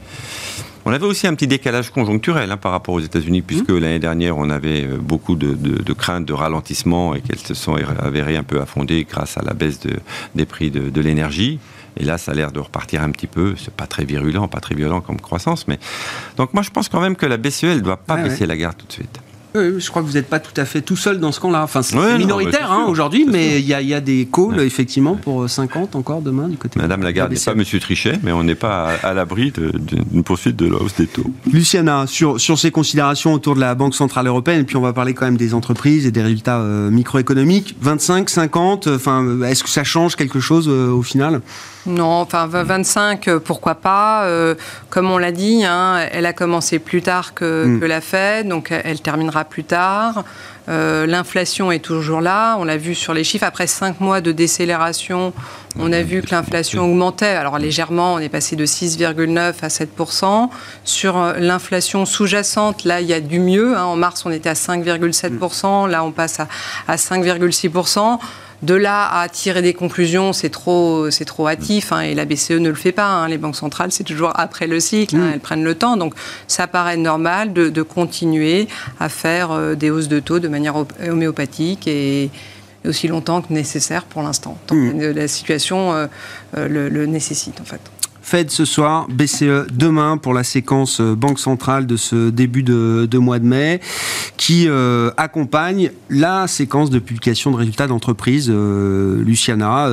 On 0.86 0.92
avait 0.92 1.06
aussi 1.06 1.26
un 1.26 1.34
petit 1.34 1.46
décalage 1.46 1.90
conjoncturel 1.90 2.50
hein, 2.50 2.56
par 2.58 2.72
rapport 2.72 2.94
aux 2.94 3.00
États-Unis, 3.00 3.40
puisque 3.42 3.70
mmh. 3.70 3.78
l'année 3.78 3.98
dernière, 3.98 4.36
on 4.36 4.50
avait 4.50 4.84
euh, 4.84 4.98
beaucoup 4.98 5.34
de, 5.34 5.92
craintes 5.94 6.26
de 6.26 6.32
ralentissement 6.32 7.14
et 7.14 7.22
qu'elles 7.22 7.38
se 7.38 7.54
sont 7.54 7.76
avérées 7.98 8.36
un 8.36 8.42
peu 8.42 8.60
affondées 8.60 9.06
grâce 9.08 9.38
à 9.38 9.42
la 9.42 9.54
baisse 9.54 9.80
des 10.34 10.44
prix 10.44 10.70
de, 10.70 11.00
l'énergie. 11.00 11.58
Et 11.96 12.04
là, 12.04 12.18
ça 12.18 12.32
a 12.32 12.34
l'air 12.34 12.52
de 12.52 12.60
repartir 12.60 13.02
un 13.02 13.10
petit 13.10 13.28
peu. 13.28 13.54
C'est 13.56 13.72
pas 13.72 13.86
très 13.86 14.04
virulent, 14.04 14.48
pas 14.48 14.60
très 14.60 14.74
violent 14.74 15.00
comme 15.00 15.20
croissance, 15.20 15.68
mais 15.68 15.78
donc 16.36 16.52
moi, 16.52 16.62
je 16.62 16.70
pense 16.70 16.88
quand 16.88 17.00
même 17.00 17.16
que 17.16 17.26
la 17.26 17.36
BCE, 17.36 17.64
elle 17.64 17.82
doit 17.82 17.96
pas 17.96 18.16
baisser 18.16 18.46
la 18.46 18.56
garde 18.56 18.76
tout 18.76 18.86
de 18.86 18.92
suite 18.92 19.23
je 19.54 19.88
crois 19.88 20.02
que 20.02 20.08
vous 20.08 20.14
n'êtes 20.14 20.28
pas 20.28 20.40
tout 20.40 20.58
à 20.60 20.64
fait 20.64 20.80
tout 20.80 20.96
seul 20.96 21.20
dans 21.20 21.30
ce 21.30 21.38
camp-là. 21.38 21.62
Enfin, 21.62 21.82
c'est 21.82 21.96
minoritaire 22.18 22.72
hein, 22.72 22.86
aujourd'hui, 22.88 23.24
mais 23.30 23.60
il 23.60 23.66
y, 23.66 23.94
a 23.94 24.00
des 24.00 24.28
calls, 24.32 24.60
effectivement, 24.60 25.14
pour 25.14 25.48
50 25.48 25.94
encore 25.94 26.22
demain 26.22 26.48
du 26.48 26.56
côté 26.56 26.80
Madame 26.80 27.02
Lagarde 27.02 27.32
n'est 27.32 27.38
pas 27.38 27.52
M. 27.52 27.64
Trichet, 27.80 28.18
mais 28.22 28.32
on 28.32 28.42
n'est 28.42 28.56
pas 28.56 28.90
à, 29.02 29.14
l'abri 29.14 29.52
d'une 29.52 30.24
poursuite 30.24 30.56
de 30.56 30.68
la 30.68 30.78
hausse 30.78 30.96
des 30.96 31.06
taux. 31.06 31.30
Luciana, 31.52 32.06
sur, 32.08 32.40
sur 32.40 32.58
ces 32.58 32.72
considérations 32.72 33.32
autour 33.32 33.54
de 33.54 33.60
la 33.60 33.76
Banque 33.76 33.94
Centrale 33.94 34.26
Européenne, 34.26 34.62
et 34.62 34.64
puis 34.64 34.76
on 34.76 34.80
va 34.80 34.92
parler 34.92 35.14
quand 35.14 35.24
même 35.24 35.36
des 35.36 35.54
entreprises 35.54 36.06
et 36.06 36.10
des 36.10 36.22
résultats 36.22 36.58
euh, 36.58 36.90
microéconomiques, 36.90 37.76
25, 37.80 38.30
50, 38.30 38.88
enfin, 38.88 39.40
est-ce 39.42 39.62
que 39.62 39.70
ça 39.70 39.84
change 39.84 40.16
quelque 40.16 40.40
chose 40.40 40.68
euh, 40.68 40.88
au 40.90 41.02
final? 41.02 41.40
Non, 41.86 42.20
enfin 42.20 42.46
25, 42.46 43.28
euh, 43.28 43.38
pourquoi 43.38 43.74
pas. 43.74 44.24
Euh, 44.24 44.54
comme 44.88 45.10
on 45.10 45.18
l'a 45.18 45.32
dit, 45.32 45.64
hein, 45.64 45.98
elle 46.12 46.24
a 46.24 46.32
commencé 46.32 46.78
plus 46.78 47.02
tard 47.02 47.34
que, 47.34 47.66
mm. 47.66 47.84
la 47.84 48.00
Fed, 48.00 48.48
donc 48.48 48.70
elle 48.70 49.00
terminera 49.00 49.43
plus 49.44 49.64
tard. 49.64 50.24
Euh, 50.68 51.06
l'inflation 51.06 51.70
est 51.70 51.80
toujours 51.80 52.20
là, 52.20 52.56
on 52.58 52.64
l'a 52.64 52.76
vu 52.76 52.94
sur 52.94 53.12
les 53.12 53.22
chiffres. 53.22 53.44
Après 53.44 53.66
cinq 53.66 54.00
mois 54.00 54.20
de 54.20 54.32
décélération, 54.32 55.32
on 55.78 55.92
a 55.92 56.02
vu 56.02 56.22
que 56.22 56.30
l'inflation 56.30 56.84
augmentait. 56.84 57.26
Alors 57.26 57.58
légèrement, 57.58 58.14
on 58.14 58.18
est 58.18 58.28
passé 58.28 58.56
de 58.56 58.64
6,9 58.64 59.54
à 59.60 59.68
7% 59.68 60.48
Sur 60.84 61.34
l'inflation 61.38 62.06
sous-jacente, 62.06 62.84
là, 62.84 63.00
il 63.00 63.06
y 63.06 63.12
a 63.12 63.20
du 63.20 63.40
mieux. 63.40 63.76
Hein. 63.76 63.84
En 63.84 63.96
mars, 63.96 64.24
on 64.24 64.30
était 64.30 64.48
à 64.48 64.54
5,7 64.54 65.90
Là, 65.90 66.04
on 66.04 66.12
passe 66.12 66.40
à, 66.40 66.48
à 66.88 66.96
5,6 66.96 67.68
de 68.64 68.74
là 68.74 69.20
à 69.20 69.28
tirer 69.28 69.62
des 69.62 69.74
conclusions, 69.74 70.32
c'est 70.32 70.48
trop, 70.48 71.10
c'est 71.10 71.24
trop 71.24 71.46
hâtif, 71.46 71.92
hein, 71.92 72.00
et 72.00 72.14
la 72.14 72.24
BCE 72.24 72.52
ne 72.52 72.68
le 72.68 72.74
fait 72.74 72.92
pas. 72.92 73.06
Hein. 73.06 73.28
les 73.28 73.38
banques 73.38 73.56
centrales, 73.56 73.92
c'est 73.92 74.04
toujours 74.04 74.32
après 74.34 74.66
le 74.66 74.80
cycle, 74.80 75.16
hein, 75.16 75.26
mm. 75.26 75.30
elles 75.34 75.40
prennent 75.40 75.64
le 75.64 75.74
temps. 75.74 75.96
Donc, 75.96 76.14
ça 76.48 76.66
paraît 76.66 76.96
normal 76.96 77.52
de, 77.52 77.82
continuer 77.82 78.66
à 78.98 79.08
faire 79.08 79.50
euh, 79.50 79.74
des 79.74 79.90
hausses 79.90 80.08
de 80.08 80.18
taux 80.18 80.38
de 80.38 80.48
manière 80.48 80.74
homéopathique 81.06 81.86
et, 81.86 82.30
aussi 82.86 83.08
longtemps 83.08 83.40
que 83.40 83.52
nécessaire 83.52 84.04
pour 84.04 84.22
l'instant, 84.22 84.58
tant 84.66 84.74
mm. 84.74 84.98
que 84.98 85.04
la 85.06 85.28
situation 85.28 85.92
euh, 85.92 86.06
euh, 86.56 86.68
le, 86.68 86.88
le 86.88 87.06
nécessite 87.06 87.60
en 87.60 87.64
fait. 87.64 87.80
Fed 88.24 88.50
ce 88.50 88.64
soir, 88.64 89.06
BCE 89.10 89.66
demain 89.70 90.16
pour 90.16 90.32
la 90.32 90.44
séquence 90.44 90.98
euh, 91.02 91.14
Banque 91.14 91.38
centrale 91.38 91.86
de 91.86 91.98
ce 91.98 92.30
début 92.30 92.62
de, 92.62 93.18
mois 93.18 93.38
de 93.38 93.44
mai, 93.44 93.82
qui 94.38 94.64
euh, 94.66 95.10
accompagne 95.18 95.90
la 96.08 96.46
séquence 96.46 96.88
de 96.88 96.98
publication 97.00 97.50
de 97.50 97.56
résultats 97.56 97.86
d'entreprise. 97.86 98.48
Euh, 98.50 99.22
Luciana, 99.22 99.90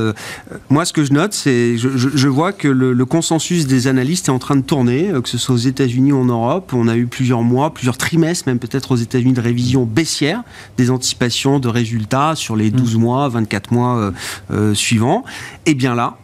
moi 0.70 0.86
ce 0.86 0.94
que 0.94 1.04
je 1.04 1.12
note, 1.12 1.34
c'est 1.34 1.78
je, 1.78 1.90
je, 1.90 2.28
vois 2.30 2.54
que 2.54 2.70
le, 2.70 3.06
consensus 3.06 3.68
des 3.68 3.88
analystes 3.88 4.30
est 4.30 4.32
en 4.32 4.40
train 4.40 4.56
de 4.56 4.62
tourner, 4.62 5.12
que 5.22 5.28
ce 5.28 5.38
soit 5.38 5.56
aux 5.56 5.58
États-Unis 5.58 6.14
ou 6.14 6.22
en 6.22 6.26
Europe. 6.26 6.72
On 6.74 6.88
a 6.88 6.96
eu 6.96 7.08
plusieurs 7.08 7.42
mois, 7.42 7.74
plusieurs 7.74 7.98
trimestres, 7.98 8.48
même 8.48 8.60
peut-être 8.60 8.94
aux 8.94 8.96
États-Unis, 8.96 9.34
de 9.34 9.42
révision 9.42 9.84
baissière 9.84 10.44
des 10.78 10.90
anticipations 10.90 11.60
de 11.60 11.68
résultats 11.68 12.36
sur 12.36 12.56
les 12.56 12.72
12 12.72 12.96
mmh. 12.96 13.00
mois, 13.00 13.28
24 13.28 13.74
mois 13.74 14.14
suivants. 14.74 15.26
Et 15.66 15.74
bien 15.74 15.96
là, 15.96 16.18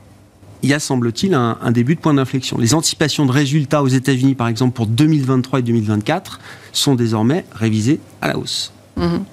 il 0.63 0.70
y 0.70 0.74
a, 0.74 0.80
semble-t-il, 0.80 1.34
un, 1.34 1.72
début 1.72 1.96
de 1.96 2.00
point 2.00 2.13
d'inflexion. 2.13 2.58
Les 2.58 2.74
anticipations 2.74 3.26
de 3.26 3.32
résultats 3.32 3.84
aux 3.84 3.88
États-Unis, 3.88 4.36
par 4.36 4.48
exemple, 4.48 4.74
pour 4.74 4.88
2023 4.88 5.60
et 5.60 5.62
2024, 5.62 6.39
sont 6.74 6.96
désormais 6.96 7.46
révisées 7.54 8.00
à 8.22 8.30
la 8.30 8.38
hausse. 8.38 8.72
Mhm. 8.96 9.24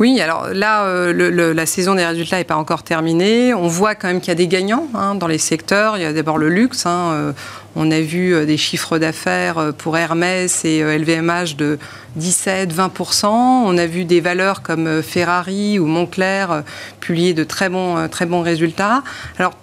Oui, 0.00 0.20
alors 0.20 0.48
là, 0.52 0.86
euh, 0.86 1.54
la 1.54 1.66
saison 1.66 1.94
des 1.94 2.04
résultats 2.04 2.38
n'est 2.38 2.44
pas 2.44 2.56
encore 2.56 2.82
terminée. 2.82 3.54
On 3.54 3.68
voit 3.68 3.94
quand 3.94 4.08
même 4.08 4.18
qu'il 4.18 4.28
y 4.28 4.32
a 4.32 4.34
des 4.34 4.48
gagnants 4.48 4.88
hein, 4.92 5.14
dans 5.14 5.28
les 5.28 5.38
secteurs. 5.38 5.96
Il 5.96 6.02
y 6.02 6.04
a 6.04 6.12
d'abord 6.12 6.36
le 6.36 6.48
luxe. 6.48 6.84
Hein, 6.84 7.10
euh, 7.12 7.32
on 7.76 7.92
a 7.92 8.00
vu 8.00 8.34
euh, 8.34 8.44
des 8.44 8.56
chiffres 8.56 8.98
d'affaires 8.98 9.72
pour 9.78 9.96
Hermès 9.96 10.64
et 10.64 10.82
LVMH 10.82 11.54
de 11.56 11.78
17-20%. 12.18 13.26
On 13.26 13.78
a 13.78 13.86
vu 13.86 14.04
des 14.04 14.20
valeurs 14.20 14.62
comme 14.62 15.00
Ferrari 15.00 15.78
ou 15.78 15.86
Montclair 15.86 16.64
publier 16.98 17.32
de 17.32 17.44
très 17.44 17.68
bons, 17.68 18.08
très 18.08 18.26
bons 18.26 18.42
résultats. 18.42 19.04
Alors, 19.38 19.54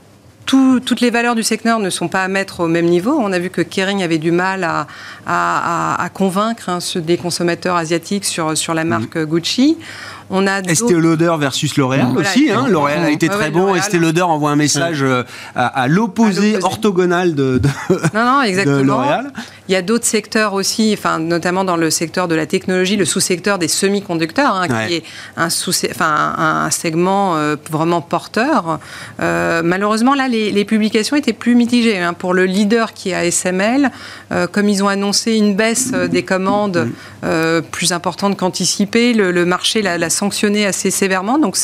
toutes 0.83 1.01
les 1.01 1.09
valeurs 1.09 1.35
du 1.35 1.43
secteur 1.43 1.79
ne 1.79 1.89
sont 1.89 2.07
pas 2.07 2.23
à 2.23 2.27
mettre 2.27 2.61
au 2.61 2.67
même 2.67 2.85
niveau. 2.85 3.11
On 3.17 3.31
a 3.31 3.39
vu 3.39 3.49
que 3.49 3.61
Kering 3.61 4.03
avait 4.03 4.17
du 4.17 4.31
mal 4.31 4.67
à, 5.25 6.09
convaincre 6.13 6.69
hein, 6.69 6.79
des 6.95 7.17
consommateurs 7.17 7.75
asiatiques 7.75 8.25
sur, 8.25 8.57
sur 8.57 8.73
la 8.73 8.83
marque 8.83 9.15
mm. 9.15 9.25
Gucci. 9.25 9.77
On 10.31 10.47
a 10.47 10.61
Estée 10.61 10.93
Lauder 10.93 11.33
versus 11.37 11.75
L'Oréal 11.75 12.07
aussi. 12.15 12.49
Hein. 12.49 12.67
L'Oréal 12.69 13.03
a 13.03 13.09
été 13.09 13.27
très 13.27 13.51
bon. 13.51 13.75
Estée 13.75 13.99
Lauder 13.99 14.21
envoie 14.21 14.51
un 14.51 14.55
message 14.55 15.03
euh, 15.03 15.23
à, 15.55 15.87
l'opposé 15.87 16.57
orthogonal 16.61 17.35
de, 17.35 17.61
L'Oréal. 18.83 19.33
Il 19.67 19.73
y 19.73 19.75
a 19.75 19.81
d'autres 19.81 20.05
secteurs 20.05 20.53
aussi, 20.53 20.95
enfin, 20.97 21.19
notamment 21.19 21.63
dans 21.63 21.77
le 21.77 21.89
secteur 21.89 22.27
de 22.27 22.35
la 22.35 22.45
technologie, 22.45 22.95
le 22.95 23.05
sous-secteur 23.05 23.57
des 23.57 23.67
semi-conducteurs, 23.67 24.55
hein, 24.55 24.67
qui 24.67 24.95
est 24.95 25.03
un, 25.37 25.49
sous 25.49 25.73
enfin, 25.89 26.33
un, 26.37 26.69
segment 26.71 27.35
euh, 27.35 27.55
vraiment 27.69 28.01
porteur. 28.01 28.79
Euh, 29.21 29.61
malheureusement, 29.63 30.13
là, 30.13 30.27
les, 30.27 30.65
publications 30.65 31.15
étaient 31.15 31.33
plus 31.33 31.55
mitigées. 31.55 31.97
Hein. 31.97 32.13
Pour 32.13 32.33
le 32.33 32.45
leader 32.45 32.93
qui 32.93 33.09
est 33.09 33.13
ASML, 33.15 33.91
comme 34.51 34.69
ils 34.69 34.83
ont 34.83 34.87
annoncé 34.87 35.33
une 35.33 35.55
baisse 35.55 35.91
des 35.91 36.23
commandes 36.23 36.87
plus 37.71 37.91
importante 37.91 38.37
qu'anticipée, 38.37 39.13
le, 39.13 39.31
le 39.31 39.45
marché 39.45 39.81
l'a 39.81 40.09
sanctionné 40.21 40.65
assez 40.65 40.91
sévèrement. 40.91 41.37
Donc 41.39 41.55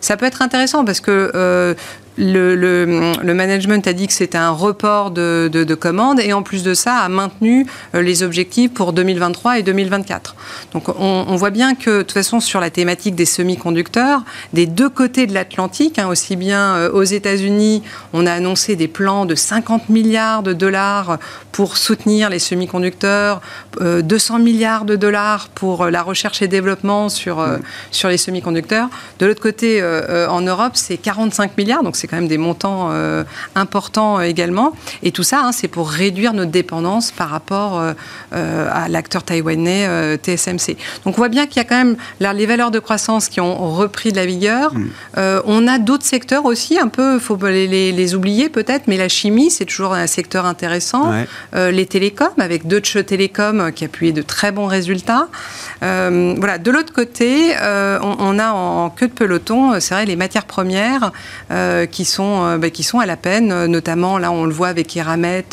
ça 0.00 0.16
peut 0.16 0.26
être 0.26 0.42
intéressant 0.42 0.84
parce 0.84 1.00
que 1.00 1.74
euh, 2.18 2.54
le, 2.54 3.12
le, 3.22 3.34
management 3.34 3.86
a 3.86 3.92
dit 3.92 4.06
que 4.06 4.12
c'était 4.12 4.38
un 4.38 4.50
report 4.50 5.10
de, 5.10 5.48
de, 5.52 5.74
commandes 5.74 6.20
et 6.20 6.32
en 6.32 6.42
plus 6.42 6.62
de 6.62 6.74
ça 6.74 6.98
a 6.98 7.08
maintenu 7.08 7.66
euh, 7.94 8.02
les 8.02 8.22
objectifs 8.22 8.72
pour 8.72 8.92
2023 8.92 9.58
et 9.58 9.62
2024. 9.62 10.36
Donc 10.72 10.88
on, 10.98 11.36
voit 11.36 11.50
bien 11.50 11.74
que 11.74 11.98
de 11.98 12.02
toute 12.02 12.12
façon 12.12 12.40
sur 12.40 12.60
la 12.60 12.70
thématique 12.70 13.14
des 13.14 13.24
semi-conducteurs, 13.24 14.22
des 14.52 14.66
deux 14.66 14.88
côtés 14.88 15.26
de 15.26 15.34
l'Atlantique, 15.34 15.98
hein, 15.98 16.08
aussi 16.08 16.36
bien 16.36 16.74
euh, 16.76 16.92
aux 16.92 17.02
États-Unis, 17.02 17.82
on 18.12 18.26
a 18.26 18.32
annoncé 18.32 18.76
des 18.76 18.88
plans 18.88 19.26
de 19.26 19.34
50 19.34 19.88
milliards 19.88 20.42
de 20.42 20.52
dollars 20.52 21.18
pour 21.52 21.76
soutenir 21.76 22.30
les 22.30 22.38
semi-conducteurs, 22.38 23.40
200 23.80 24.38
milliards 24.40 24.84
de 24.84 24.96
dollars 24.96 25.48
pour 25.54 25.86
la 25.86 26.02
recherche 26.02 26.42
et 26.42 26.48
développement 26.48 27.08
sur, 27.08 27.44
sur 27.92 28.08
les 28.08 28.16
semi-conducteurs. 28.16 28.88
De 29.20 29.26
l'autre 29.26 29.40
côté, 29.40 29.80
en 30.28 30.40
Europe, 30.40 30.72
c'est 30.74 30.96
45 30.96 31.56
milliards, 31.56 31.84
donc 31.84 31.94
c'est 32.04 32.08
quand 32.08 32.16
même 32.16 32.28
des 32.28 32.38
montants 32.38 32.90
importants 33.54 34.20
également. 34.20 34.72
Et 35.02 35.10
tout 35.10 35.22
ça, 35.22 35.40
hein, 35.42 35.52
c'est 35.52 35.68
pour 35.68 35.88
réduire 35.88 36.34
notre 36.34 36.50
dépendance 36.50 37.12
par 37.12 37.30
rapport 37.30 37.82
à 38.32 38.88
l'acteur 38.90 39.22
taïwanais 39.22 40.18
TSMC. 40.18 40.76
Donc 41.04 41.14
on 41.14 41.16
voit 41.16 41.30
bien 41.30 41.46
qu'il 41.46 41.56
y 41.56 41.60
a 41.60 41.64
quand 41.64 41.76
même 41.76 41.96
les 42.20 42.46
valeurs 42.46 42.70
de 42.70 42.78
croissance 42.78 43.28
qui 43.28 43.40
ont 43.40 43.74
repris 43.74 44.12
de 44.12 44.16
la 44.16 44.26
vigueur. 44.26 44.74
Mm. 44.74 44.88
on 45.46 45.66
a 45.66 45.78
d'autres 45.78 46.04
secteurs 46.04 46.44
aussi, 46.44 46.78
un 46.78 46.88
peu, 46.88 47.14
il 47.14 47.20
faut 47.20 47.38
les, 47.42 47.92
les, 47.92 48.14
oublier 48.14 48.50
peut-être, 48.50 48.86
mais 48.86 48.98
la 48.98 49.08
chimie, 49.08 49.50
c'est 49.50 49.64
toujours 49.64 49.94
un 49.94 50.06
secteur 50.06 50.44
intéressant. 50.44 51.12
les 51.54 51.86
télécoms, 51.86 52.38
avec 52.38 52.66
Deutsche 52.66 53.04
Telekom 53.04 53.72
qui 53.72 53.84
a 53.84 53.88
publié 53.88 54.12
de 54.12 54.22
très 54.22 54.52
bons 54.52 54.66
résultats. 54.66 55.28
voilà. 55.80 56.58
De 56.58 56.70
l'autre 56.70 56.92
côté, 56.92 57.54
on, 57.62 58.38
a 58.38 58.52
en, 58.52 58.90
queue 58.90 59.08
de 59.08 59.12
peloton, 59.12 59.80
c'est 59.80 59.94
vrai, 59.94 60.06
les 60.06 60.16
matières 60.16 60.46
premières 60.46 61.12
qui, 61.94 62.04
sont, 62.04 62.58
bah, 62.58 62.68
qui 62.68 62.82
sont 62.82 62.98
à 62.98 63.06
la 63.06 63.16
peine, 63.16 63.66
notamment 63.66 64.18
là, 64.18 64.30
on 64.32 64.44
le 64.44 64.52
voit 64.52 64.68
avec 64.68 64.94
Eramet 64.96 65.46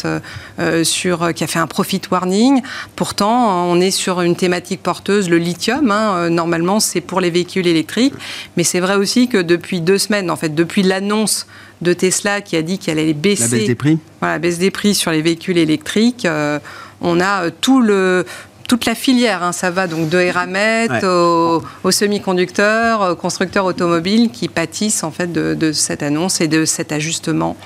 sur, 0.83 1.33
qui 1.33 1.43
a 1.43 1.47
fait 1.47 1.59
un 1.59 1.67
profit 1.67 2.01
warning. 2.11 2.61
Pourtant, 2.95 3.69
on 3.69 3.79
est 3.79 3.91
sur 3.91 4.21
une 4.21 4.35
thématique 4.35 4.81
porteuse, 4.83 5.29
le 5.29 5.37
lithium. 5.37 5.91
Hein, 5.91 6.29
normalement, 6.29 6.79
c'est 6.79 7.01
pour 7.01 7.21
les 7.21 7.29
véhicules 7.29 7.67
électriques. 7.67 8.13
Mais 8.57 8.63
c'est 8.63 8.79
vrai 8.79 8.95
aussi 8.95 9.27
que 9.27 9.37
depuis 9.37 9.79
deux 9.81 9.97
semaines, 9.97 10.31
en 10.31 10.35
fait, 10.35 10.53
depuis 10.53 10.83
l'annonce 10.83 11.45
de 11.81 11.93
Tesla 11.93 12.41
qui 12.41 12.55
a 12.55 12.61
dit 12.61 12.77
qu'elle 12.77 12.99
allait 12.99 13.13
baisser. 13.13 13.43
La 13.43 13.57
baisse 13.57 13.67
des 13.67 13.75
prix 13.75 13.99
Voilà, 14.19 14.39
baisse 14.39 14.59
des 14.59 14.71
prix 14.71 14.95
sur 14.95 15.11
les 15.11 15.21
véhicules 15.21 15.57
électriques. 15.57 16.25
Euh, 16.25 16.59
on 17.01 17.19
a 17.19 17.45
euh, 17.45 17.51
tout 17.61 17.81
le, 17.81 18.25
toute 18.71 18.85
la 18.85 18.95
filière. 18.95 19.43
Hein. 19.43 19.51
ça 19.51 19.69
va 19.69 19.85
donc 19.85 20.07
de 20.07 20.17
Eramet 20.17 20.87
aux, 21.03 21.91
semi-conducteurs, 21.91 23.11
aux 23.11 23.15
constructeurs 23.17 23.65
automobiles 23.65 24.29
qui 24.31 24.47
pâtissent 24.47 25.03
en 25.03 25.11
fait 25.11 25.29
de, 25.29 25.55
de 25.55 25.73
cette 25.73 26.01
annonce 26.01 26.39
et 26.39 26.47
de 26.47 26.63
cet 26.63 26.93
ajustement 26.93 27.57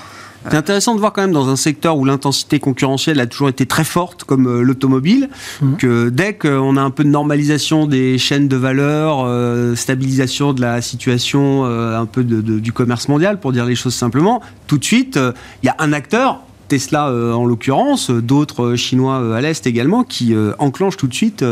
c'est 0.50 0.58
intéressant 0.58 0.94
de 0.94 1.00
voir 1.00 1.12
quand 1.12 1.22
même 1.22 1.32
dans 1.32 1.50
un 1.50 1.56
secteur 1.56 1.98
où 1.98 2.06
l'intensité 2.06 2.60
concurrentielle 2.60 3.20
a 3.20 3.26
toujours 3.26 3.50
été 3.50 3.66
très 3.66 3.84
forte, 3.84 4.26
comme 4.26 4.48
euh, 4.48 4.62
l'automobile, 4.62 5.30
mhm. 5.62 5.78
que 5.78 6.10
dès 6.10 6.36
qu'on 6.36 6.78
a 6.78 6.82
un 6.82 6.92
peu 6.92 7.04
de 7.04 7.10
normalisation 7.10 7.88
des 7.88 8.20
chaînes 8.20 8.48
de 8.48 8.56
valeur, 8.56 9.24
euh, 9.26 9.76
stabilisation 9.76 10.54
de 10.54 10.62
la 10.62 10.82
situation 10.82 11.66
euh, 11.66 12.00
un 12.00 12.06
peu 12.06 12.24
du 12.24 12.72
commerce 12.74 13.08
mondial, 13.08 13.40
pour 13.40 13.54
dire 13.54 13.66
les 13.66 13.76
choses 13.76 13.96
simplement, 13.96 14.42
tout 14.68 14.78
de 14.78 14.86
suite, 14.86 15.20
il 15.64 15.66
y 15.66 15.70
a 15.70 15.76
un 15.80 15.94
acteur 15.94 16.45
Tesla 16.68 17.08
euh, 17.08 17.34
en 17.34 17.46
l'occurrence, 17.46 18.10
euh, 18.10 18.22
d'autres 18.22 18.64
euh, 18.64 18.76
Chinois 18.76 19.36
à 19.36 19.42
l'Est 19.42 19.66
également, 19.68 20.04
qui 20.04 20.36
enclenchent 20.60 20.98
tout 20.98 21.08
de 21.08 21.14
suite 21.14 21.44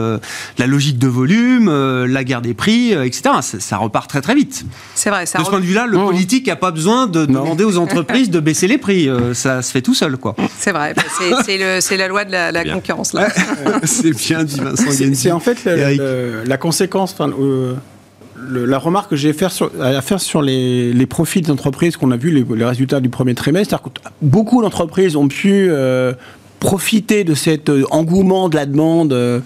la 0.57 0.68
logique 0.68 0.99
de 0.99 1.07
volume, 1.07 1.70
la 2.05 2.24
guerre 2.24 2.41
des 2.41 2.53
prix, 2.53 2.91
etc. 2.91 3.36
Ça, 3.41 3.78
repart 3.78 4.09
très 4.09 4.22
très 4.22 4.36
vite. 4.36 4.66
C'est 4.95 5.09
vrai. 5.09 5.26
Ça 5.26 5.39
de 5.39 5.43
ce 5.43 5.49
point 5.49 5.59
de 5.59 5.66
vue-là, 5.66 5.86
le 5.88 5.97
politique 5.97 6.47
n'a 6.47 6.55
pas 6.55 6.72
besoin 6.72 7.07
de 7.07 7.26
demander 7.26 7.64
aux 7.64 7.78
entreprises 7.78 8.30
de 8.30 8.39
baisser 8.39 8.68
les 8.68 8.78
prix. 8.78 9.09
ça 9.34 9.61
se 9.61 9.72
fait 9.72 9.82
tout 9.82 9.93
seul, 9.93 10.18
quoi. 10.18 10.36
C'est 10.57 10.72
vrai. 10.72 10.93
Bah, 10.93 11.03
c'est 11.80 11.97
la 11.97 12.07
loi 12.07 12.26
de 12.26 12.32
la, 12.32 12.64
concurrence. 12.66 13.16
c'est 13.84 14.11
bien 14.11 14.43
dit, 14.43 14.59
Vincent 14.59 14.91
C'est 15.14 15.32
en 15.32 15.39
fait 15.39 15.66
la 15.66 16.57
conséquence 16.57 17.16
la 18.36 18.78
remarque 18.78 19.12
que 19.12 19.16
j'ai 19.16 19.30
à 19.30 20.02
faire 20.02 20.22
sur 20.22 20.42
les, 20.42 21.06
profits 21.08 21.42
des 21.42 21.52
entreprises 21.52 21.98
qu'on 21.98 22.12
a 22.12 22.18
vu, 22.18 22.32
les, 22.32 22.66
résultats 22.66 23.00
du 23.00 23.10
premier 23.10 23.36
trimestre, 23.36 23.80
beaucoup 24.22 24.62
d'entreprises 24.62 25.16
ont 25.16 25.28
pu 25.28 25.68
euh, 25.70 26.14
profiter 26.60 27.24
de 27.24 27.34
cet 27.34 27.70
euh, 27.70 27.84
engouement 27.92 28.50
de 28.50 28.56
la 28.56 28.66
demande 28.66 29.14
euh, 29.14 29.40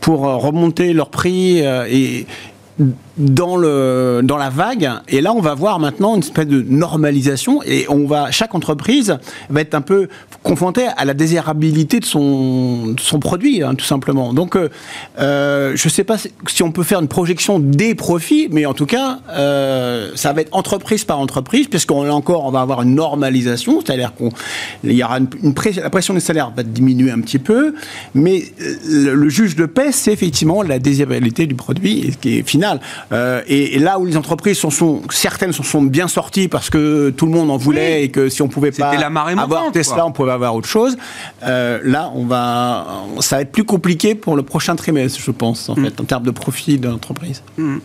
pour 0.00 0.20
remonter 0.20 0.92
leurs 0.92 1.10
prix 1.10 1.58
et 1.58 2.26
dans, 3.18 3.56
la 3.58 4.50
vague. 4.50 4.90
Et 5.08 5.20
là, 5.20 5.34
on 5.34 5.40
va 5.40 5.54
voir 5.54 5.78
maintenant 5.78 6.14
une 6.14 6.22
espèce 6.22 6.46
de 6.46 6.62
normalisation 6.62 7.62
et 7.62 7.86
chaque 8.30 8.54
entreprise 8.54 9.18
va 9.50 9.60
être 9.60 9.74
un 9.74 9.82
peu 9.82 10.08
confrontée 10.42 10.86
à 10.96 11.04
la 11.04 11.14
désirabilité 11.14 12.00
de 12.00 12.04
son, 12.04 12.94
son 12.98 13.18
produit, 13.18 13.62
hein, 13.62 13.74
tout 13.74 13.84
simplement. 13.84 14.32
Donc, 14.32 14.56
euh, 14.56 14.68
euh, 15.18 15.72
je 15.76 15.86
ne 15.86 15.90
sais 15.90 16.04
pas 16.04 16.16
si 16.46 16.62
on 16.62 16.72
peut 16.72 16.82
faire 16.82 17.00
une 17.00 17.08
projection 17.08 17.58
des 17.58 17.94
profits, 17.94 18.48
mais 18.50 18.64
en 18.64 18.72
tout 18.72 18.86
cas, 18.86 19.18
euh, 19.30 20.10
ça 20.14 20.32
va 20.32 20.40
être 20.40 20.54
entreprise 20.56 21.04
par 21.04 21.18
entreprise, 21.18 21.68
puisqu'on 21.68 22.08
encore, 22.10 22.44
on 22.44 22.50
va 22.50 22.62
avoir 22.62 22.82
une 22.82 22.94
normalisation, 22.94 23.80
c'est-à-dire 23.84 24.12
qu'il 24.16 24.92
y 24.92 25.04
aura 25.04 25.18
une, 25.18 25.28
la 25.76 25.90
pression 25.90 26.14
des 26.14 26.20
salaires 26.20 26.52
va 26.56 26.62
diminuer 26.62 27.10
un 27.10 27.20
petit 27.20 27.38
peu, 27.38 27.74
mais 28.14 28.44
le, 28.88 29.28
juge 29.28 29.56
de 29.56 29.66
paix, 29.66 29.92
c'est 29.92 30.12
effectivement 30.12 30.62
la 30.62 30.78
désirabilité 30.78 31.46
du 31.46 31.54
produit, 31.54 32.16
qui 32.20 32.38
est 32.38 32.48
final. 32.48 32.80
Euh, 33.12 33.42
et, 33.46 33.78
là 33.78 33.98
où 33.98 34.06
les 34.06 34.16
entreprises 34.16 34.58
sont, 34.58 34.70
sont 34.70 35.02
certaines 35.10 35.52
sont, 35.52 35.62
sont, 35.62 35.82
bien 35.82 36.08
sorties 36.08 36.48
parce 36.48 36.70
que 36.70 37.10
tout 37.10 37.26
le 37.26 37.32
monde 37.32 37.50
en 37.50 37.56
voulait 37.56 38.04
et 38.04 38.08
que 38.10 38.28
si 38.28 38.42
on 38.42 38.48
pouvait 38.48 38.70
pas 38.70 38.94
la 38.96 39.10
marée 39.10 39.34
avoir 39.34 39.70
Tesla, 39.72 40.06
on 40.06 40.12
pouvait 40.12 40.29
avoir 40.34 40.54
autre 40.54 40.68
chose. 40.68 40.96
Euh, 41.42 41.80
là, 41.84 42.10
on 42.14 42.24
va, 42.24 43.04
ça 43.20 43.36
va 43.36 43.42
être 43.42 43.52
plus 43.52 43.64
compliqué 43.64 44.14
pour 44.14 44.36
le 44.36 44.42
prochain 44.42 44.76
trimestre, 44.76 45.20
je 45.24 45.30
pense, 45.30 45.68
en 45.68 45.76
mm. 45.76 45.84
fait, 45.84 46.00
en 46.00 46.04
termes 46.04 46.24
de 46.24 46.30
profit 46.30 46.78
de 46.78 46.88
l'entreprise. 46.88 47.42
Mm. 47.56 47.78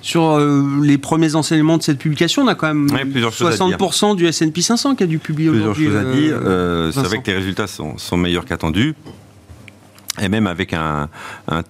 Sur 0.00 0.30
euh, 0.30 0.64
les 0.82 0.98
premiers 0.98 1.36
enseignements 1.36 1.78
de 1.78 1.82
cette 1.82 1.98
publication, 1.98 2.42
on 2.42 2.48
a 2.48 2.56
quand 2.56 2.66
même 2.74 2.88
60% 2.88 4.16
du 4.16 4.26
S&P 4.26 4.60
500 4.60 4.96
qui 4.96 5.04
a 5.04 5.06
dû 5.06 5.18
publier 5.18 5.48
aujourd'hui. 5.48 5.86
Plusieurs 5.86 6.02
choses 6.02 6.12
à 6.12 6.14
dire. 6.14 6.92
c'est 6.92 7.06
vrai 7.08 7.22
que 7.22 7.30
les 7.30 7.36
résultats 7.36 7.68
sont, 7.68 7.98
sont 7.98 8.16
meilleurs 8.16 8.44
qu'attendus 8.44 8.94
et 10.20 10.28
même 10.28 10.46
avec 10.46 10.74
un, 10.74 11.08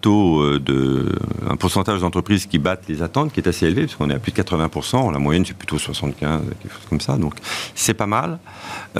taux 0.00 0.40
euh, 0.40 0.58
de 0.58 1.12
un 1.48 1.56
pourcentage 1.56 2.00
d'entreprises 2.00 2.46
qui 2.46 2.58
battent 2.58 2.88
les 2.88 3.02
attentes 3.02 3.32
qui 3.32 3.40
est 3.40 3.48
assez 3.48 3.66
élevé 3.66 3.82
parce 3.82 3.94
qu'on 3.94 4.10
est 4.10 4.14
à 4.14 4.18
plus 4.18 4.32
de 4.32 4.42
80%, 4.42 5.12
la 5.12 5.18
moyenne 5.18 5.44
c'est 5.46 5.56
plutôt 5.56 5.78
75, 5.78 6.42
quelque 6.60 6.72
chose 6.72 6.86
comme 6.88 7.00
ça, 7.00 7.16
donc 7.16 7.34
c'est 7.74 7.94
pas 7.94 8.06
mal. 8.06 8.38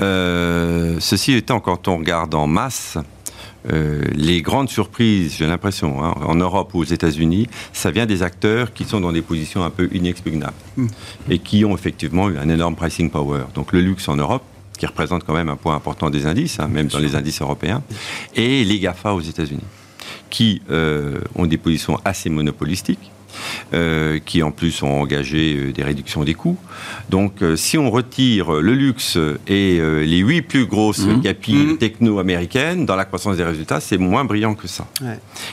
Euh, 0.01 0.97
ceci 0.99 1.33
étant, 1.33 1.59
quand 1.59 1.87
on 1.87 1.97
regarde 1.97 2.33
en 2.35 2.47
masse, 2.47 2.97
euh, 3.71 4.03
les 4.13 4.41
grandes 4.41 4.69
surprises, 4.69 5.35
j'ai 5.37 5.47
l'impression, 5.47 6.03
hein, 6.03 6.15
en 6.25 6.35
Europe 6.35 6.73
ou 6.73 6.79
aux 6.79 6.83
États-Unis, 6.83 7.47
ça 7.71 7.91
vient 7.91 8.05
des 8.05 8.23
acteurs 8.23 8.73
qui 8.73 8.83
sont 8.83 8.99
dans 8.99 9.11
des 9.11 9.21
positions 9.21 9.63
un 9.63 9.69
peu 9.69 9.89
inexpugnables 9.93 10.53
hmm. 10.77 10.87
et 11.29 11.39
qui 11.39 11.63
ont 11.63 11.73
effectivement 11.73 12.29
eu 12.29 12.37
un 12.37 12.49
énorme 12.49 12.75
pricing 12.75 13.09
power. 13.09 13.43
Donc 13.55 13.71
le 13.71 13.81
luxe 13.81 14.07
en 14.09 14.15
Europe, 14.15 14.43
qui 14.77 14.85
représente 14.85 15.23
quand 15.23 15.33
même 15.33 15.49
un 15.49 15.55
point 15.55 15.75
important 15.75 16.09
des 16.09 16.25
indices, 16.25 16.59
hein, 16.59 16.67
même 16.67 16.87
dans 16.87 16.99
les 16.99 17.15
indices 17.15 17.41
européens, 17.41 17.83
et 18.35 18.63
les 18.63 18.79
GAFA 18.79 19.13
aux 19.13 19.21
États-Unis, 19.21 19.63
qui 20.29 20.61
euh, 20.69 21.19
ont 21.35 21.45
des 21.45 21.57
positions 21.57 21.99
assez 22.05 22.29
monopolistiques 22.29 23.11
euh, 23.73 24.19
qui 24.23 24.43
en 24.43 24.51
plus 24.51 24.83
ont 24.83 25.01
engagé 25.01 25.55
euh, 25.55 25.71
des 25.71 25.83
réductions 25.83 26.23
des 26.23 26.35
coûts. 26.35 26.57
Donc 27.09 27.41
euh, 27.41 27.55
si 27.55 27.77
on 27.77 27.89
retire 27.89 28.51
le 28.51 28.73
luxe 28.73 29.17
et 29.47 29.79
les 29.79 30.17
huit 30.17 30.41
plus 30.41 30.65
grosses 30.65 31.05
mmh. 31.05 31.21
capilles 31.21 31.65
mmh. 31.65 31.77
techno-américaines, 31.77 32.85
dans 32.85 32.95
la 32.95 33.05
croissance 33.05 33.37
des 33.37 33.43
résultats, 33.43 33.79
c'est 33.79 33.97
moins 33.97 34.25
brillant 34.25 34.53
que 34.53 34.67
ça. 34.67 34.85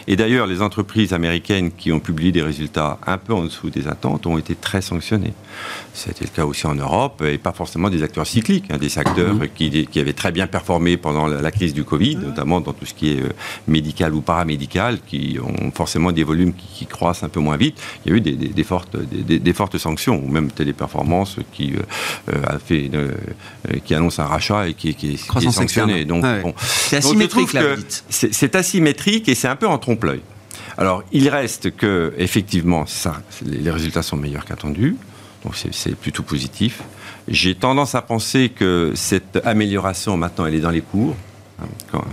Et 0.07 0.17
d'ailleurs, 0.17 0.47
les 0.47 0.61
entreprises 0.63 1.13
américaines 1.13 1.71
qui 1.71 1.93
ont 1.93 2.01
publié 2.01 2.33
des 2.33 2.43
résultats 2.43 2.99
un 3.07 3.19
peu 3.19 3.33
en 3.33 3.45
dessous 3.45 3.71
des 3.71 3.89
attentes 3.89 4.27
ont 4.27 4.39
été 4.39 4.55
très 4.55 4.83
sanctionnées. 4.83 5.33
C'était 6.03 6.25
le 6.25 6.31
cas 6.31 6.47
aussi 6.47 6.67
en 6.67 6.75
Europe, 6.75 7.23
et 7.27 7.37
pas 7.37 7.53
forcément 7.53 7.91
des 7.91 8.03
acteurs 8.03 8.27
cycliques, 8.27 8.65
hein, 8.71 8.79
des 8.79 8.99
acteurs 8.99 9.35
mmh. 9.35 9.49
qui, 9.55 9.87
qui, 9.87 10.01
avaient 10.01 10.15
très 10.15 10.33
bien 10.33 10.47
performé 10.47 10.97
pendant 10.97 11.27
la, 11.27 11.51
crise 11.51 11.75
du 11.75 11.85
Covid, 11.85 12.17
notamment 12.17 12.63
dans 12.63 12.73
tout 12.73 12.87
ce 12.87 12.95
qui 12.95 13.11
est 13.11 13.23
médical 13.69 14.15
ou 14.15 14.23
paramédical, 14.23 14.99
qui 15.07 15.39
ont 15.43 15.71
forcément 15.73 16.11
des 16.11 16.25
volumes 16.25 16.55
qui, 16.55 16.67
qui 16.75 16.87
croissent 16.87 17.23
un 17.23 17.29
peu 17.29 17.41
moins 17.41 17.59
vite. 17.59 17.79
Il 18.05 18.11
y 18.11 18.15
a 18.15 18.17
eu 18.17 18.21
des, 18.23 18.65
fortes, 18.65 18.97
des, 18.97 19.53
fortes 19.53 19.77
sanctions, 19.77 20.23
ou 20.25 20.29
même 20.29 20.51
Téléperformance 20.51 21.37
qui, 21.53 21.75
euh, 21.75 22.43
a 22.47 22.59
fait, 22.59 22.91
euh, 22.95 23.13
qui 23.85 23.95
annonce 23.95 24.19
un 24.19 24.27
rachat 24.27 24.69
et 24.69 24.75
qui, 24.75 24.95
qui, 24.95 25.13
est 25.13 25.51
sanctionné. 25.51 26.07
Donc, 26.07 26.25
c'est 26.61 26.97
asymétrique, 26.97 27.53
là, 27.53 27.77
C'est 28.09 28.55
asymétrique 28.55 29.29
et 29.29 29.35
c'est 29.35 29.49
un 29.49 29.57
peu 29.57 29.67
en 29.67 29.77
trompe-l'œil. 29.77 30.23
Alors, 30.79 31.03
il 31.13 31.29
reste 31.29 31.77
que, 31.77 32.15
effectivement, 32.17 32.87
ça, 32.87 33.21
les 33.45 33.71
résultats 33.71 34.03
sont 34.03 34.17
meilleurs 34.17 34.47
qu'attendus, 34.47 34.97
donc 35.45 35.55
c'est 35.57 35.95
plutôt 35.95 36.23
positif. 36.23 36.83
J'ai 37.29 37.55
tendance 37.55 37.95
à 37.95 38.03
penser 38.03 38.51
que 38.51 38.93
cette 38.95 39.41
amélioration, 39.45 40.17
maintenant, 40.17 40.47
elle 40.47 40.55
est 40.55 40.61
dans 40.61 40.71
les 40.71 40.83
cours. 40.83 41.17
Quand, 41.91 42.05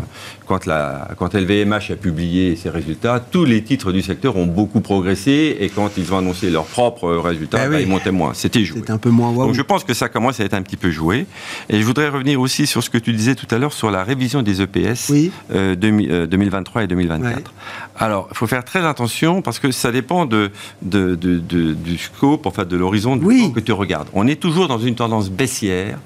quand, 0.45 0.66
la, 0.66 1.10
quand 1.18 1.34
LVMH 1.34 1.91
a 1.91 1.95
publié 1.95 2.56
ses 2.56 2.70
résultats, 2.70 3.20
tous 3.20 3.45
les 3.45 3.64
titres 3.64 3.91
du 3.91 4.02
secteur 4.02 4.38
ont 4.38 4.45
beaucoup 4.45 4.82
progressé 4.82 5.58
et 5.60 5.70
quand 5.70 5.91
ils 5.98 6.14
ont 6.14 6.18
annoncé 6.18 6.50
leurs 6.50 6.66
propres 6.66 7.12
résultats, 7.16 7.66
eh 7.66 7.70
bah, 7.70 7.82
ils 7.82 7.88
montaient 7.88 8.12
moins. 8.12 8.34
C'était 8.34 8.64
joué. 8.64 8.80
C'était 8.80 8.91
un 8.91 8.98
peu 8.98 9.10
moins 9.10 9.32
Donc 9.34 9.54
je 9.54 9.62
pense 9.62 9.84
que 9.84 9.93
ça 9.93 10.10
commence 10.10 10.39
à 10.39 10.45
être 10.45 10.54
un 10.54 10.62
petit 10.62 10.78
peu 10.78 10.91
joué. 10.91 11.26
Et 11.70 11.80
je 11.80 11.86
voudrais 11.86 12.10
revenir 12.10 12.39
aussi 12.39 12.68
sur 12.68 12.84
ce 12.84 12.89
que 12.89 12.98
tu 12.98 13.14
disais 13.14 13.36
tout 13.36 13.48
à 13.54 13.58
l'heure 13.58 13.74
sur 13.74 13.91
la 13.91 14.04
révision 14.04 14.41
des 14.41 14.62
EPS 14.62 15.12
2023 15.50 16.82
euh, 16.82 16.86
et 16.86 16.88
2024. 16.88 17.54
Alors, 17.98 18.28
il 18.32 18.38
faut 18.38 18.48
faire 18.48 18.64
très 18.64 18.86
attention 18.86 19.41
parce 19.41 19.60
que 19.60 19.72
ça 19.72 19.91
dépend 19.91 20.26
de, 20.26 20.52
de, 20.82 21.16
du 21.16 21.98
scope, 21.98 22.45
enfin 22.45 22.66
de 22.66 22.78
l'horizon 22.78 23.18
que 23.18 23.60
tu 23.60 23.72
regardes. 23.72 24.08
On 24.14 24.28
est 24.28 24.39
toujours 24.39 24.68
dans 24.68 24.80
une 24.80 24.95
tendance 24.95 25.30
baissière 25.30 26.00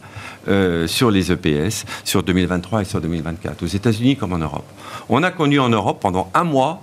euh, 0.47 0.87
sur 0.87 1.11
les 1.11 1.31
EPS 1.31 1.85
sur 2.03 2.23
2023 2.23 2.81
et 2.81 2.85
sur 2.85 3.01
2024, 3.01 3.63
aux 3.63 3.67
États-Unis 3.67 4.15
comme 4.15 4.33
en 4.33 4.37
Europe. 4.37 4.65
On 5.09 5.23
a 5.23 5.31
connu 5.31 5.59
en 5.59 5.69
Europe 5.69 5.99
pendant 6.01 6.29
un 6.33 6.43
mois, 6.43 6.81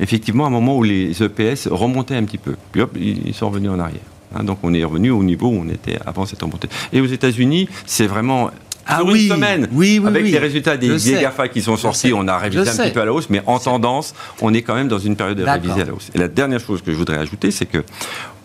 effectivement, 0.00 0.46
un 0.46 0.50
moment 0.50 0.76
où 0.76 0.82
les 0.82 1.22
EPS 1.22 1.68
remontaient 1.70 2.16
un 2.16 2.24
petit 2.24 2.38
peu. 2.38 2.56
Puis 2.72 2.82
hop, 2.82 2.96
ils 2.98 3.34
sont 3.34 3.48
revenus 3.48 3.70
en 3.70 3.78
arrière. 3.78 4.00
Hein, 4.34 4.44
donc 4.44 4.58
on 4.62 4.74
est 4.74 4.84
revenu 4.84 5.10
au 5.10 5.22
niveau 5.24 5.48
où 5.48 5.62
on 5.64 5.68
était 5.68 5.98
avant 6.04 6.26
cette 6.26 6.42
remontée. 6.42 6.68
Et 6.92 7.00
aux 7.00 7.06
États-Unis, 7.06 7.68
c'est 7.86 8.06
vraiment 8.06 8.50
Ah 8.86 8.98
sur 8.98 9.06
oui, 9.06 9.24
une 9.26 9.32
semaine, 9.32 9.68
oui, 9.72 9.98
oui, 10.02 10.06
avec 10.08 10.24
oui. 10.24 10.30
les 10.32 10.38
résultats 10.38 10.76
des, 10.76 10.98
des. 10.98 11.12
GAFA 11.20 11.48
qui 11.48 11.62
sont 11.62 11.76
sortis, 11.76 12.12
on 12.14 12.28
a 12.28 12.36
révisé 12.38 12.64
Je 12.64 12.68
un 12.68 12.72
sais. 12.72 12.82
petit 12.84 12.92
peu 12.92 13.00
à 13.00 13.04
la 13.06 13.12
hausse, 13.12 13.30
mais 13.30 13.42
en 13.46 13.58
tendance, 13.58 14.14
on 14.42 14.52
est 14.52 14.62
quand 14.62 14.74
même 14.74 14.88
dans 14.88 14.98
une 14.98 15.16
période 15.16 15.38
de 15.38 15.44
révisée 15.44 15.80
à 15.82 15.84
la 15.86 15.94
hausse. 15.94 16.10
Et 16.14 16.18
la 16.18 16.28
dernière 16.28 16.60
chose 16.60 16.82
que 16.82 16.92
je 16.92 16.96
voudrais 16.96 17.16
ajouter, 17.16 17.50
c'est 17.50 17.66
que 17.66 17.82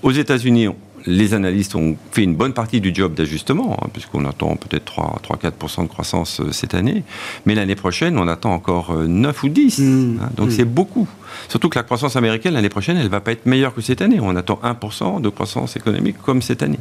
aux 0.01 0.11
États-Unis, 0.11 0.69
les 1.05 1.33
analystes 1.33 1.75
ont 1.75 1.95
fait 2.11 2.23
une 2.23 2.35
bonne 2.35 2.53
partie 2.53 2.81
du 2.81 2.93
job 2.93 3.13
d'ajustement, 3.13 3.77
hein, 3.81 3.87
puisqu'on 3.91 4.25
attend 4.25 4.55
peut-être 4.55 5.01
3-4% 5.21 5.83
de 5.83 5.87
croissance 5.87 6.39
euh, 6.39 6.51
cette 6.51 6.73
année, 6.73 7.03
mais 7.45 7.55
l'année 7.55 7.75
prochaine, 7.75 8.17
on 8.17 8.27
attend 8.27 8.53
encore 8.53 8.91
euh, 8.91 9.07
9 9.07 9.43
ou 9.43 9.49
10. 9.49 9.79
Mm. 9.79 10.19
hein, 10.21 10.29
donc 10.35 10.51
c'est 10.51 10.65
beaucoup. 10.65 11.07
Surtout 11.49 11.69
que 11.69 11.77
la 11.79 11.83
croissance 11.83 12.15
américaine, 12.15 12.53
l'année 12.53 12.69
prochaine, 12.69 12.97
elle 12.97 13.03
ne 13.05 13.09
va 13.09 13.19
pas 13.21 13.31
être 13.31 13.45
meilleure 13.45 13.73
que 13.73 13.81
cette 13.81 14.01
année. 14.01 14.19
On 14.21 14.35
attend 14.35 14.59
1% 14.63 15.21
de 15.21 15.29
croissance 15.29 15.75
économique 15.75 16.17
comme 16.21 16.41
cette 16.41 16.63
année. 16.63 16.79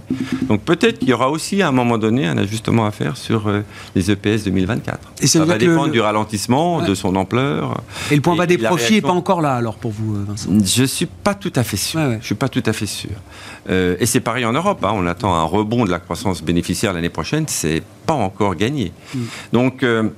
Donc 0.49 0.63
peut-être 0.63 0.99
qu'il 0.99 1.09
y 1.09 1.13
aura 1.13 1.31
aussi 1.31 1.63
à 1.63 1.69
un 1.69 1.73
moment 1.73 1.99
donné 1.99 2.27
un 2.27 2.37
ajustement 2.39 2.87
à 2.87 2.91
faire 2.91 3.17
sur 3.17 3.49
euh, 3.49 3.63
les 3.95 4.11
EPS 4.11 4.45
2024. 4.45 4.99
Et 5.21 5.27
ça 5.27 5.45
va 5.45 5.59
dépendre 5.59 5.87
le- 5.87 5.93
du 5.93 6.01
ralentissement, 6.01 6.79
Ouais. 6.79 6.87
de 6.87 6.95
son 6.95 7.15
ampleur. 7.17 7.81
Et 8.11 8.17
le 8.17 8.21
point 8.23 8.37
bas 8.37 8.47
des 8.47 8.59
profits 8.59 8.85
n'est 8.85 8.89
réaction- 9.01 9.09
pas 9.09 9.15
encore 9.15 9.41
là, 9.41 9.55
alors, 9.57 9.77
pour 9.77 9.91
vous, 9.91 10.17
euh, 10.17 10.25
Vincent? 10.27 10.51
Je 10.65 10.85
suis 10.85 11.07
pas 11.07 11.35
tout 11.35 11.53
à 11.57 11.63
fait 11.65 11.77
sûr. 11.77 12.01
Ouais, 12.01 12.07
ouais. 12.07 12.19
Je 12.21 12.27
suis 12.27 12.35
pas 12.35 12.49
tout 12.49 12.63
à 12.67 12.73
fait 12.73 12.87
sûr. 12.87 13.11
Euh, 13.71 13.97
et 14.01 14.07
c'est 14.07 14.21
pareil 14.21 14.45
en 14.45 14.53
Europe. 14.53 14.85
hein. 14.85 14.93
On 14.95 15.07
attend 15.07 15.35
un 15.35 15.45
rebond 15.45 15.85
de 15.85 15.91
la 15.91 15.99
croissance 15.99 16.43
bénéficiaire 16.43 16.93
l'année 16.93 17.09
prochaine. 17.11 17.45
C'est 17.49 17.83
pas 18.07 18.15
encore 18.15 18.55
gagné. 18.57 18.93
Mm. 19.15 19.19
Donc, 19.53 19.83
euh, 19.83 20.09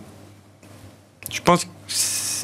je 1.33 1.41
pense 1.41 1.65
que 1.65 1.71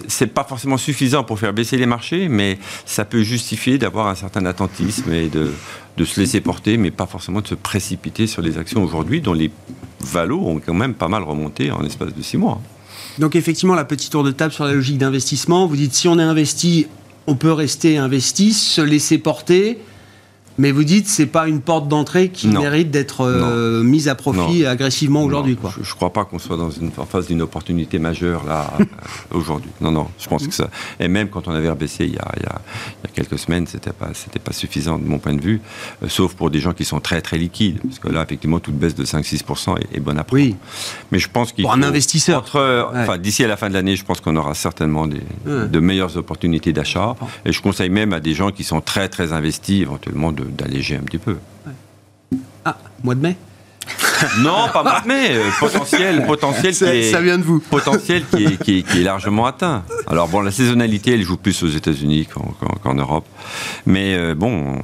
c'est 0.08 0.28
pas 0.28 0.44
forcément 0.44 0.76
suffisant 0.76 1.24
pour 1.24 1.38
faire 1.38 1.52
baisser 1.52 1.76
les 1.76 1.86
marchés, 1.86 2.28
mais 2.28 2.58
ça 2.86 3.04
peut 3.04 3.22
justifier 3.22 3.78
d'avoir 3.78 4.08
un 4.08 4.14
certain 4.14 4.44
attentisme 4.46 5.12
et 5.12 5.28
de, 5.28 5.52
de 5.96 6.04
se 6.04 6.20
laisser 6.20 6.40
porter, 6.40 6.76
mais 6.76 6.90
pas 6.90 7.06
forcément 7.06 7.40
de 7.40 7.48
se 7.48 7.54
précipiter 7.54 8.26
sur 8.26 8.42
les 8.42 8.58
actions 8.58 8.82
aujourd'hui, 8.82 9.20
dont 9.20 9.32
les 9.32 9.50
valos 10.00 10.40
ont 10.46 10.60
quand 10.64 10.74
même 10.74 10.94
pas 10.94 11.08
mal 11.08 11.22
remonté 11.22 11.70
en 11.70 11.80
l'espace 11.80 12.14
de 12.14 12.22
six 12.22 12.36
mois. 12.36 12.60
Donc 13.18 13.36
effectivement, 13.36 13.74
la 13.74 13.84
petite 13.84 14.12
tour 14.12 14.24
de 14.24 14.30
table 14.30 14.52
sur 14.52 14.64
la 14.64 14.72
logique 14.72 14.98
d'investissement, 14.98 15.66
vous 15.66 15.76
dites 15.76 15.94
si 15.94 16.08
on 16.08 16.18
est 16.18 16.22
investi, 16.22 16.86
on 17.26 17.34
peut 17.34 17.52
rester 17.52 17.98
investi, 17.98 18.52
se 18.52 18.80
laisser 18.80 19.18
porter, 19.18 19.78
mais 20.60 20.72
vous 20.72 20.84
dites 20.84 21.08
c'est 21.08 21.26
pas 21.26 21.48
une 21.48 21.60
porte 21.62 21.88
d'entrée 21.88 22.28
qui 22.28 22.48
Non. 22.48 22.60
mérite 22.60 22.90
d'être 22.90 23.22
euh, 23.24 23.82
mise 23.82 24.08
à 24.08 24.14
profit 24.14 24.66
agressivement 24.66 25.22
aujourd'hui. 25.24 25.56
Quoi. 25.56 25.72
Je 25.82 25.88
ne 25.90 25.94
crois 25.94 26.12
pas 26.12 26.24
qu'on 26.26 26.38
soit 26.38 26.56
dans 26.58 26.70
une 26.70 26.90
en 26.98 27.06
face 27.06 27.26
d'une 27.28 27.40
opportunité 27.42 27.98
majeure 27.98 28.44
là 28.44 28.70
aujourd'hui. 29.32 29.70
Non, 29.80 29.90
non. 29.90 30.08
Je 30.18 30.28
pense 30.28 30.46
que 30.46 30.54
ça. 30.54 30.68
Et 30.98 31.08
même 31.08 31.28
quand 31.30 31.48
on 31.48 31.52
avait 31.52 31.70
rebaissé 31.70 32.04
il 32.04 32.12
y 32.14 32.18
a, 32.18 32.28
il 32.36 32.42
y 32.42 32.46
a- 32.46 32.60
il 33.02 33.08
y 33.08 33.10
a 33.10 33.14
quelques 33.14 33.38
semaines, 33.38 33.66
c'était 33.66 33.92
pas 33.92 34.10
c'était 34.14 34.38
pas 34.38 34.52
suffisant 34.52 34.98
de 34.98 35.04
mon 35.04 35.18
point 35.18 35.34
de 35.34 35.40
vue, 35.40 35.60
euh, 36.02 36.08
sauf 36.08 36.34
pour 36.34 36.50
des 36.50 36.60
gens 36.60 36.72
qui 36.74 36.84
sont 36.84 37.00
très 37.00 37.20
très 37.22 37.38
liquides, 37.38 37.78
parce 37.82 37.98
que 37.98 38.08
là 38.08 38.22
effectivement 38.22 38.60
toute 38.60 38.74
baisse 38.76 38.94
de 38.94 39.04
5-6% 39.04 39.76
est, 39.78 39.96
est 39.96 40.00
bonne 40.00 40.18
à 40.18 40.24
prendre. 40.24 40.42
Oui, 40.42 40.56
Mais 41.10 41.18
je 41.18 41.28
pense 41.30 41.52
qu'il 41.52 41.64
Pour 41.64 41.72
un 41.72 41.82
investisseur. 41.82 42.40
entre, 42.40 42.60
Ouais. 42.92 43.00
enfin 43.02 43.18
d'ici 43.18 43.42
à 43.44 43.48
la 43.48 43.56
fin 43.56 43.68
de 43.68 43.74
l'année, 43.74 43.96
je 43.96 44.04
pense 44.04 44.20
qu'on 44.20 44.36
aura 44.36 44.54
certainement 44.54 45.06
des, 45.06 45.22
Ouais. 45.46 45.68
de 45.68 45.80
meilleures 45.80 46.16
opportunités 46.16 46.72
d'achat. 46.72 47.14
Et 47.44 47.52
je 47.52 47.60
conseille 47.62 47.90
même 47.90 48.12
à 48.12 48.20
des 48.20 48.34
gens 48.34 48.50
qui 48.50 48.64
sont 48.64 48.80
très 48.80 49.08
très 49.08 49.32
investis 49.32 49.80
éventuellement 49.82 50.32
de- 50.32 50.44
d'alléger 50.50 50.96
un 50.96 51.00
petit 51.02 51.18
peu. 51.18 51.36
ah, 52.64 52.76
mois 53.02 53.14
de 53.14 53.20
mai 53.20 53.36
Non, 54.40 54.68
pas 54.72 54.82
mal, 54.82 55.02
mais 55.06 55.30
euh, 55.30 55.48
potentiel, 55.58 56.24
potentiel 56.26 56.72
qui 56.72 56.78
Ça- 56.78 56.94
est, 56.94 57.10
ça 57.10 57.20
vient 57.20 57.38
de 57.38 57.42
vous. 57.42 57.58
potentiel 57.70 58.24
qui 58.26 58.44
est, 58.44 58.62
qui 58.62 58.78
est- 58.78 58.82
qui 58.82 59.00
est 59.00 59.04
largement 59.04 59.46
atteint. 59.46 59.82
Alors 60.06 60.28
bon, 60.28 60.42
la 60.42 60.50
saisonnalité, 60.50 61.14
elle 61.14 61.22
joue 61.22 61.36
plus 61.38 61.62
aux 61.62 61.68
États-Unis 61.68 62.28
qu'en 62.82 62.94
Europe, 62.94 63.26
mais 63.86 64.14
euh, 64.14 64.34
bon, 64.34 64.78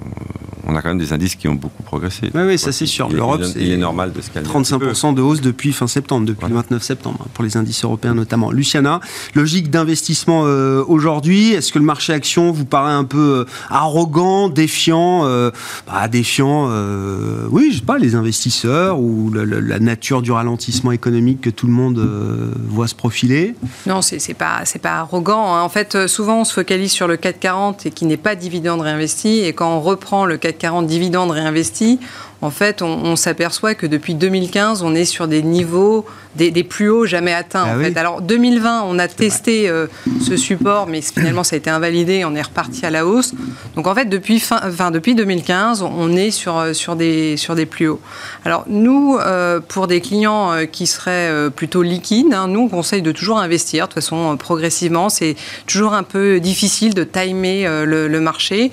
on 0.66 0.74
a 0.76 0.82
quand 0.82 0.88
même 0.88 0.98
des 0.98 1.12
indices 1.12 1.34
qui 1.36 1.48
ont 1.48 1.54
beaucoup 1.54 1.82
progressé. 1.82 2.30
Oui, 2.34 2.42
oui, 2.46 2.58
ça, 2.58 2.72
c'est 2.72 2.86
sûr. 2.86 3.06
Il 3.08 3.14
est- 3.14 3.16
L'Europe, 3.18 3.40
il 3.42 3.46
est, 3.46 3.52
c'est 3.52 3.60
il 3.60 3.70
est 3.72 3.76
normal 3.76 4.12
de 4.12 4.20
se 4.20 4.30
calmer. 4.30 4.48
un 4.48 4.62
petit 4.62 4.72
peu. 4.78 4.86
35% 4.92 5.12
de 5.14 5.22
hausse 5.22 5.40
depuis 5.40 5.72
fin 5.72 5.86
septembre, 5.86 6.26
depuis 6.26 6.40
Voilà. 6.40 6.54
le 6.56 6.60
29 6.62 6.82
septembre, 6.82 7.18
hein, 7.22 7.28
pour 7.34 7.44
les 7.44 7.56
indices 7.56 7.84
européens 7.84 8.14
notamment. 8.14 8.50
Luciana, 8.50 9.00
logique 9.34 9.70
d'investissement 9.70 10.42
euh, 10.44 10.82
aujourd'hui, 10.86 11.52
est-ce 11.52 11.72
que 11.72 11.78
le 11.78 11.84
marché 11.84 12.12
action 12.12 12.50
vous 12.52 12.64
paraît 12.64 12.92
un 12.92 13.04
peu 13.04 13.18
euh, 13.18 13.44
arrogant, 13.70 14.48
défiant 14.48 15.22
euh, 15.24 15.50
bah, 15.86 16.08
Défiant, 16.08 16.66
euh, 16.70 17.46
oui, 17.50 17.68
je 17.72 17.78
sais 17.78 17.84
pas, 17.84 17.98
les 17.98 18.14
investisseurs 18.14 18.98
ou 18.98 19.30
la, 19.32 19.44
la- 19.44 19.60
la 19.60 19.78
nature 19.78 20.22
du 20.22 20.32
ralentissement 20.32 20.92
économique 20.92 21.40
que 21.40 21.50
tout 21.50 21.66
le 21.66 21.72
monde 21.72 21.98
euh, 21.98 22.50
voit 22.68 22.88
se 22.88 22.94
profiler? 22.94 23.54
Non, 23.86 24.02
c'est 24.02 24.18
c'est 24.18 24.34
pas 24.34 24.60
c'est 24.64 24.80
pas 24.80 24.94
arrogant. 24.98 25.54
hein. 25.54 25.62
En 25.62 25.68
fait, 25.68 26.06
souvent 26.06 26.40
on 26.40 26.44
se 26.44 26.52
focalise 26.52 26.90
sur 26.92 27.06
le 27.08 27.16
CAC 27.16 27.40
40 27.40 27.86
et 27.86 27.90
qui 27.90 28.04
n'est 28.06 28.16
pas 28.16 28.34
dividende 28.34 28.80
réinvesti. 28.80 29.40
Et 29.40 29.52
quand 29.52 29.76
on 29.76 29.80
reprend 29.80 30.24
le 30.26 30.36
CAC 30.36 30.55
40 30.58 30.86
dividende 30.86 31.30
réinvesti, 31.30 31.98
en 32.42 32.50
fait, 32.50 32.82
on, 32.82 32.86
on 32.86 33.16
s'aperçoit 33.16 33.74
que 33.74 33.86
depuis 33.86 34.14
2015, 34.14 34.82
on 34.82 34.94
est 34.94 35.06
sur 35.06 35.26
des 35.26 35.42
niveaux 35.42 36.04
des, 36.36 36.50
des 36.50 36.64
plus 36.64 36.90
hauts 36.90 37.06
jamais 37.06 37.32
atteints. 37.32 37.64
Ah 37.66 37.74
en 37.74 37.78
oui. 37.78 37.84
fait. 37.86 37.96
Alors 37.98 38.20
2020, 38.20 38.82
on 38.86 38.98
a 38.98 39.08
testé 39.08 39.68
euh, 39.68 39.86
ce 40.20 40.36
support, 40.36 40.86
mais 40.86 41.00
finalement 41.00 41.44
ça 41.44 41.56
a 41.56 41.58
été 41.58 41.70
invalidé. 41.70 42.24
On 42.24 42.34
est 42.34 42.42
reparti 42.42 42.84
à 42.84 42.90
la 42.90 43.06
hausse. 43.06 43.32
Donc 43.74 43.86
en 43.86 43.94
fait, 43.94 44.04
depuis 44.04 44.38
fin, 44.38 44.60
enfin, 44.62 44.90
depuis 44.90 45.14
2015, 45.14 45.82
on 45.82 46.14
est 46.14 46.30
sur 46.30 46.58
euh, 46.58 46.72
sur 46.74 46.94
des 46.94 47.36
sur 47.36 47.54
des 47.54 47.66
plus 47.66 47.88
hauts. 47.88 48.00
Alors 48.44 48.64
nous, 48.68 49.16
euh, 49.18 49.60
pour 49.66 49.86
des 49.86 50.00
clients 50.00 50.52
euh, 50.52 50.66
qui 50.66 50.86
seraient 50.86 51.50
plutôt 51.54 51.82
liquides, 51.82 52.32
hein, 52.34 52.48
nous 52.48 52.60
on 52.60 52.68
conseille 52.68 53.02
de 53.02 53.12
toujours 53.12 53.38
investir 53.38 53.88
de 53.88 53.92
toute 53.92 54.02
façon 54.02 54.36
progressivement. 54.36 55.08
C'est 55.08 55.36
toujours 55.66 55.94
un 55.94 56.02
peu 56.02 56.38
difficile 56.40 56.94
de 56.94 57.04
timer 57.04 57.66
le, 57.84 58.08
le 58.08 58.20
marché. 58.20 58.70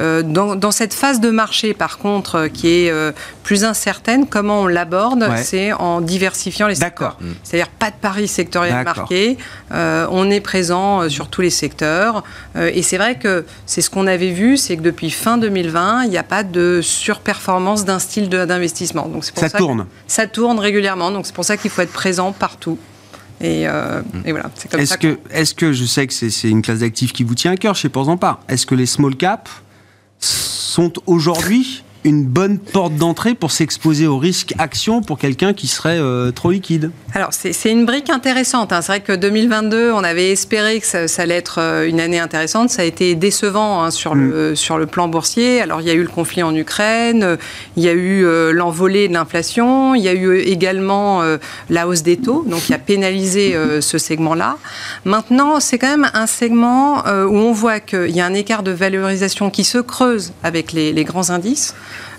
Euh, 0.00 0.22
dans, 0.22 0.56
dans 0.56 0.70
cette 0.70 0.92
phase 0.94 1.20
de 1.20 1.30
marché, 1.30 1.74
par 1.74 1.98
contre, 1.98 2.34
euh, 2.34 2.48
qui 2.48 2.68
est 2.68 2.90
euh, 2.90 3.12
plus 3.42 3.64
incertaine, 3.64 4.26
comment 4.26 4.62
on 4.62 4.66
l'aborde 4.66 5.22
Ouais. 5.30 5.42
C'est 5.42 5.72
en 5.72 6.00
diversifiant 6.00 6.66
les 6.66 6.74
D'accord. 6.76 7.12
secteurs. 7.18 7.36
C'est-à-dire 7.42 7.68
pas 7.68 7.90
de 7.90 7.96
pari 8.00 8.26
sectoriel 8.28 8.84
marqué. 8.84 9.38
Euh, 9.72 10.06
on 10.10 10.30
est 10.30 10.40
présent 10.40 11.08
sur 11.08 11.28
tous 11.28 11.40
les 11.40 11.50
secteurs. 11.50 12.24
Euh, 12.56 12.70
et 12.74 12.82
c'est 12.82 12.98
vrai 12.98 13.18
que 13.18 13.44
c'est 13.66 13.80
ce 13.80 13.90
qu'on 13.90 14.06
avait 14.06 14.32
vu, 14.32 14.56
c'est 14.56 14.76
que 14.76 14.82
depuis 14.82 15.10
fin 15.10 15.38
2020, 15.38 16.04
il 16.04 16.10
n'y 16.10 16.18
a 16.18 16.22
pas 16.22 16.42
de 16.42 16.80
surperformance 16.82 17.84
d'un 17.84 17.98
style 17.98 18.28
d'investissement. 18.28 19.08
Donc 19.08 19.24
c'est 19.24 19.32
pour 19.32 19.42
Ça 19.42 19.48
ça, 19.48 19.58
tourne. 19.58 19.86
ça 20.06 20.26
tourne 20.26 20.58
régulièrement. 20.58 21.10
Donc 21.10 21.26
c'est 21.26 21.34
pour 21.34 21.44
ça 21.44 21.56
qu'il 21.56 21.70
faut 21.70 21.82
être 21.82 21.92
présent 21.92 22.32
partout. 22.32 22.78
Et, 23.40 23.66
euh, 23.68 24.00
et 24.24 24.30
voilà, 24.32 24.48
c'est 24.54 24.70
comme 24.70 24.80
Est-ce 24.80 24.90
ça 24.90 24.96
que, 24.96 25.18
est 25.30 25.54
que, 25.54 25.72
je 25.72 25.84
sais 25.84 26.06
que 26.06 26.12
c'est 26.12 26.30
c'est 26.30 26.48
une 26.48 26.62
classe 26.62 26.78
d'actifs 26.78 27.12
qui 27.12 27.24
vous 27.24 27.34
tient 27.34 27.52
à 27.52 27.56
cœur 27.56 27.74
chez 27.74 27.88
Port 27.88 28.16
Part, 28.18 28.40
est-ce 28.48 28.64
que 28.64 28.74
les 28.74 28.86
small 28.86 29.16
caps 29.16 29.50
sont 30.24 30.92
aujourd'hui 31.06 31.82
une 32.04 32.24
bonne 32.24 32.58
porte 32.58 32.94
d'entrée 32.96 33.34
pour 33.34 33.50
s'exposer 33.50 34.06
au 34.06 34.18
risque 34.18 34.54
action 34.58 35.00
pour 35.00 35.18
quelqu'un 35.18 35.54
qui 35.54 35.66
serait 35.66 35.98
euh, 35.98 36.30
trop 36.30 36.50
liquide 36.50 36.90
Alors, 37.14 37.30
c'est 37.32 37.70
une 37.70 37.86
brique 37.86 38.10
intéressante. 38.10 38.72
hein. 38.72 38.82
C'est 38.82 38.92
vrai 38.92 39.00
que 39.00 39.12
2022, 39.12 39.90
on 39.92 40.04
avait 40.04 40.30
espéré 40.30 40.80
que 40.80 40.86
ça, 40.86 41.08
ça 41.08 41.22
allait 41.22 41.36
être 41.36 41.56
euh, 41.60 41.88
une 41.88 42.00
année 42.00 42.18
intéressante. 42.18 42.68
Ça 42.70 42.82
a 42.82 42.84
été 42.84 43.14
décevant 43.14 43.82
hein, 43.82 43.90
sur, 43.90 44.14
le, 44.14 44.54
sur 44.54 44.76
le 44.76 44.86
plan 44.86 45.08
boursier. 45.08 45.62
Alors, 45.62 45.80
il 45.80 45.86
y 45.86 45.90
a 45.90 45.94
eu 45.94 46.02
le 46.02 46.08
conflit 46.08 46.42
en 46.42 46.54
Ukraine, 46.54 47.38
il 47.76 47.82
y 47.82 47.88
a 47.88 47.92
eu 47.92 48.24
euh, 48.26 48.52
l'envolée 48.52 49.08
de 49.08 49.14
l'inflation, 49.14 49.94
il 49.94 50.02
y 50.02 50.08
a 50.08 50.12
eu 50.14 50.36
également 50.38 51.22
euh, 51.22 51.38
la 51.70 51.88
hausse 51.88 52.02
des 52.02 52.18
taux, 52.18 52.44
donc 52.46 52.62
qui 52.64 52.74
a 52.74 52.78
pénalisé 52.78 53.56
ce 53.80 53.98
segment-là. 53.98 54.58
Maintenant, 55.04 55.60
c'est 55.60 55.78
quand 55.78 55.88
même 55.88 56.10
un 56.12 56.26
segment 56.26 57.02
où 57.06 57.36
on 57.36 57.52
voit 57.52 57.80
qu'il 57.80 58.10
y 58.10 58.20
a 58.20 58.26
un 58.26 58.34
écart 58.34 58.62
de 58.62 58.70
valorisation 58.70 59.50
qui 59.50 59.64
se 59.64 59.78
creuse 59.78 60.32
avec 60.42 60.72
les, 60.72 60.92
les 60.92 61.04
grands 61.04 61.30
indices. 61.30 61.74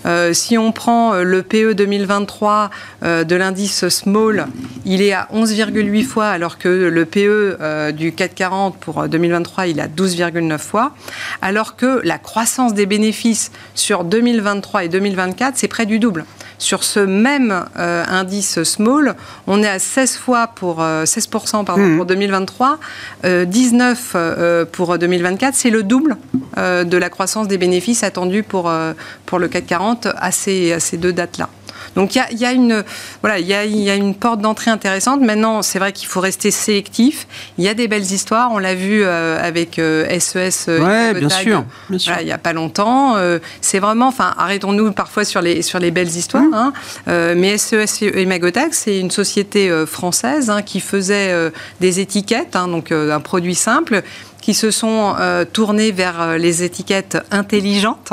Euh, 0.06 0.32
si 0.32 0.56
on 0.56 0.72
prend 0.72 1.14
euh, 1.14 1.22
le 1.22 1.42
PE 1.42 1.74
2023 1.74 2.70
euh, 3.02 3.24
de 3.24 3.36
l'indice 3.36 3.88
Small, 3.88 4.46
il 4.84 5.02
est 5.02 5.12
à 5.12 5.28
11,8 5.34 6.04
fois, 6.04 6.26
alors 6.26 6.58
que 6.58 6.68
le 6.68 7.04
PE 7.04 7.56
euh, 7.60 7.92
du 7.92 8.12
440 8.12 8.78
pour 8.78 9.02
euh, 9.02 9.08
2023, 9.08 9.66
il 9.66 9.78
est 9.78 9.82
à 9.82 9.88
12,9 9.88 10.58
fois. 10.58 10.94
Alors 11.42 11.76
que 11.76 12.00
la 12.04 12.18
croissance 12.18 12.74
des 12.74 12.86
bénéfices 12.86 13.50
sur 13.74 14.04
2023 14.04 14.84
et 14.84 14.88
2024, 14.88 15.54
c'est 15.56 15.68
près 15.68 15.86
du 15.86 15.98
double. 15.98 16.24
Sur 16.58 16.84
ce 16.84 17.00
même 17.00 17.64
indice 17.76 18.62
Small, 18.62 19.14
on 19.46 19.62
est 19.62 19.68
à 19.68 19.78
16 19.78 20.16
fois 20.16 20.46
pour 20.48 20.82
euh, 20.82 21.04
16% 21.04 21.64
pardon, 21.64 21.96
pour 21.96 22.06
2023, 22.06 22.78
euh, 23.24 23.44
19 23.44 24.12
euh, 24.14 24.64
pour 24.64 24.96
2024. 24.98 25.54
C'est 25.54 25.70
le 25.70 25.82
double 25.82 26.16
de 26.56 26.96
la 26.96 27.10
croissance 27.10 27.48
des 27.48 27.58
bénéfices 27.58 28.02
attendue 28.02 28.42
pour, 28.42 28.68
euh, 28.68 28.92
pour 29.26 29.38
le 29.38 29.48
CAC 29.48 29.66
40 29.66 30.08
à 30.16 30.30
ces, 30.30 30.72
à 30.72 30.80
ces 30.80 30.96
deux 30.96 31.12
dates-là. 31.12 31.48
Donc 31.94 32.14
il 32.14 32.18
y 32.18 32.20
a, 32.20 32.26
il 32.30 32.38
y 32.38 32.44
a 32.44 32.52
une 32.52 32.84
voilà 33.22 33.38
il 33.38 33.46
y 33.46 33.54
a, 33.54 33.64
il 33.64 33.78
y 33.80 33.88
a 33.90 33.94
une 33.94 34.14
porte 34.14 34.40
d'entrée 34.40 34.70
intéressante. 34.70 35.22
Maintenant 35.22 35.62
c'est 35.62 35.78
vrai 35.78 35.92
qu'il 35.92 36.08
faut 36.08 36.20
rester 36.20 36.50
sélectif. 36.50 37.26
Il 37.56 37.64
y 37.64 37.68
a 37.68 37.74
des 37.74 37.88
belles 37.88 38.02
histoires. 38.12 38.50
On 38.52 38.58
l'a 38.58 38.74
vu 38.74 39.02
euh, 39.02 39.38
avec 39.42 39.78
euh, 39.78 40.06
SES. 40.18 40.66
euh, 40.68 40.80
Ouais, 40.84 41.18
bien 41.18 41.28
sûr, 41.30 41.64
bien 41.88 41.98
sûr. 41.98 42.12
voilà, 42.12 42.22
il 42.22 42.28
y 42.28 42.32
a 42.32 42.38
pas 42.38 42.52
longtemps. 42.52 43.16
Euh, 43.16 43.38
c'est 43.62 43.78
vraiment 43.78 44.08
enfin 44.08 44.34
arrêtons-nous 44.36 44.92
parfois 44.92 45.24
sur 45.24 45.40
les 45.40 45.62
sur 45.62 45.78
les 45.78 45.90
belles 45.90 46.08
histoires. 46.08 46.42
Mmh. 46.42 46.54
hein. 46.54 46.72
Euh, 47.08 47.34
mais 47.36 47.56
SES 47.56 48.02
et 48.02 48.26
Magotag 48.26 48.72
c'est 48.72 48.98
une 48.98 49.10
société 49.10 49.70
euh, 49.70 49.86
française 49.86 50.50
hein, 50.50 50.60
qui 50.60 50.80
faisait 50.80 51.30
euh, 51.32 51.50
des 51.80 52.00
étiquettes, 52.00 52.56
hein, 52.56 52.68
donc 52.68 52.92
euh, 52.92 53.12
un 53.14 53.20
produit 53.20 53.54
simple 53.54 54.02
qui 54.46 54.54
se 54.54 54.70
sont 54.70 55.16
euh, 55.18 55.44
tournés 55.44 55.90
vers 55.90 56.22
euh, 56.22 56.38
les 56.38 56.62
étiquettes 56.62 57.18
intelligentes. 57.32 58.12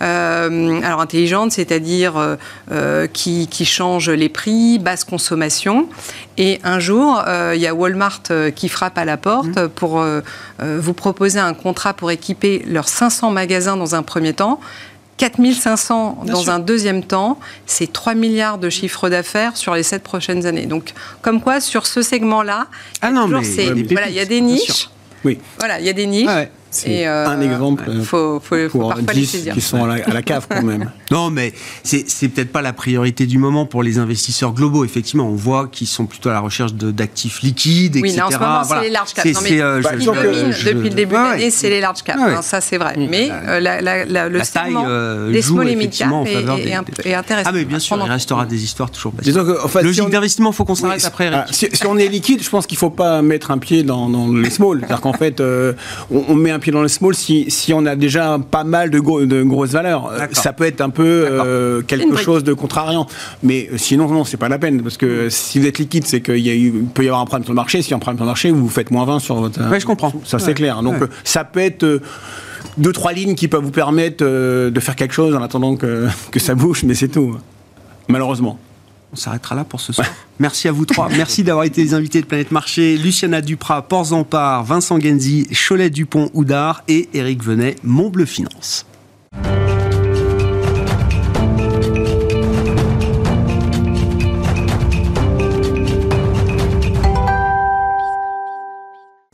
Euh, 0.00 0.80
alors 0.80 1.00
intelligentes, 1.00 1.50
c'est-à-dire 1.50 2.14
qui, 3.12 3.48
qui, 3.48 3.64
changent 3.64 4.10
les 4.10 4.28
prix, 4.28 4.78
basse 4.78 5.02
consommation. 5.02 5.88
Et 6.38 6.60
un 6.62 6.78
jour, 6.78 7.22
il 7.54 7.60
y 7.60 7.66
a 7.66 7.74
Walmart 7.74 8.22
qui 8.54 8.68
frappe 8.68 8.98
à 8.98 9.04
la 9.04 9.16
porte 9.16 9.56
mmh. 9.56 9.68
pour 9.68 10.04
vous 10.60 10.92
proposer 10.92 11.38
un 11.38 11.54
contrat 11.54 11.94
pour 11.94 12.10
équiper 12.10 12.64
leurs 12.66 12.88
500 12.88 13.30
magasins 13.30 13.76
dans 13.76 13.94
un 13.94 14.02
premier 14.02 14.32
temps 14.32 14.60
4500 15.18 16.24
dans 16.26 16.50
un 16.50 16.58
deuxième 16.58 17.04
temps, 17.04 17.38
c'est 17.66 17.92
3 17.92 18.14
milliards 18.14 18.58
de 18.58 18.70
chiffre 18.70 19.08
d'affaires 19.08 19.56
sur 19.56 19.74
les 19.74 19.84
7 19.84 20.02
prochaines 20.02 20.46
années. 20.46 20.66
Donc, 20.66 20.94
comme 21.20 21.40
quoi, 21.40 21.60
sur 21.60 21.86
ce 21.86 22.02
segment-là, 22.02 22.66
ah 23.02 23.10
il 23.12 24.14
y 24.14 24.20
a 24.20 24.24
des 24.24 24.40
niches. 24.40 24.88
Oui. 25.24 25.38
Voilà, 25.58 25.78
il 25.80 25.86
y 25.86 25.88
a 25.88 25.92
des 25.92 26.06
niches. 26.06 26.26
Ah 26.28 26.44
c'est 26.72 27.06
euh, 27.06 27.28
un 27.28 27.40
exemple 27.42 27.84
faut, 28.02 28.40
faut, 28.40 28.68
pour 28.70 28.94
10 28.94 29.50
qui 29.52 29.60
sont 29.60 29.84
à 29.84 29.98
la, 29.98 30.22
cave 30.22 30.46
quand 30.48 30.62
même. 30.62 30.90
non, 31.10 31.30
mais 31.30 31.52
c'est 31.84 32.28
peut-être 32.28 32.50
pas 32.50 32.62
la 32.62 32.72
priorité 32.72 33.26
du 33.26 33.36
moment 33.36 33.66
pour 33.66 33.82
les 33.82 33.98
investisseurs 33.98 34.54
globaux. 34.54 34.84
Effectivement, 34.84 35.28
on 35.28 35.34
voit 35.34 35.68
qu'ils 35.68 35.86
sont 35.86 36.06
plutôt 36.06 36.30
à 36.30 36.32
la 36.32 36.40
recherche 36.40 36.72
d'actifs 36.72 37.42
liquides, 37.42 37.96
oui, 37.96 38.08
etc. 38.08 38.22
Oui, 38.22 38.22
en 38.22 38.30
ce 38.30 38.38
moment, 38.38 38.64
c'est 38.64 38.80
les 38.80 38.90
large 38.90 39.12
caps. 39.12 39.34
Non, 39.34 39.40
mais 39.42 39.60
euh, 39.60 39.80
bah, 39.82 39.90
depuis 39.92 40.88
le 40.88 40.94
début 40.94 41.14
de 41.14 41.18
l'année, 41.18 41.50
c'est 41.50 41.68
les 41.68 41.80
large 41.80 42.02
caps. 42.02 42.18
Hein, 42.18 42.40
ça, 42.40 42.62
c'est 42.62 42.78
vrai. 42.78 42.94
Mais 42.96 43.28
euh, 43.30 43.60
la, 43.60 44.28
le 44.28 44.42
segment 44.42 44.86
des 45.28 45.42
small 45.42 45.68
et 45.68 45.76
mid 45.76 45.90
caps 45.90 46.10
est, 47.04 47.14
intéressant. 47.14 47.50
Ah, 47.50 47.52
mais 47.52 47.64
bien 47.66 47.78
sûr, 47.78 48.00
il 48.02 48.10
restera 48.10 48.46
des 48.46 48.64
histoires 48.64 48.90
toujours 48.90 49.12
fait, 49.68 49.82
Logique 49.82 50.08
d'investissement, 50.08 50.50
il 50.50 50.54
faut 50.54 50.64
qu'on 50.64 50.74
s'arrête 50.74 51.04
après. 51.04 51.30
Si 51.50 51.68
on 51.86 51.98
est 51.98 52.08
liquide, 52.08 52.42
je 52.42 52.48
pense 52.48 52.66
qu'il 52.66 52.76
ne 52.76 52.80
faut 52.80 52.90
pas 52.90 53.20
mettre 53.20 53.50
un 53.50 53.58
pied 53.58 53.82
dans 53.82 54.08
les 54.32 54.48
small. 54.48 54.78
C'est-à-dire 54.80 55.02
qu'en 55.02 55.12
fait, 55.12 55.42
on 56.10 56.34
met 56.34 56.50
un 56.50 56.61
pied 56.62 56.72
dans 56.72 56.82
les 56.82 56.88
small 56.88 57.14
si, 57.14 57.50
si 57.50 57.74
on 57.74 57.84
a 57.84 57.96
déjà 57.96 58.38
pas 58.50 58.64
mal 58.64 58.90
de, 58.90 58.98
de 58.98 59.42
grosses 59.42 59.72
valeurs. 59.72 60.10
Ça 60.32 60.52
peut 60.52 60.64
être 60.64 60.80
un 60.80 60.90
peu 60.90 61.26
euh, 61.28 61.82
quelque 61.82 62.16
chose 62.16 62.44
de 62.44 62.54
contrariant. 62.54 63.06
Mais 63.42 63.68
euh, 63.72 63.76
sinon, 63.76 64.08
non, 64.08 64.24
c'est 64.24 64.36
pas 64.38 64.48
la 64.48 64.58
peine. 64.58 64.82
Parce 64.82 64.96
que 64.96 65.28
si 65.28 65.58
vous 65.58 65.66
êtes 65.66 65.78
liquide, 65.78 66.06
c'est 66.06 66.20
qu'il 66.20 66.84
peut 66.94 67.04
y 67.04 67.08
avoir 67.08 67.20
un 67.20 67.26
problème 67.26 67.44
sur 67.44 67.52
le 67.52 67.56
marché. 67.56 67.82
Si 67.82 67.90
y 67.90 67.92
a 67.92 67.96
un 67.96 68.00
problème 68.00 68.18
sur 68.18 68.24
le 68.24 68.30
marché, 68.30 68.50
vous 68.50 68.68
faites 68.68 68.90
moins 68.90 69.04
20 69.04 69.18
sur 69.18 69.34
votre. 69.36 69.60
Oui, 69.70 69.80
je 69.80 69.86
comprends. 69.86 70.12
Ça, 70.24 70.38
c'est 70.38 70.54
clair. 70.54 70.82
Donc, 70.82 70.96
ça 71.24 71.44
peut 71.44 71.60
être 71.60 72.00
deux, 72.78 72.92
trois 72.92 73.12
lignes 73.12 73.34
qui 73.34 73.48
peuvent 73.48 73.62
vous 73.62 73.70
permettre 73.70 74.24
euh, 74.24 74.70
de 74.70 74.80
faire 74.80 74.96
quelque 74.96 75.14
chose 75.14 75.34
en 75.34 75.42
attendant 75.42 75.76
que, 75.76 76.06
que 76.30 76.40
ça 76.40 76.54
bouge, 76.54 76.84
mais 76.84 76.94
c'est 76.94 77.08
tout. 77.08 77.36
Malheureusement. 78.08 78.58
On 79.12 79.16
s'arrêtera 79.16 79.54
là 79.54 79.64
pour 79.64 79.80
ce 79.80 79.92
soir. 79.92 80.08
Merci 80.38 80.68
à 80.68 80.72
vous 80.72 80.86
trois. 80.86 81.08
Merci 81.16 81.42
d'avoir 81.42 81.66
été 81.66 81.82
les 81.82 81.92
invités 81.92 82.22
de 82.22 82.26
Planète 82.26 82.50
Marché. 82.50 82.96
Luciana 82.96 83.42
Duprat, 83.42 83.82
Port 83.82 84.14
Ampar, 84.14 84.64
Vincent 84.64 84.98
Genzi, 84.98 85.46
Cholet 85.52 85.90
Dupont, 85.90 86.30
Oudard 86.32 86.82
et 86.88 87.10
Eric 87.12 87.42
Venet, 87.42 87.76
Montbleu 87.84 88.24
Finance. 88.24 88.86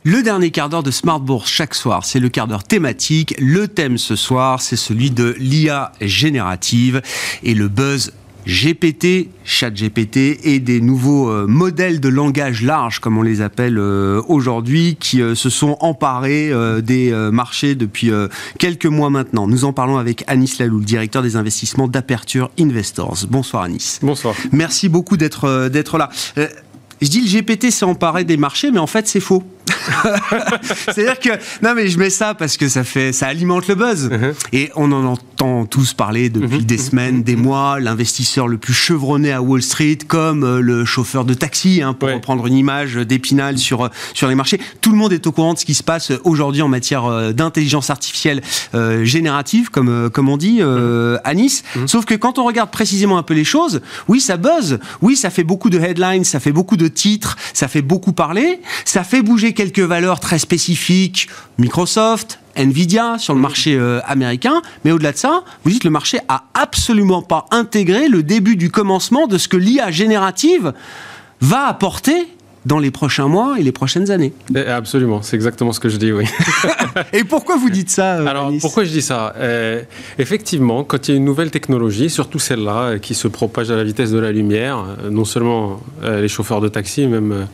Le 0.03 0.23
dernier 0.23 0.49
quart 0.51 0.69
d'heure 0.69 0.83
de 0.83 0.91
Smart 0.91 1.19
Bourse 1.19 1.49
chaque 1.49 1.75
soir, 1.75 2.03
c'est 2.03 2.19
le 2.19 2.29
quart 2.29 2.47
d'heure 2.47 2.63
thématique. 2.63 3.35
Le 3.37 3.67
thème 3.67 3.97
ce 3.97 4.15
soir, 4.15 4.61
c'est 4.61 4.75
celui 4.75 5.11
de 5.11 5.35
l'IA 5.37 5.91
générative 6.01 7.01
et 7.43 7.53
le 7.53 7.67
buzz 7.67 8.11
GPT, 8.49 9.29
ChatGPT 9.43 10.39
et 10.43 10.59
des 10.59 10.81
nouveaux 10.81 11.29
euh, 11.29 11.45
modèles 11.45 11.99
de 11.99 12.09
langage 12.09 12.63
large, 12.63 12.97
comme 12.97 13.15
on 13.15 13.21
les 13.21 13.41
appelle 13.41 13.77
euh, 13.77 14.23
aujourd'hui, 14.27 14.97
qui 14.99 15.21
euh, 15.21 15.35
se 15.35 15.51
sont 15.51 15.77
emparés 15.81 16.51
des 16.81 17.11
marchés 17.31 17.75
depuis 17.75 18.11
quelques 18.57 18.87
mois 18.87 19.09
maintenant. 19.09 19.47
Nous 19.47 19.65
en 19.65 19.73
parlons 19.73 19.97
avec 19.97 20.23
Anis 20.27 20.57
Lalou, 20.57 20.79
le 20.79 20.85
directeur 20.85 21.21
des 21.21 21.35
investissements 21.35 21.87
d'Aperture 21.87 22.49
Investors. 22.59 23.25
Bonsoir 23.29 23.63
Anis. 23.63 23.99
Bonsoir. 24.01 24.35
Merci 24.51 24.89
beaucoup 24.89 25.17
d'être 25.17 25.69
d'être 25.69 25.97
là. 25.97 26.09
Je 27.01 27.07
dis 27.07 27.21
le 27.21 27.27
GPT 27.27 27.71
s'est 27.71 27.85
emparé 27.85 28.23
des 28.23 28.37
marchés, 28.37 28.71
mais 28.71 28.79
en 28.79 28.87
fait 28.87 29.07
c'est 29.07 29.19
faux. 29.19 29.43
C'est-à-dire 30.85 31.19
que 31.19 31.29
non 31.63 31.73
mais 31.75 31.87
je 31.87 31.97
mets 31.97 32.09
ça 32.09 32.33
parce 32.33 32.57
que 32.57 32.67
ça 32.67 32.83
fait 32.83 33.11
ça 33.13 33.27
alimente 33.27 33.67
le 33.67 33.75
buzz 33.75 34.09
uh-huh. 34.09 34.33
et 34.51 34.71
on 34.75 34.91
en 34.91 35.05
entend 35.05 35.65
tous 35.65 35.93
parler 35.93 36.29
depuis 36.29 36.59
uh-huh. 36.59 36.65
des 36.65 36.77
semaines, 36.77 37.23
des 37.23 37.35
mois. 37.35 37.79
L'investisseur 37.79 38.47
le 38.47 38.57
plus 38.57 38.73
chevronné 38.73 39.31
à 39.31 39.41
Wall 39.41 39.61
Street, 39.61 39.99
comme 40.07 40.43
euh, 40.43 40.59
le 40.59 40.85
chauffeur 40.85 41.25
de 41.25 41.33
taxi, 41.33 41.81
hein, 41.81 41.93
pour 41.93 42.09
reprendre 42.09 42.45
une 42.47 42.55
image 42.55 42.95
d'Épinal 42.95 43.57
sur 43.57 43.85
euh, 43.85 43.89
sur 44.13 44.27
les 44.27 44.35
marchés. 44.35 44.59
Tout 44.81 44.91
le 44.91 44.97
monde 44.97 45.13
est 45.13 45.27
au 45.27 45.31
courant 45.31 45.53
de 45.53 45.59
ce 45.59 45.65
qui 45.65 45.75
se 45.75 45.83
passe 45.83 46.11
aujourd'hui 46.23 46.61
en 46.61 46.67
matière 46.67 47.05
euh, 47.05 47.31
d'intelligence 47.31 47.89
artificielle 47.89 48.41
générative, 49.03 49.69
comme 49.69 50.09
comme 50.09 50.29
on 50.29 50.37
dit 50.37 50.59
uh-huh. 50.61 51.19
à 51.23 51.33
Nice. 51.33 51.63
Sauf 51.85 52.05
que 52.05 52.15
quand 52.15 52.39
on 52.39 52.45
regarde 52.45 52.71
précisément 52.71 53.17
un 53.17 53.23
peu 53.23 53.33
les 53.33 53.43
choses, 53.43 53.81
oui 54.07 54.19
ça 54.19 54.37
buzz, 54.37 54.79
oui 55.01 55.15
ça 55.15 55.29
fait 55.29 55.43
beaucoup 55.43 55.69
de 55.69 55.79
headlines, 55.79 56.23
ça 56.23 56.39
fait 56.39 56.51
beaucoup 56.51 56.77
de 56.77 56.88
titres, 56.89 57.37
ça 57.53 57.67
fait 57.67 57.81
beaucoup 57.81 58.13
parler, 58.13 58.61
ça 58.85 59.03
fait 59.03 59.21
bouger 59.21 59.53
quelques 59.53 59.79
valeurs 59.79 60.19
très 60.19 60.39
spécifiques, 60.39 61.29
Microsoft, 61.57 62.39
Nvidia 62.55 63.17
sur 63.17 63.33
le 63.33 63.39
marché 63.39 63.75
euh, 63.75 64.01
américain, 64.05 64.61
mais 64.83 64.91
au-delà 64.91 65.11
de 65.11 65.17
ça, 65.17 65.43
vous 65.63 65.71
dites 65.71 65.83
le 65.83 65.89
marché 65.89 66.19
a 66.27 66.43
absolument 66.53 67.21
pas 67.21 67.45
intégré 67.51 68.07
le 68.07 68.23
début 68.23 68.55
du 68.55 68.69
commencement 68.69 69.27
de 69.27 69.37
ce 69.37 69.47
que 69.47 69.57
l'IA 69.57 69.91
générative 69.91 70.73
va 71.41 71.67
apporter 71.67 72.27
dans 72.69 72.79
les 72.79 72.91
prochains 72.91 73.27
mois 73.27 73.59
et 73.59 73.63
les 73.63 73.71
prochaines 73.71 74.11
années. 74.11 74.31
Eh, 74.55 74.59
absolument, 74.59 75.21
c'est 75.21 75.35
exactement 75.35 75.73
ce 75.73 75.79
que 75.79 75.89
je 75.89 75.97
dis, 75.97 76.13
oui. 76.13 76.25
et 77.13 77.23
pourquoi 77.23 77.57
vous 77.57 77.69
dites 77.69 77.89
ça 77.89 78.19
euh, 78.19 78.27
Alors, 78.27 78.51
pourquoi 78.61 78.83
je 78.85 78.91
dis 78.91 79.01
ça? 79.01 79.33
Euh, 79.37 79.81
Effectivement, 80.17 80.83
quand 80.83 81.07
il 81.07 81.11
y 81.11 81.13
a 81.15 81.17
une 81.17 81.25
nouvelle 81.25 81.51
technologie, 81.51 82.09
surtout 82.09 82.39
celle-là, 82.39 82.99
qui 82.99 83.15
se 83.15 83.27
propage 83.27 83.71
à 83.71 83.75
la 83.75 83.83
vitesse 83.83 84.11
de 84.11 84.19
la 84.19 84.31
lumière, 84.31 84.85
non 85.09 85.25
seulement 85.25 85.81
les 86.03 86.27
chauffeurs 86.27 86.61
de 86.61 86.67
taxi, 86.67 87.07
même 87.07 87.47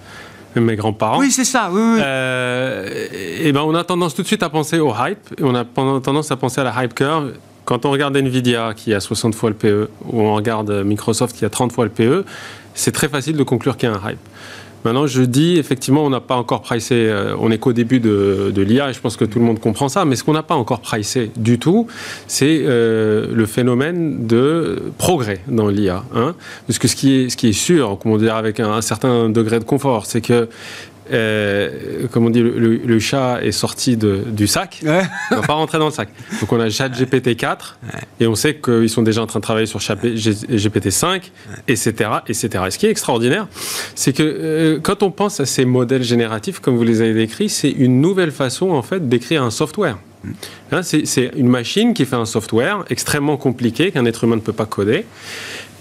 mes 0.60 0.76
grands-parents. 0.76 1.20
Oui, 1.20 1.32
c'est 1.32 1.46
ça. 1.46 1.70
Oui, 1.72 1.82
oui. 1.82 2.00
Euh, 2.02 3.08
et 3.42 3.52
ben, 3.52 3.62
on 3.62 3.76
a 3.76 3.84
tendance 3.84 4.16
tout 4.16 4.22
de 4.22 4.28
suite 4.28 4.44
à 4.44 4.50
penser 4.50 4.80
au 4.80 4.94
hype, 4.94 5.40
et 5.40 5.44
on 5.44 5.56
a 5.56 5.66
tendance 5.66 6.32
à 6.32 6.36
penser 6.36 6.62
à 6.62 6.64
la 6.64 6.84
hype 6.84 6.94
curve. 6.94 7.34
Quand 7.66 7.86
on 7.86 7.92
regarde 7.92 8.16
Nvidia 8.16 8.74
qui 8.76 8.94
a 8.94 9.00
60 9.00 9.34
fois 9.34 9.50
le 9.50 9.56
PE, 9.56 9.90
ou 10.06 10.22
on 10.22 10.36
regarde 10.36 10.84
Microsoft 10.84 11.36
qui 11.36 11.46
a 11.46 11.50
30 11.50 11.72
fois 11.72 11.86
le 11.86 11.92
PE, 11.92 12.26
c'est 12.74 12.92
très 12.92 13.10
facile 13.10 13.38
de 13.38 13.44
conclure 13.44 13.78
qu'il 13.78 13.90
y 13.90 13.92
a 13.92 13.96
un 13.96 14.10
hype. 14.10 14.20
Maintenant, 14.86 15.08
je 15.08 15.24
dis, 15.24 15.58
effectivement, 15.58 16.06
on 16.06 16.12
n'a 16.12 16.22
pas 16.22 16.36
encore 16.36 16.62
pricé, 16.62 16.94
euh, 17.10 17.36
on 17.40 17.50
n'est 17.50 17.58
qu'au 17.58 17.74
début 17.74 18.00
de, 18.00 18.54
l'IA, 18.56 18.92
et 18.92 18.94
je 18.94 19.00
pense 19.00 19.18
que 19.18 19.26
tout 19.26 19.40
le 19.40 19.46
monde 19.46 19.60
comprend 19.60 19.90
ça, 19.90 20.06
mais 20.06 20.16
ce 20.16 20.24
qu'on 20.24 20.34
n'a 20.34 20.44
pas 20.44 20.54
encore 20.54 20.80
pricé 20.80 21.32
du 21.36 21.58
tout, 21.58 21.88
c'est 22.28 22.62
euh, 22.64 23.26
le 23.34 23.46
phénomène 23.48 24.28
de 24.28 24.84
progrès 25.00 25.42
dans 25.48 25.70
l'IA. 25.70 26.04
Hein 26.14 26.36
Parce 26.68 26.78
que 26.78 26.88
ce 26.88 26.96
qui 26.96 27.16
est, 27.16 27.30
ce 27.30 27.36
qui 27.36 27.48
est 27.50 27.54
sûr, 27.54 27.98
comment 28.00 28.18
dire, 28.18 28.36
avec 28.36 28.60
un 28.60 28.82
certain 28.82 29.30
degré 29.30 29.58
de 29.58 29.64
confort, 29.64 30.06
c'est 30.06 30.22
que 30.22 30.48
euh, 31.12 32.08
comme 32.12 32.26
on 32.26 32.30
dit, 32.30 32.42
le, 32.42 33.00
chat 33.00 33.44
est 33.44 33.52
sorti 33.52 33.98
de, 33.98 34.24
du 34.26 34.48
sac. 34.48 34.82
Ouais. 34.84 35.04
Il 35.32 35.36
ne 35.36 35.42
va 35.42 35.48
pas 35.48 35.54
rentrer 35.54 35.78
dans 35.78 35.86
le 35.86 35.92
sac. 35.92 36.10
Donc 36.40 36.52
on 36.52 36.60
a 36.60 36.68
GPT 36.68 37.36
4 37.36 37.80
et 38.20 38.28
on 38.28 38.36
sait 38.36 38.56
qu'ils 38.56 38.90
sont 38.90 39.04
déjà 39.04 39.22
en 39.22 39.28
train 39.28 39.40
de 39.40 39.44
travailler 39.44 39.68
sur 39.68 39.80
GPT 39.80 40.90
5, 40.90 41.32
etc., 41.68 42.10
etc. 42.28 42.64
Et 42.68 42.72
ce 42.72 42.78
qui 42.78 42.88
est 42.88 42.92
extraordinaire, 42.92 43.48
c'est 43.94 44.14
que 44.14 44.24
euh, 44.24 44.80
quand 44.82 45.04
on 45.04 45.12
pense 45.12 45.40
à 45.40 45.46
ces 45.46 45.66
modèles 45.66 46.04
génératifs, 46.04 46.60
comme 46.60 46.76
vous 46.76 46.84
les 46.84 47.02
avez 47.02 47.14
décrits, 47.14 47.50
c'est 47.50 47.72
une 47.72 48.02
nouvelle 48.02 48.32
façon 48.32 48.72
en 48.72 48.82
fait 48.82 49.08
d'écrire 49.08 49.44
un 49.44 49.52
software. 49.52 49.98
Mm. 50.24 50.32
Hein, 50.72 50.82
c'est 50.84 51.32
une 51.36 51.48
machine 51.48 51.94
qui 51.94 52.06
fait 52.06 52.16
un 52.16 52.26
software 52.26 52.84
extrêmement 52.90 53.38
compliqué 53.38 53.92
qu'un 53.92 54.06
être 54.06 54.24
humain 54.24 54.38
ne 54.38 54.42
peut 54.42 54.54
pas 54.54 54.66
coder. 54.66 55.06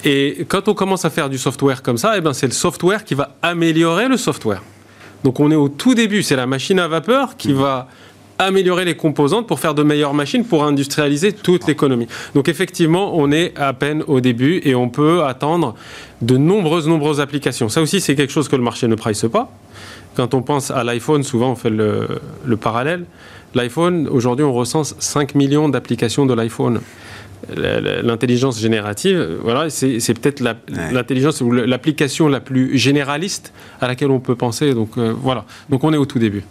Et 0.05 0.45
quand 0.49 0.69
on 0.69 0.75
commence 0.75 1.07
à 1.07 1.11
faire 1.11 1.31
du 1.31 1.39
software 1.39 1.83
comme 1.83 1.97
ça, 1.97 2.19
eh 2.19 2.21
ben 2.21 2.35
c'est 2.35 2.47
le 2.47 2.53
software 2.53 3.05
qui 3.05 3.15
va 3.15 3.37
améliorer 3.41 4.07
le 4.09 4.19
software. 4.19 4.63
Donc 5.25 5.41
on 5.41 5.51
est 5.51 5.57
au 5.57 5.69
tout 5.69 5.95
début, 5.95 6.23
c'est 6.23 6.37
la 6.37 6.47
machine 6.47 6.79
à 6.79 6.87
vapeur 6.87 7.37
qui 7.37 7.53
va 7.53 7.89
améliorer 8.39 8.85
les 8.85 8.97
composantes 8.97 9.47
pour 9.47 9.61
faire 9.61 9.75
de 9.75 9.83
meilleures 9.83 10.15
machines 10.15 10.45
pour 10.45 10.65
industrialiser 10.65 11.33
toute 11.33 11.67
l'économie. 11.67 12.09
Donc 12.35 12.49
effectivement, 12.49 13.17
on 13.17 13.33
est 13.33 13.57
à 13.57 13.73
peine 13.73 14.03
au 14.07 14.21
début 14.21 14.61
et 14.65 14.75
on 14.75 14.89
peut 14.89 15.25
attendre 15.25 15.75
de 16.21 16.37
nombreuses, 16.37 16.89
nombreuses 16.89 17.21
applications. 17.21 17.69
Ça 17.69 17.81
aussi, 17.81 18.01
c'est 18.01 18.15
quelque 18.15 18.33
chose 18.33 18.49
que 18.49 18.57
le 18.57 18.63
marché 18.63 18.87
ne 18.89 18.95
price 18.95 19.25
pas. 19.33 19.51
Quand 20.15 20.35
on 20.35 20.43
pense 20.43 20.71
à 20.71 20.85
l'iPhone, 20.85 21.23
souvent 21.23 21.53
on 21.53 21.57
fait 21.57 21.71
le, 21.71 22.57
parallèle. 22.61 23.05
L'iPhone, 23.55 24.09
aujourd'hui, 24.09 24.45
on 24.45 24.53
recense 24.53 24.95
5 24.99 25.35
millions 25.35 25.69
d'applications 25.69 26.27
de 26.27 26.35
l'iPhone 26.35 26.81
l'intelligence 27.55 28.61
générative, 28.61 29.39
voilà, 29.43 29.71
c'est 29.71 30.15
peut-être 30.15 30.41
l'intelligence 30.41 31.41
ou 31.41 31.51
l'application 31.51 32.29
la 32.29 32.41
plus 32.41 32.77
généraliste 32.79 33.53
à 33.81 33.89
laquelle 33.89 34.11
on 34.11 34.21
peut 34.21 34.37
penser. 34.37 34.75
Donc 34.75 34.97
euh, 34.97 35.15
voilà. 35.17 35.45
Donc 35.71 35.85
on 35.85 35.93
est 35.93 35.97
au 35.97 36.07
tout 36.07 36.19
début. 36.19 36.45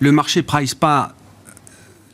Le 0.00 0.12
marché 0.12 0.42
price 0.42 0.74
pas 0.74 1.12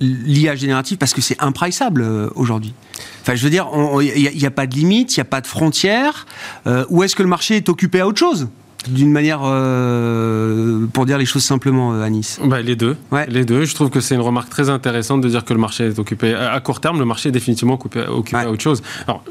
l'IA 0.01 0.55
générative 0.55 0.99
parce 0.99 1.15
que 1.15 1.21
c'est 1.21 1.41
impriceable 1.43 2.03
euh, 2.03 2.29
aujourd'hui. 2.35 2.75
Enfin, 3.23 3.35
je 3.35 3.43
veux 3.43 3.51
dire, 3.51 3.69
il 4.03 4.39
n'y 4.39 4.47
a, 4.47 4.51
pas 4.51 4.67
de 4.67 4.75
limite, 4.75 5.17
il 5.17 5.21
n'y 5.21 5.23
a 5.23 5.27
pas 5.27 5.41
de 5.41 5.47
frontières. 5.47 6.27
Euh, 6.67 6.85
où 6.91 7.03
est-ce 7.03 7.17
que 7.17 7.23
le 7.23 7.29
marché 7.29 7.57
est 7.57 7.69
occupé 7.69 8.01
à 8.01 8.07
autre 8.07 8.19
chose? 8.19 8.49
D'une 8.89 9.11
manière, 9.11 9.41
euh, 9.45 10.87
pour 10.93 11.07
dire 11.07 11.19
les 11.19 11.27
choses 11.27 11.45
simplement, 11.45 11.93
euh, 11.95 12.03
Anis 12.03 12.39
bah, 12.45 12.61
Les 12.63 12.77
deux. 12.77 12.97
Les 13.29 13.45
deux. 13.45 13.65
Je 13.65 13.75
trouve 13.75 13.91
que 13.91 14.01
c'est 14.01 14.15
une 14.15 14.21
remarque 14.21 14.51
très 14.51 14.71
intéressante 14.71 15.21
de 15.21 15.29
dire 15.29 15.45
que 15.45 15.53
le 15.53 15.61
marché 15.61 15.85
est 15.85 15.99
occupé. 15.99 16.35
À 16.35 16.59
court 16.61 16.81
terme, 16.81 16.99
le 16.99 17.05
marché 17.05 17.29
est 17.29 17.33
définitivement 17.33 17.75
occupé, 17.75 18.01
à 18.01 18.51
autre 18.51 18.63
chose. 18.63 18.83
Alors, 19.07 19.23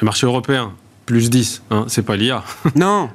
le 0.00 0.04
marché 0.04 0.26
européen, 0.26 0.72
plus 1.06 1.30
10, 1.30 1.62
hein, 1.70 1.84
c'est 1.88 2.04
pas 2.04 2.16
l'IA. 2.16 2.42
Non. 2.76 3.10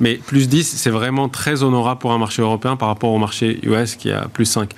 Mais 0.00 0.14
plus 0.14 0.48
10, 0.48 0.64
c'est 0.76 0.90
vraiment 0.90 1.28
très 1.28 1.62
honorable 1.62 2.00
pour 2.00 2.12
un 2.12 2.18
marché 2.18 2.42
européen 2.42 2.76
par 2.76 2.88
rapport 2.88 3.10
au 3.10 3.18
marché 3.18 3.60
US 3.64 3.96
qui 3.96 4.10
a 4.10 4.28
plus 4.28 4.46
5. 4.46 4.70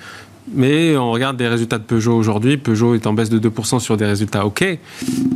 Mais 0.53 0.95
on 0.95 1.11
regarde 1.11 1.35
des 1.35 1.47
résultats 1.47 1.77
de 1.77 1.83
Peugeot 1.83 2.15
aujourd'hui. 2.15 2.57
Peugeot 2.57 2.95
est 2.95 3.05
en 3.05 3.13
baisse 3.13 3.29
de 3.29 3.49
2% 3.49 3.79
sur 3.79 3.97
des 3.97 4.05
résultats 4.05 4.45
OK. 4.45 4.63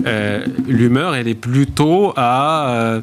Euh, 0.06 0.46
l'humeur, 0.68 1.16
elle 1.16 1.28
est 1.28 1.36
plutôt 1.36 2.14
à 2.16 3.02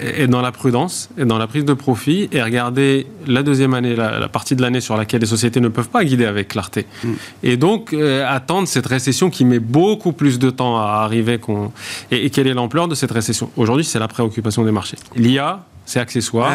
et 0.00 0.26
dans 0.26 0.40
la 0.40 0.52
prudence 0.52 1.08
et 1.18 1.24
dans 1.24 1.38
la 1.38 1.46
prise 1.46 1.64
de 1.64 1.72
profit 1.72 2.28
et 2.32 2.42
regarder 2.42 3.06
la 3.26 3.42
deuxième 3.42 3.74
année, 3.74 3.94
la, 3.94 4.28
partie 4.28 4.56
de 4.56 4.62
l'année 4.62 4.80
sur 4.80 4.96
laquelle 4.96 5.20
les 5.20 5.26
sociétés 5.26 5.60
ne 5.60 5.68
peuvent 5.68 5.88
pas 5.88 6.04
guider 6.04 6.24
avec 6.24 6.48
clarté. 6.48 6.86
Mm. 7.04 7.12
Et 7.42 7.56
donc 7.56 7.92
euh, 7.92 8.26
attendre 8.28 8.68
cette 8.68 8.86
récession 8.86 9.30
qui 9.30 9.44
met 9.44 9.58
beaucoup 9.58 10.12
plus 10.12 10.38
de 10.38 10.50
temps 10.50 10.78
à 10.78 11.02
arriver. 11.04 11.38
qu'on 11.38 11.72
Et, 12.10 12.30
quelle 12.30 12.46
est 12.46 12.54
l'ampleur 12.54 12.88
de 12.88 12.94
cette 12.94 13.12
récession? 13.12 13.50
Aujourd'hui, 13.56 13.84
c'est 13.84 13.98
la 13.98 14.08
préoccupation 14.08 14.64
des 14.64 14.72
marchés. 14.72 14.96
L'IA, 15.16 15.64
c'est 15.84 16.00
accessoire. 16.00 16.52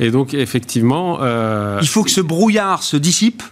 Et 0.00 0.10
donc 0.10 0.34
effectivement... 0.34 1.18
Euh, 1.20 1.78
Il 1.82 1.88
faut 1.88 2.02
que 2.02 2.10
ce 2.10 2.20
brouillard 2.20 2.82
se 2.82 2.96
dissipe 2.96 3.42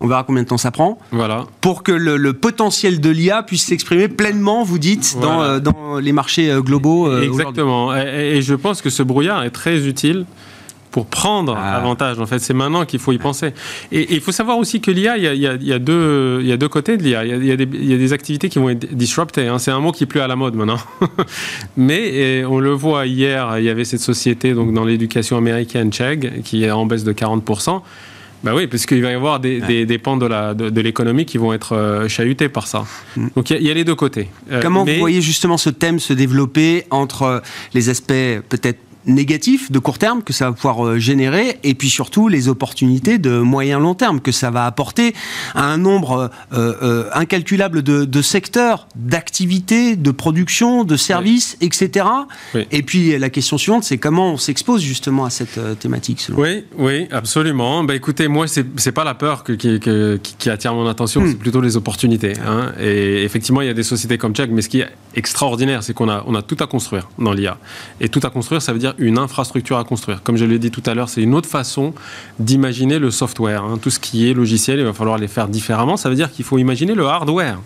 on 0.00 0.06
verra 0.06 0.24
combien 0.24 0.42
de 0.42 0.48
temps 0.48 0.58
ça 0.58 0.70
prend. 0.70 0.98
Voilà. 1.12 1.44
Pour 1.60 1.82
que 1.82 1.92
le, 1.92 2.32
potentiel 2.32 3.00
de 3.00 3.10
l'IA 3.10 3.42
puisse 3.42 3.66
s'exprimer 3.66 4.08
pleinement, 4.08 4.64
vous 4.64 4.78
dites, 4.78 5.18
dans, 5.20 5.42
euh, 5.42 6.00
les 6.00 6.12
marchés 6.12 6.50
euh, 6.50 6.62
globaux. 6.62 7.06
Euh, 7.06 7.22
Exactement. 7.22 7.94
Et, 7.94 8.40
je 8.40 8.54
pense 8.54 8.80
que 8.80 8.88
ce 8.88 9.02
brouillard 9.02 9.44
est 9.44 9.50
très 9.50 9.86
utile 9.86 10.24
pour 10.90 11.06
prendre 11.06 11.54
ah. 11.56 11.76
avantage. 11.76 12.18
En 12.18 12.26
fait, 12.26 12.38
c'est 12.38 12.54
maintenant 12.54 12.86
qu'il 12.86 12.98
faut 12.98 13.12
y 13.12 13.18
penser. 13.18 13.52
Et 13.92 14.14
il 14.14 14.20
faut 14.20 14.32
savoir 14.32 14.56
aussi 14.56 14.80
que 14.80 14.90
l'IA, 14.90 15.18
il 15.18 15.36
y 15.36 15.72
a, 15.72 15.78
deux, 15.78 16.40
y 16.42 16.52
a 16.52 16.56
deux 16.56 16.68
côtés 16.68 16.96
de 16.96 17.02
l'IA. 17.02 17.26
Il 17.26 17.44
y, 17.44 17.52
a 17.52 17.56
des 17.56 18.12
activités 18.14 18.48
qui 18.48 18.58
vont 18.58 18.70
être 18.70 18.94
disruptées. 18.94 19.48
Hein. 19.48 19.58
C'est 19.58 19.70
un 19.70 19.80
mot 19.80 19.92
qui 19.92 20.04
est 20.04 20.06
plus 20.06 20.20
à 20.20 20.26
la 20.26 20.36
mode 20.36 20.54
maintenant. 20.54 20.78
Mais 21.76 22.42
on 22.44 22.58
le 22.58 22.72
voit 22.72 23.06
hier, 23.06 23.58
il 23.58 23.64
y 23.64 23.68
avait 23.68 23.84
cette 23.84 24.00
société 24.00 24.54
donc 24.54 24.72
dans 24.72 24.84
l'éducation 24.84 25.36
américaine, 25.36 25.92
Chegg, 25.92 26.42
qui 26.42 26.64
est 26.64 26.70
en 26.70 26.86
baisse 26.86 27.04
de 27.04 27.12
40 27.12 27.44
bah 28.42 28.52
oui, 28.54 28.66
parce 28.66 28.86
qu'il 28.86 29.02
va 29.02 29.10
y 29.10 29.14
avoir 29.14 29.40
des, 29.40 29.84
des, 29.84 29.98
pans 29.98 30.16
de 30.16 30.80
l'économie 30.80 31.24
de, 31.24 31.30
qui 31.30 31.38
vont 31.38 31.52
être 31.52 31.76
euh, 31.76 32.08
chahutés 32.08 32.48
par 32.48 32.66
ça. 32.66 32.86
Mm. 33.16 33.28
Donc 33.36 33.50
il 33.50 33.62
y, 33.62 33.70
a 33.70 33.74
les 33.74 33.84
deux 33.84 33.94
côtés. 33.94 34.28
Euh, 34.50 34.60
Comment 34.62 34.84
vous 34.84 34.98
voyez 34.98 35.20
justement 35.20 35.58
ce 35.58 35.70
thème 35.70 35.98
se 35.98 36.12
développer 36.12 36.84
entre 36.90 37.42
les 37.74 37.88
aspects 37.90 38.12
peut-être 38.48 38.78
négatifs 39.06 39.70
de 39.70 39.78
court 39.78 39.98
terme 39.98 40.22
que 40.22 40.32
ça 40.32 40.46
va 40.46 40.52
pouvoir 40.52 40.86
euh, 40.86 40.98
générer 40.98 41.58
et 41.62 41.74
puis 41.74 41.90
surtout 41.90 42.28
les 42.28 42.48
opportunités 42.48 43.18
de 43.18 43.38
moyen 43.38 43.78
long 43.78 43.94
terme 43.94 44.20
que 44.20 44.32
ça 44.32 44.50
va 44.50 44.66
apporter 44.66 45.14
à 45.54 45.64
un 45.64 45.78
nombre 45.78 46.30
euh, 46.52 46.74
euh, 46.82 47.10
incalculable 47.14 47.82
de, 47.82 48.22
secteurs, 48.22 48.86
d'activités, 48.96 49.96
de 49.96 50.10
production, 50.10 50.84
de 50.84 50.96
services, 50.96 51.56
etc. 51.60 52.06
Et 52.70 52.82
puis 52.82 53.18
la 53.18 53.30
question 53.30 53.56
suivante, 53.56 53.84
c'est 53.84 53.98
comment 53.98 54.32
on 54.32 54.36
s'expose 54.36 54.82
justement 54.82 55.24
à 55.24 55.30
cette 55.30 55.58
thématique. 55.78 56.26
oui, 56.36 56.64
oui, 56.76 57.08
absolument. 57.10 57.82
Bah, 57.84 57.94
écoutez, 57.94 58.28
moi, 58.28 58.46
c'est 58.46 58.92
pas 58.92 59.04
la 59.04 59.14
peur 59.14 59.44
qui, 59.44 60.50
attire 60.50 60.74
mon 60.74 60.86
attention, 60.86 61.22
hmm. 61.22 61.28
c'est 61.28 61.38
plutôt 61.38 61.60
les 61.60 61.76
opportunités. 61.76 62.34
Hein. 62.46 62.72
Et 62.80 63.24
effectivement, 63.24 63.62
il 63.62 63.66
y 63.66 63.70
a 63.70 63.74
des 63.74 63.82
sociétés 63.82 64.18
comme 64.18 64.34
Check, 64.34 64.50
mais 64.50 64.62
ce 64.62 64.68
qui 64.68 64.80
est 64.80 64.88
extraordinaire, 65.14 65.82
c'est 65.82 65.94
qu'on 65.94 66.08
a, 66.08 66.22
on 66.26 66.34
a 66.34 66.42
tout 66.42 66.56
à 66.60 66.66
construire 66.66 67.08
dans 67.18 67.32
l'IA. 67.32 67.58
Et 68.00 68.08
tout 68.08 68.20
à 68.22 68.30
construire, 68.30 68.62
ça 68.62 68.72
veut 68.72 68.78
dire 68.78 68.94
une 68.98 69.18
infrastructure 69.18 69.78
à 69.78 69.84
construire. 69.84 70.22
Comme 70.22 70.36
je 70.36 70.44
l'ai 70.44 70.58
dit 70.58 70.70
tout 70.70 70.82
à 70.86 70.94
l'heure, 70.94 71.08
c'est 71.08 71.22
une 71.22 71.34
autre 71.34 71.48
façon 71.48 71.94
d'imaginer 72.38 72.98
le 72.98 73.10
software. 73.10 73.64
Hein. 73.64 73.78
Tout 73.80 73.90
ce 73.90 73.98
qui 73.98 74.28
est 74.28 74.34
logiciel, 74.34 74.78
il 74.78 74.84
va 74.84 74.92
falloir 74.92 75.18
les 75.18 75.28
faire 75.28 75.48
différemment. 75.48 75.96
Ça 75.96 76.08
veut 76.08 76.14
dire 76.14 76.30
qu'il 76.30 76.44
faut 76.44 76.58
imaginer 76.58 76.94
le 76.94 77.06
hardware. 77.06 77.58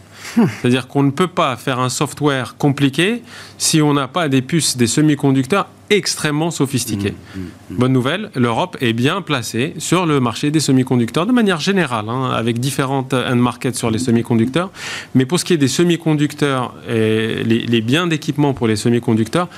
C'est-à-dire 0.61 0.89
qu'on 0.89 1.03
ne 1.03 1.11
peut 1.11 1.29
pas 1.29 1.57
faire 1.57 1.79
un 1.79 1.89
software 1.89 2.57
compliqué 2.57 3.23
si 3.59 3.83
on 3.83 3.95
n'a 3.95 4.09
pas 4.09 4.29
des 4.29 4.43
puces, 4.43 4.77
des 4.77 4.87
semi-conducteurs 4.87 5.69
extrêmement 5.91 6.51
sophistiqués. 6.51 7.13
Mmh, 7.13 7.39
mmh, 7.39 7.43
mmh. 7.71 7.77
Bonne 7.77 7.93
nouvelle, 7.93 8.31
l'Europe 8.35 8.77
est 8.81 8.95
bien 8.95 9.21
placée 9.23 9.75
sur 9.79 10.07
le 10.07 10.19
marché 10.19 10.51
des 10.51 10.61
semi-conducteurs 10.61 11.27
de 11.27 11.33
manière 11.33 11.61
générale, 11.61 12.09
hein, 12.09 12.31
avec 12.31 12.59
différentes 12.59 13.15
end 13.15 13.37
markets 13.37 13.77
sur 13.77 13.91
les 13.91 13.99
semi-conducteurs. 13.99 14.71
Mais 15.15 15.27
pour 15.27 15.39
ce 15.39 15.45
qui 15.45 15.53
est 15.53 15.59
des 15.59 15.69
semi-conducteurs 15.69 16.75
et 16.89 17.45
les, 17.45 17.61
les 17.67 17.81
biens 17.81 18.07
d'équipement 18.07 18.55
pour 18.55 18.67
les 18.67 18.77
semi-conducteurs, 18.77 19.49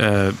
euh, 0.00 0.32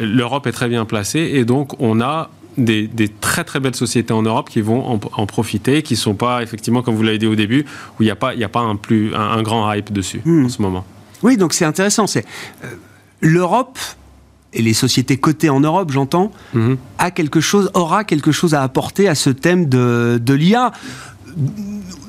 l'Europe 0.00 0.46
est 0.46 0.52
très 0.52 0.68
bien 0.68 0.84
placée 0.84 1.32
et 1.34 1.44
donc 1.44 1.80
on 1.80 2.00
a 2.00 2.30
des, 2.56 2.88
très 3.20 3.44
très 3.44 3.60
belles 3.60 3.74
sociétés 3.74 4.12
en 4.12 4.22
Europe 4.22 4.48
qui 4.50 4.60
vont 4.60 5.00
en, 5.12 5.26
profiter, 5.26 5.82
qui 5.82 5.94
ne 5.94 5.98
sont 5.98 6.14
pas 6.14 6.42
effectivement, 6.42 6.82
comme 6.82 6.94
vous 6.94 7.02
l'avez 7.02 7.18
dit 7.18 7.26
au 7.26 7.34
début, 7.34 7.64
où 7.98 8.02
il 8.02 8.06
n'y 8.06 8.10
a 8.10 8.16
pas, 8.16 8.32
a 8.32 8.48
pas 8.48 8.60
un, 8.60 8.76
plus, 8.76 9.14
un, 9.14 9.42
grand 9.42 9.72
hype 9.72 9.92
dessus 9.92 10.20
hmm. 10.24 10.46
en 10.46 10.48
ce 10.48 10.62
moment. 10.62 10.84
Oui, 11.22 11.36
donc 11.36 11.54
c'est 11.54 11.64
intéressant. 11.64 12.06
C'est 12.06 12.24
euh, 12.64 12.68
l'Europe 13.20 13.78
et 14.52 14.62
les 14.62 14.74
sociétés 14.74 15.16
cotées 15.16 15.50
en 15.50 15.60
Europe, 15.60 15.90
j'entends, 15.90 16.30
mhm. 16.52 16.76
a 16.98 17.10
quelque 17.10 17.40
chose, 17.40 17.70
aura 17.74 18.04
quelque 18.04 18.32
chose 18.32 18.54
à 18.54 18.62
apporter 18.62 19.08
à 19.08 19.14
ce 19.14 19.30
thème 19.30 19.66
de, 19.68 20.20
de 20.22 20.34
l'IA, 20.34 20.72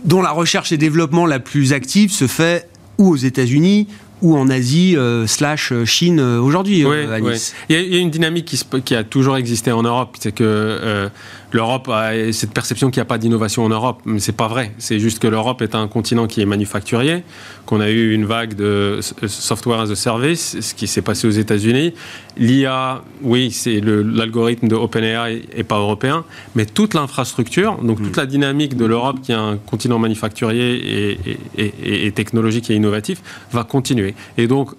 dont 0.03 0.21
la 0.21 0.31
recherche 0.31 0.71
et 0.71 0.77
développement 0.77 1.25
la 1.25 1.39
plus 1.39 1.71
active 1.71 2.11
se 2.11 2.27
fait 2.27 2.67
ou 2.97 3.09
aux 3.09 3.15
États-Unis 3.15 3.87
ou 4.23 4.37
en 4.37 4.49
Asie 4.49 4.95
euh, 4.97 5.27
slash 5.27 5.71
euh, 5.71 5.85
Chine 5.85 6.19
euh, 6.19 6.39
aujourd'hui, 6.39 6.85
oui, 6.85 7.05
Il, 7.69 7.75
y 7.75 7.95
a 7.95 7.99
une 7.99 8.09
dynamique 8.09 8.45
qui, 8.45 8.59
qui, 8.83 8.95
a 8.95 9.03
toujours 9.03 9.35
existé 9.35 9.71
en 9.71 9.83
Europe, 9.83 10.15
c'est 10.19 10.31
que 10.31 11.09
l'Europe 11.53 11.87
a 11.89 12.33
cette 12.33 12.51
perception 12.51 12.89
qu'il 12.89 12.99
n'y 12.99 13.03
a 13.03 13.05
pas 13.05 13.17
d'innovation 13.17 13.63
en 13.63 13.69
Europe, 13.69 14.01
mais 14.05 14.19
c'est 14.19 14.35
pas 14.35 14.47
vrai. 14.47 14.73
C'est 14.79 14.99
juste 14.99 15.19
que 15.19 15.27
l'Europe 15.27 15.61
est 15.61 15.75
un 15.75 15.87
continent 15.87 16.27
qui 16.27 16.41
est 16.41 16.45
manufacturier, 16.45 17.23
qu'on 17.65 17.79
a 17.79 17.89
eu 17.89 18.13
une 18.13 18.25
vague 18.25 18.55
de 18.55 18.99
software 19.27 19.79
as 19.79 19.91
a 19.91 19.95
service, 19.95 20.59
ce 20.59 20.73
qui 20.73 20.87
s'est 20.87 21.03
passé 21.03 21.27
aux 21.27 21.31
États-Unis. 21.31 21.93
L'IA, 22.37 23.03
oui, 23.21 23.51
c'est 23.51 23.79
l'algorithme 23.81 24.67
de 24.67 24.75
OpenAI 24.75 25.43
et 25.55 25.63
pas 25.63 25.77
européen, 25.77 26.25
mais 26.55 26.65
toute 26.65 26.95
l'infrastructure, 26.95 27.77
donc 27.83 28.01
toute 28.01 28.17
la 28.17 28.25
dynamique 28.25 28.75
de 28.75 28.85
l'Europe, 28.85 29.21
qui 29.21 29.31
est 29.31 29.35
un 29.35 29.57
continent 29.57 29.99
manufacturier 29.99 31.17
et, 31.55 32.07
et 32.07 32.11
technologique 32.11 32.71
et 32.71 32.75
innovatif, 32.75 33.21
va 33.51 33.63
continuer. 33.63 34.15
Et 34.37 34.47
donc, 34.47 34.71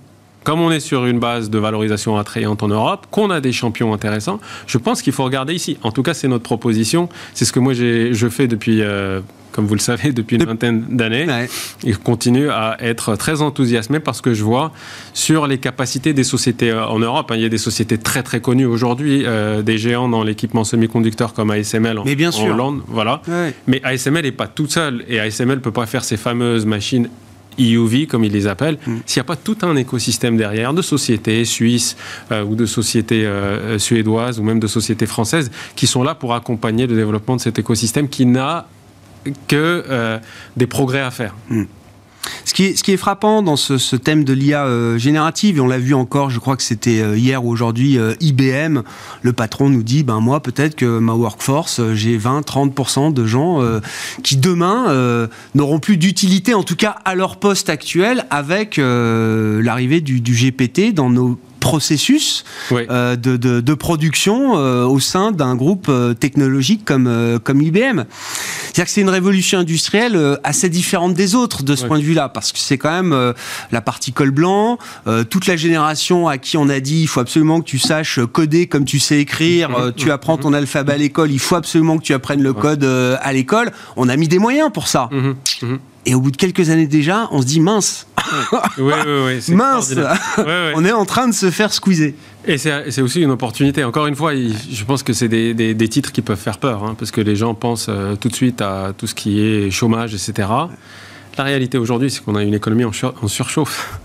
comme 0.45 0.61
on 0.61 0.71
est 0.71 0.81
sur 0.81 1.07
une 1.07 1.19
base 1.19 1.51
de 1.51 1.59
valorisation 1.59 2.17
attrayante 2.17 2.63
en 2.63 2.69
Europe, 2.69 3.07
qu'on 3.11 3.31
a 3.31 3.41
des 3.41 3.53
champions 3.53 3.93
intéressants, 3.93 4.39
je 4.67 4.79
pense 4.79 5.03
qu'il 5.03 5.15
faut 5.15 5.25
regarder 5.25 5.55
ici. 5.55 5.79
En 5.83 5.91
tout 5.91 6.03
cas, 6.03 6.15
c'est 6.15 6.29
notre 6.29 6.45
proposition. 6.45 7.09
C'est 7.33 7.47
ce 7.47 7.53
que 7.53 7.61
moi 7.61 7.73
je 7.73 8.29
fais 8.31 8.47
depuis, 8.47 8.83
euh, 8.83 9.21
comme 9.53 9.67
vous 9.67 9.75
le 9.75 9.81
savez, 9.81 10.13
depuis 10.13 10.37
une 10.37 10.45
vingtaine 10.45 10.85
d'années. 10.91 11.27
Et 11.85 11.93
je 11.93 11.99
continue 11.99 12.51
à 12.51 12.77
être 12.81 13.17
très 13.17 13.41
enthousiasmé 13.41 14.01
parce 14.01 14.21
que 14.21 14.35
je 14.35 14.45
vois 14.45 14.73
sur 15.15 15.47
les 15.47 15.59
capacités 15.59 16.13
des 16.13 16.25
sociétés 16.25 16.71
euh, 16.71 16.87
en 16.87 16.99
Europe. 16.99 17.31
Hein, 17.31 17.37
il 17.37 17.43
y 17.43 17.47
a 17.47 17.49
des 17.49 17.59
sociétés 17.59 17.97
très 17.97 18.23
très 18.23 18.41
connues 18.41 18.67
aujourd'hui, 18.67 19.23
euh, 19.25 19.63
des 19.63 19.79
géants 19.79 20.09
dans 20.11 20.23
l'équipement 20.23 20.65
semi-conducteur 20.65 21.33
comme 21.33 21.51
ASML 21.51 21.99
en, 21.99 22.05
bien 22.05 22.31
sûr. 22.31 22.53
Hollande. 22.53 22.83
Voilà. 22.87 23.23
Mais 23.67 23.81
ASML 23.83 24.25
n'est 24.25 24.33
pas 24.33 24.47
toute 24.47 24.73
seule 24.73 25.05
et 25.09 25.21
ASML 25.21 25.57
ne 25.57 25.63
peut 25.63 25.73
pas 25.73 25.87
faire 25.87 26.05
ces 26.05 26.19
fameuses 26.19 26.67
machines 26.67 27.09
EUV, 27.59 28.07
comme 28.07 28.25
ils 28.25 28.33
les 28.33 28.47
appellent, 28.47 28.79
mm. 28.87 28.97
s'il 29.07 29.21
n'y 29.21 29.25
a 29.25 29.29
pas 29.29 29.37
tout 29.37 29.57
un 29.63 29.77
écosystème 29.77 30.37
derrière 30.37 30.75
de 30.75 30.83
sociétés 30.83 31.45
suisses 31.45 31.97
euh, 32.33 32.45
ou 32.45 32.55
de 32.55 32.67
sociétés 32.67 33.25
euh, 33.27 33.79
suédoises 33.79 34.39
ou 34.39 34.43
même 34.43 34.61
de 34.61 34.67
sociétés 34.67 35.07
françaises 35.07 35.51
qui 35.77 35.87
sont 35.87 36.03
là 36.03 36.15
pour 36.15 36.35
accompagner 36.35 36.87
le 36.87 36.97
développement 36.97 37.37
de 37.37 37.41
cet 37.41 37.59
écosystème 37.59 38.09
qui 38.09 38.27
n'a 38.27 38.67
que 39.49 39.85
euh, 39.89 40.19
des 40.57 40.67
progrès 40.67 41.01
à 41.01 41.11
faire. 41.11 41.35
Mm. 41.49 41.65
Ce 42.45 42.53
qui, 42.55 42.93
est, 42.93 42.97
frappant 42.97 43.43
dans 43.43 43.57
ce, 43.57 43.97
thème 43.97 44.25
de 44.25 44.33
l'IA 44.33 44.67
euh, 44.67 44.97
générative, 44.99 45.57
et 45.59 45.61
on 45.61 45.67
l'a 45.67 45.79
vu 45.79 45.95
encore, 45.95 46.31
je 46.31 46.39
crois 46.39 46.57
que 46.57 46.63
c'était 46.63 47.01
euh, 47.01 47.17
hier 47.17 47.45
ou 47.45 47.51
aujourd'hui, 47.51 47.99
euh, 47.99 48.15
IBM, 48.21 48.83
le 49.23 49.33
patron 49.33 49.69
nous 49.69 49.83
dit, 49.83 50.05
ben 50.05 50.21
moi 50.21 50.41
peut-être 50.41 50.77
que 50.77 50.99
ma 50.99 51.15
workforce, 51.15 51.81
j'ai 51.95 52.17
20-30% 52.17 53.13
de 53.13 53.27
gens 53.27 53.61
qui 54.23 54.37
demain 54.37 55.29
n'auront 55.55 55.79
plus 55.79 55.97
d'utilité, 55.97 56.55
en 56.55 56.63
tout 56.63 56.77
cas 56.77 56.97
à 57.05 57.15
leur 57.15 57.39
poste 57.39 57.69
actuel, 57.69 58.27
avec 58.31 58.77
l'arrivée 58.77 60.01
du 60.01 60.21
GPT 60.21 60.95
dans 60.95 61.11
nos 61.11 61.39
processus 61.65 62.45
euh, 62.73 63.17
de, 63.17 63.37
de, 63.39 63.75
production 63.75 64.59
euh, 64.59 64.85
au 64.85 65.01
sein 65.01 65.33
d'un 65.33 65.57
groupe 65.57 65.87
euh, 65.89 66.13
technologique 66.13 66.85
comme, 66.85 67.41
comme 67.43 67.63
IBM. 67.63 68.05
C'est-à-dire 68.67 68.85
que 68.85 68.91
c'est 68.91 69.01
une 69.01 69.09
révolution 69.09 69.61
industrielle 69.61 70.39
assez 70.45 70.69
différente 70.69 71.15
des 71.15 71.35
autres 71.35 71.63
de 71.63 71.75
ce 71.75 71.87
point 71.87 71.99
de 71.99 72.05
vue-là, 72.05 72.29
parce 72.29 72.53
que 72.53 72.59
c'est 72.59 72.77
quand 72.77 72.91
même 72.91 73.35
la 73.73 73.81
partie 73.81 74.13
col 74.13 74.31
blanc, 74.31 74.79
toute 75.31 75.47
la 75.47 75.57
génération 75.57 76.29
à 76.29 76.37
qui 76.37 76.59
on 76.59 76.69
a 76.69 76.81
dit 76.81 77.01
il 77.03 77.07
faut 77.07 77.21
absolument 77.21 77.61
que 77.61 77.67
tu 77.67 77.79
saches 77.79 78.21
coder 78.33 78.67
comme 78.67 78.85
tu 78.85 78.99
sais 78.99 79.21
écrire, 79.21 79.71
mhm. 79.71 79.93
tu 79.95 80.11
apprends 80.11 80.37
ton 80.37 80.53
alphabet 80.53 80.93
à 80.93 80.99
l'école, 80.99 81.31
il 81.31 81.39
faut 81.39 81.57
absolument 81.57 81.97
que 81.97 82.03
tu 82.03 82.13
apprennes 82.13 82.43
le 82.43 82.53
code 82.53 82.85
à 82.85 83.33
l'école. 83.33 83.73
On 83.97 84.09
a 84.09 84.17
mis 84.17 84.29
des 84.29 84.39
moyens 84.39 84.71
pour 84.73 84.89
ça. 84.89 85.09
Et 86.07 86.15
au 86.15 86.21
bout 86.21 86.31
de 86.31 86.37
quelques 86.37 86.71
années 86.71 86.87
déjà, 86.87 87.29
on 87.31 87.41
se 87.41 87.47
dit 87.47 87.61
mince, 87.61 88.07
Oui, 88.79 88.93
oui, 89.07 89.41
oui. 89.49 89.55
mince, 89.55 89.95
on 90.75 90.85
est 90.85 90.93
en 90.93 91.05
train 91.05 91.29
de 91.29 91.33
se 91.35 91.51
faire 91.51 91.73
squeezer. 91.73 92.15
Et 92.47 92.59
c'est 92.59 93.01
aussi 93.01 93.23
une 93.23 93.31
opportunité. 93.31 93.85
Encore 93.85 94.07
une 94.07 94.17
fois, 94.17 94.33
je 94.35 94.85
pense 94.85 95.03
que 95.03 95.13
c'est 95.15 95.29
des, 95.29 95.55
des- 95.55 95.73
des 95.73 95.89
titres 95.89 96.13
qui 96.13 96.21
peuvent 96.21 96.39
faire 96.39 96.59
peur, 96.59 96.85
hein, 96.85 96.95
parce 96.99 97.11
que 97.11 97.23
les 97.23 97.37
gens 97.37 97.55
pensent 97.55 97.87
euh, 97.89 98.17
tout 98.17 98.29
de 98.29 98.35
suite 98.35 98.61
à 98.61 98.93
tout 98.97 99.07
ce 99.07 99.15
qui 99.15 99.41
est 99.41 99.71
chômage, 99.71 100.13
etc. 100.15 100.49
La 101.37 101.45
réalité 101.45 101.79
aujourd'hui, 101.79 102.11
c'est 102.11 102.23
qu'on 102.25 102.37
a 102.37 102.43
une 102.43 102.55
économie 102.55 102.85
en, 102.85 102.93
sur- 102.93 103.15
en 103.23 103.29
surchauffe. 103.29 104.01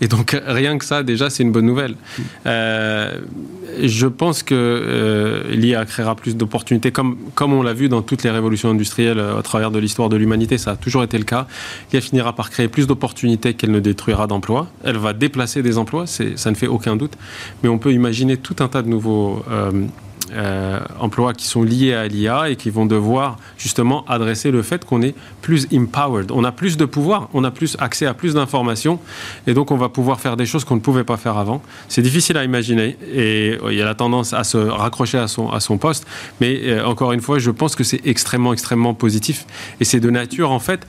Et 0.00 0.08
donc, 0.08 0.36
rien 0.46 0.78
que 0.78 0.84
ça, 0.84 1.02
déjà, 1.02 1.30
c'est 1.30 1.42
une 1.44 1.52
bonne 1.52 1.66
nouvelle. 1.66 1.94
Euh, 2.46 3.18
je 3.82 4.06
pense 4.08 4.42
que 4.42 4.54
euh, 4.54 5.42
l'IA 5.50 5.84
créera 5.84 6.16
plus 6.16 6.36
d'opportunités, 6.36 6.90
comme, 6.90 7.18
comme 7.34 7.52
on 7.52 7.62
l'a 7.62 7.72
vu 7.72 7.88
dans 7.88 8.02
toutes 8.02 8.22
les 8.24 8.30
révolutions 8.30 8.70
industrielles 8.70 9.18
euh, 9.20 9.38
à 9.38 9.42
travers 9.42 9.70
de 9.70 9.78
l'histoire 9.78 10.08
de 10.08 10.16
l'humanité. 10.16 10.58
Ça 10.58 10.72
a 10.72 10.76
toujours 10.76 11.04
été 11.04 11.18
le 11.18 11.24
cas. 11.24 11.46
L'IA 11.92 12.00
finira 12.00 12.34
par 12.34 12.50
créer 12.50 12.68
plus 12.68 12.86
d'opportunités 12.86 13.54
qu'elle 13.54 13.70
ne 13.70 13.78
détruira 13.80 14.26
d'emplois. 14.26 14.66
Elle 14.82 14.96
va 14.98 15.12
déplacer 15.12 15.62
des 15.62 15.78
emplois, 15.78 16.06
ça 16.06 16.50
ne 16.50 16.56
fait 16.56 16.66
aucun 16.66 16.96
doute. 16.96 17.12
Mais 17.62 17.68
on 17.68 17.78
peut 17.78 17.92
imaginer 17.92 18.36
tout 18.38 18.56
un 18.60 18.68
tas 18.68 18.82
de 18.82 18.88
nouveaux 18.88 19.44
euh, 20.32 20.80
emplois 20.98 21.34
qui 21.34 21.46
sont 21.46 21.62
liés 21.62 21.94
à 21.94 22.08
l'IA 22.08 22.50
et 22.50 22.56
qui 22.56 22.70
vont 22.70 22.86
devoir 22.86 23.36
justement 23.58 24.04
adresser 24.06 24.50
le 24.50 24.62
fait 24.62 24.84
qu'on 24.84 25.02
est 25.02 25.14
plus 25.40 25.66
empowered. 25.74 26.30
On 26.30 26.44
a 26.44 26.52
plus 26.52 26.76
de 26.76 26.84
pouvoir, 26.84 27.28
on 27.32 27.44
a 27.44 27.50
plus 27.50 27.76
accès 27.80 28.06
à 28.06 28.14
plus 28.14 28.34
d'informations 28.34 28.98
et 29.46 29.54
donc 29.54 29.70
on 29.70 29.76
va 29.76 29.88
pouvoir 29.88 30.20
faire 30.20 30.36
des 30.36 30.46
choses 30.46 30.64
qu'on 30.64 30.76
ne 30.76 30.80
pouvait 30.80 31.04
pas 31.04 31.16
faire 31.16 31.38
avant. 31.38 31.62
C'est 31.88 32.02
difficile 32.02 32.36
à 32.36 32.44
imaginer 32.44 32.96
et 33.12 33.58
euh, 33.62 33.72
il 33.72 33.78
y 33.78 33.82
a 33.82 33.84
la 33.84 33.94
tendance 33.94 34.32
à 34.32 34.44
se 34.44 34.58
raccrocher 34.58 35.18
à 35.18 35.28
son, 35.28 35.50
à 35.50 35.60
son 35.60 35.78
poste. 35.78 36.06
Mais 36.40 36.60
euh, 36.64 36.84
encore 36.84 37.12
une 37.12 37.20
fois, 37.20 37.38
je 37.38 37.50
pense 37.50 37.76
que 37.76 37.84
c'est 37.84 38.00
extrêmement, 38.06 38.52
extrêmement 38.52 38.94
positif 38.94 39.46
et 39.80 39.84
c'est 39.84 40.00
de 40.00 40.10
nature 40.10 40.50
en 40.50 40.60
fait 40.60 40.86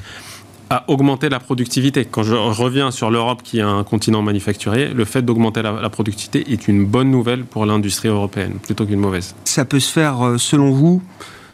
à 0.70 0.86
augmenter 0.90 1.30
la 1.30 1.40
productivité. 1.40 2.06
Quand 2.06 2.24
je 2.24 2.34
reviens 2.36 2.90
sur 2.92 3.12
l'Europe 3.12 3.42
qui 3.44 3.60
est 3.60 3.62
un 3.64 3.84
continent 3.84 4.22
manufacturier, 4.22 4.88
le 4.94 5.06
fait 5.06 5.22
d'augmenter 5.22 5.62
la, 5.62 5.74
la 5.82 5.90
productivité 5.90 6.52
est 6.52 6.68
une 6.68 6.86
bonne 6.86 7.12
nouvelle 7.12 7.44
pour 7.44 7.66
l'industrie 7.66 8.08
européenne 8.10 8.54
plutôt 8.62 8.86
qu'une 8.86 9.00
mauvaise. 9.00 9.36
Ça 9.46 9.66
peut 9.66 9.80
se 9.80 9.92
faire, 9.92 10.26
euh, 10.26 10.38
selon 10.38 10.72
vous, 10.72 11.02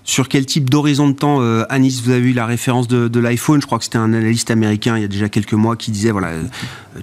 sur 0.05 0.28
quel 0.30 0.45
type 0.45 0.70
d'horizon 0.70 1.10
de 1.10 1.14
temps 1.14 1.41
euh, 1.41 1.66
Anis, 1.70 2.01
vous 2.03 2.12
avez 2.12 2.30
eu 2.30 2.34
la 2.34 2.45
référence 2.45 2.88
de, 2.88 3.07
de 3.07 3.20
l'iPhone, 3.20 3.62
je 3.62 3.66
crois 3.68 3.78
que 3.78 3.84
c'était 3.84 3.97
un 3.97 4.14
analyste 4.14 4.49
américain 4.49 4.97
il 4.97 5.01
y 5.01 5.05
a 5.05 5.10
déjà 5.10 5.30
quelques 5.30 5.53
mois 5.53 5.76
qui 5.76 5.91
disait, 5.91 6.12
voilà, 6.12 6.30
euh, 6.30 6.43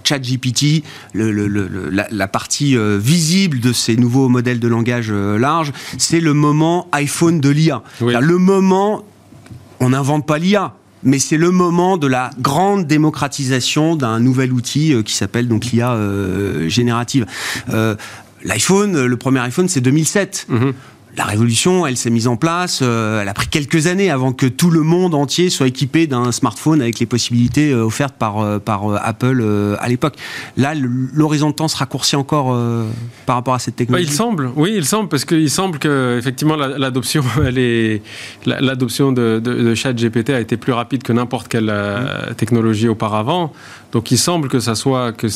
ChatGPT, 0.02 0.82
le, 1.12 1.30
le- 1.30 1.46
le- 1.46 1.68
le- 1.68 1.90
la, 1.90 2.08
la 2.10 2.28
partie 2.28 2.76
euh, 2.76 2.98
visible 3.00 3.60
de 3.60 3.72
ces 3.72 3.96
nouveaux 3.96 4.28
modèles 4.28 4.58
de 4.58 4.68
langage 4.68 5.12
large, 5.12 5.72
c'est 5.98 6.20
le 6.20 6.34
moment 6.34 6.88
iPhone 6.92 7.40
de 7.40 7.48
l'IA. 7.50 7.82
Oui. 8.00 8.14
Le 8.20 8.38
moment, 8.38 9.04
on 9.80 9.90
n'invente 9.90 10.26
pas 10.26 10.38
l'IA. 10.38 10.74
Mais 11.02 11.18
c'est 11.18 11.36
le 11.36 11.50
moment 11.50 11.96
de 11.96 12.06
la 12.06 12.30
grande 12.40 12.86
démocratisation 12.86 13.96
d'un 13.96 14.18
nouvel 14.20 14.52
outil 14.52 14.92
euh, 14.92 15.02
qui 15.02 15.14
s'appelle 15.14 15.46
donc 15.48 15.66
l'IA 15.66 15.92
euh, 15.92 16.68
générative. 16.68 17.26
Euh, 17.72 17.94
L'iPhone, 18.44 19.06
le 19.06 19.16
premier 19.16 19.40
iPhone, 19.40 19.68
c'est 19.68 19.80
2007 19.80 20.46
Mhm. 20.48 20.72
La 21.16 21.24
révolution, 21.24 21.86
elle 21.86 21.96
s'est 21.96 22.10
mise 22.10 22.28
en 22.28 22.36
place. 22.36 22.80
euh, 22.82 23.20
elle 23.22 23.28
a 23.28 23.34
pris 23.34 23.46
quelques 23.48 23.86
années 23.86 24.10
avant 24.10 24.32
que 24.32 24.46
tout 24.46 24.70
le 24.70 24.82
monde 24.82 25.14
entier 25.14 25.48
soit 25.50 25.66
équipé 25.66 26.06
d'un 26.06 26.30
smartphone 26.32 26.82
avec 26.82 26.98
les 26.98 27.06
possibilités 27.06 27.70
euh, 27.72 27.84
offertes 27.84 28.14
par, 28.16 28.40
euh, 28.40 28.58
par 28.58 28.82
Apple 29.04 29.76
à 29.80 29.88
l'époque. 29.88 30.14
Là, 30.56 30.74
l'horizon 30.74 31.50
de 31.50 31.54
temps 31.54 31.68
se 31.68 31.76
raccourcit 31.76 32.16
encore 32.16 32.56
par 33.26 33.36
rapport 33.36 33.54
à 33.54 33.58
cette 33.58 33.74
Bah, 33.74 33.78
technologie. 33.78 34.08
il 34.08 34.12
semble, 34.12 34.50
oui, 34.56 34.72
il 34.76 34.84
semble, 34.84 35.08
parce 35.08 35.24
qu'il 35.24 35.50
semble 35.50 35.78
que 35.78 36.16
effectivement 36.18 36.56
la- 36.56 36.76
l'adoption, 36.78 37.22
l'adoption 38.46 39.12
de, 39.12 39.40
de, 39.42 39.54
de 39.54 39.74
ChatGPT 39.74 40.30
a 40.30 40.40
été 40.40 40.56
plus 40.56 40.72
rapide 40.72 41.02
que 41.02 41.12
n'importe 41.12 41.48
quelle 41.48 41.70
euh, 41.70 42.32
technologie 42.34 42.88
auparavant. 42.88 43.52
Donc 43.92 44.10
il 44.10 44.18
semble 44.18 44.48
que 44.48 44.60
ça 44.60 44.74
soit 44.74 45.12
que, 45.12 45.28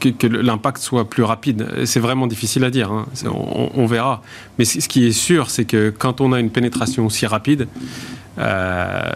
que, 0.00 0.08
que 0.10 0.26
l'impact 0.26 0.78
soit 0.78 1.08
plus 1.08 1.22
rapide. 1.22 1.66
C'est 1.84 2.00
vraiment 2.00 2.26
difficile 2.26 2.64
à 2.64 2.70
dire. 2.70 2.90
hein. 2.92 3.06
On, 3.26 3.70
on 3.74 3.86
verra. 3.86 4.22
Mais 4.58 4.64
ce 4.64 4.88
qui 4.88 5.06
est 5.06 5.12
sûr, 5.12 5.50
c'est 5.50 5.64
que 5.64 5.90
quand 5.90 6.20
on 6.20 6.32
a 6.32 6.40
une 6.40 6.50
pénétration 6.50 7.06
aussi 7.06 7.26
rapide. 7.26 7.68
euh, 8.38 9.00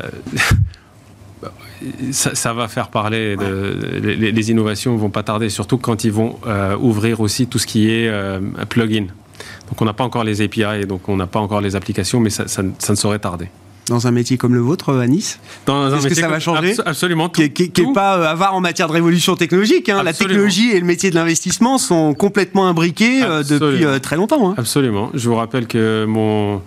Ça, 2.10 2.34
ça 2.34 2.52
va 2.52 2.66
faire 2.66 2.88
parler. 2.88 3.36
De, 3.36 4.00
les, 4.02 4.32
les 4.32 4.50
innovations 4.50 4.96
vont 4.96 5.10
pas 5.10 5.22
tarder, 5.22 5.48
surtout 5.48 5.78
quand 5.78 6.02
ils 6.02 6.10
vont 6.10 6.36
euh, 6.46 6.76
ouvrir 6.76 7.20
aussi 7.20 7.46
tout 7.46 7.60
ce 7.60 7.66
qui 7.68 7.88
est 7.88 8.08
euh, 8.08 8.40
plugin. 8.68 9.06
Donc 9.68 9.80
on 9.80 9.84
n'a 9.84 9.92
pas 9.92 10.02
encore 10.02 10.24
les 10.24 10.42
API, 10.42 10.86
donc 10.88 11.08
on 11.08 11.16
n'a 11.16 11.28
pas 11.28 11.38
encore 11.38 11.60
les 11.60 11.76
applications, 11.76 12.18
mais 12.18 12.30
ça, 12.30 12.48
ça 12.48 12.64
ne- 12.64 12.72
ça 12.80 12.92
ne 12.92 12.96
saurait 12.98 13.20
tarder. 13.20 13.48
Dans 13.88 14.06
un 14.06 14.10
métier 14.10 14.36
comme 14.36 14.54
le 14.54 14.60
vôtre, 14.60 14.90
euh, 14.90 15.06
Dans 15.66 15.92
un 15.94 15.96
Est-ce 15.98 16.08
que 16.08 16.14
ça 16.14 16.28
va 16.28 16.40
changer 16.40 16.72
abso- 16.74 16.82
Absolument. 16.84 17.28
qui 17.28 17.42
n'est 17.42 17.92
pas 17.94 18.18
euh, 18.18 18.26
avare 18.26 18.54
en 18.54 18.60
matière 18.60 18.86
de 18.88 18.92
révolution 18.92 19.34
technologique. 19.36 19.88
hein. 19.88 20.02
La 20.02 20.12
technologie 20.12 20.70
et 20.72 20.80
le 20.80 20.86
métier 20.86 21.10
de 21.10 21.14
l'investissement 21.14 21.78
sont 21.78 22.14
complètement 22.14 22.68
imbriqués 22.68 23.22
euh, 23.22 23.42
depuis 23.42 23.84
euh, 23.84 23.98
très 23.98 24.16
longtemps. 24.16 24.50
hein. 24.50 24.54
Absolument. 24.58 25.10
Je 25.14 25.28
vous 25.28 25.36
rappelle 25.36 25.66
que 25.66 26.04
mon, 26.06 26.60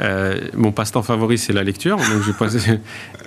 euh, 0.00 0.38
mon 0.54 0.72
passe-temps 0.72 1.02
favori, 1.02 1.38
c'est 1.38 1.52
la 1.52 1.62
lecture. 1.64 1.96
Donc 1.96 2.22
je 2.26 2.32
passe- 2.32 2.56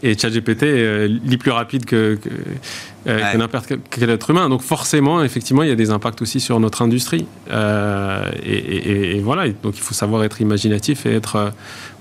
et 0.04 0.18
ChatGPT 0.18 0.64
euh, 0.64 1.08
lit 1.24 1.38
plus 1.38 1.52
rapide 1.52 1.86
que, 1.86 2.16
que, 2.22 2.30
euh, 2.30 3.18
Ouais. 3.18 3.32
que 3.34 3.38
n'importe 3.38 3.74
quel, 3.90 4.10
être 4.10 4.30
humain. 4.30 4.48
Donc 4.50 4.62
forcément, 4.62 5.24
effectivement, 5.24 5.64
il 5.64 5.70
y 5.70 5.72
a 5.72 5.76
des 5.76 5.90
impacts 5.92 6.22
aussi 6.22 6.40
sur 6.40 6.60
notre 6.60 6.82
industrie. 6.82 7.26
Et, 7.50 8.54
et- 8.58 9.16
et 9.18 9.20
voilà. 9.22 9.48
Donc 9.64 9.76
il 9.78 9.82
faut 9.82 9.94
savoir 9.94 10.24
être 10.24 10.42
imaginatif 10.42 11.06
et 11.06 11.14
être, 11.16 11.52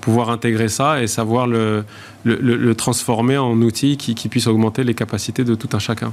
pouvoir 0.02 0.28
intégrer 0.28 0.68
ça 0.68 1.02
et 1.02 1.06
savoir 1.06 1.46
le, 1.46 1.84
le, 2.24 2.36
le- 2.36 2.56
le 2.56 2.74
transformer 2.74 3.38
en 3.38 3.56
outil 3.62 3.96
qui, 3.96 4.14
qui 4.14 4.28
puisse 4.28 4.46
augmenter 4.46 4.84
les 4.84 4.94
capacités 4.94 5.44
de 5.44 5.54
tout 5.54 5.70
un 5.72 5.78
chacun. 5.78 6.12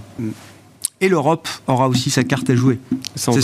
Et 1.02 1.08
l'Europe 1.08 1.48
aura 1.68 1.88
aussi 1.88 2.10
sa 2.10 2.24
carte 2.26 2.50
à 2.50 2.56
jouer. 2.56 2.78
C'est 3.16 3.42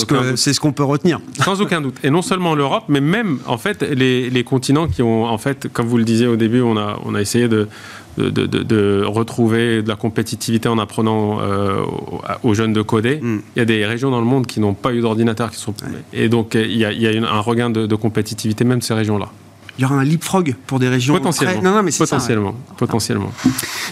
ce 0.53 0.59
qu'on 0.59 0.73
peut 0.73 0.83
retenir. 0.83 1.19
Sans 1.43 1.61
aucun 1.61 1.79
doute. 1.81 1.95
Et 2.03 2.09
non 2.09 2.21
seulement 2.21 2.53
l'Europe, 2.53 2.83
mais 2.89 2.99
même 3.01 3.39
en 3.47 3.57
fait 3.57 3.81
les, 3.81 4.29
les 4.29 4.43
continents 4.43 4.87
qui 4.87 5.01
ont 5.01 5.23
en 5.25 5.37
fait, 5.37 5.67
comme 5.71 5.87
vous 5.87 5.97
le 5.97 6.03
disiez 6.03 6.27
au 6.27 6.35
début, 6.35 6.61
on 6.61 6.77
a 6.77 6.99
on 7.05 7.15
a 7.15 7.21
essayé 7.21 7.47
de 7.47 7.67
de, 8.17 8.29
de- 8.29 8.45
de- 8.45 8.63
de 8.63 9.03
retrouver 9.05 9.81
de 9.83 9.87
la 9.89 9.95
compétitivité 9.97 10.69
en 10.69 10.77
apprenant 10.79 11.39
euh, 11.41 11.81
aux, 12.43 12.53
jeunes 12.53 12.71
de 12.71 12.81
coder. 12.81 13.19
Mm. 13.21 13.39
Il 13.55 13.59
y 13.59 13.61
a 13.61 13.65
des 13.65 13.85
régions 13.85 14.09
dans 14.09 14.21
le 14.21 14.25
monde 14.25 14.47
qui 14.47 14.59
n'ont 14.61 14.73
pas 14.73 14.93
eu 14.93 15.01
d'ordinateur, 15.01 15.53
sont 15.53 15.73
et 16.13 16.29
donc 16.29 16.55
il 16.55 16.77
y 16.77 16.85
a, 16.85 16.91
il 16.93 17.01
y 17.01 17.07
a 17.07 17.11
une- 17.11 17.25
un 17.25 17.39
regain 17.41 17.69
de, 17.69 17.85
de 17.85 17.95
compétitivité 17.95 18.63
même 18.63 18.79
de 18.79 18.83
ces 18.85 18.93
régions-là. 18.93 19.29
Il 19.77 19.81
y 19.81 19.85
aura 19.85 19.95
un 19.95 20.03
leapfrog 20.03 20.55
pour 20.67 20.79
des 20.79 20.87
régions 20.87 21.15
Potentiellement. 21.15 21.53
très- 21.55 21.61
Non, 21.61 21.75
non, 21.75 21.83
mais 21.83 21.91
c'est 21.91 21.97
ça, 21.97 22.03
ouais. 22.03 22.09
potentiellement, 22.21 22.55
potentiellement. 22.77 23.31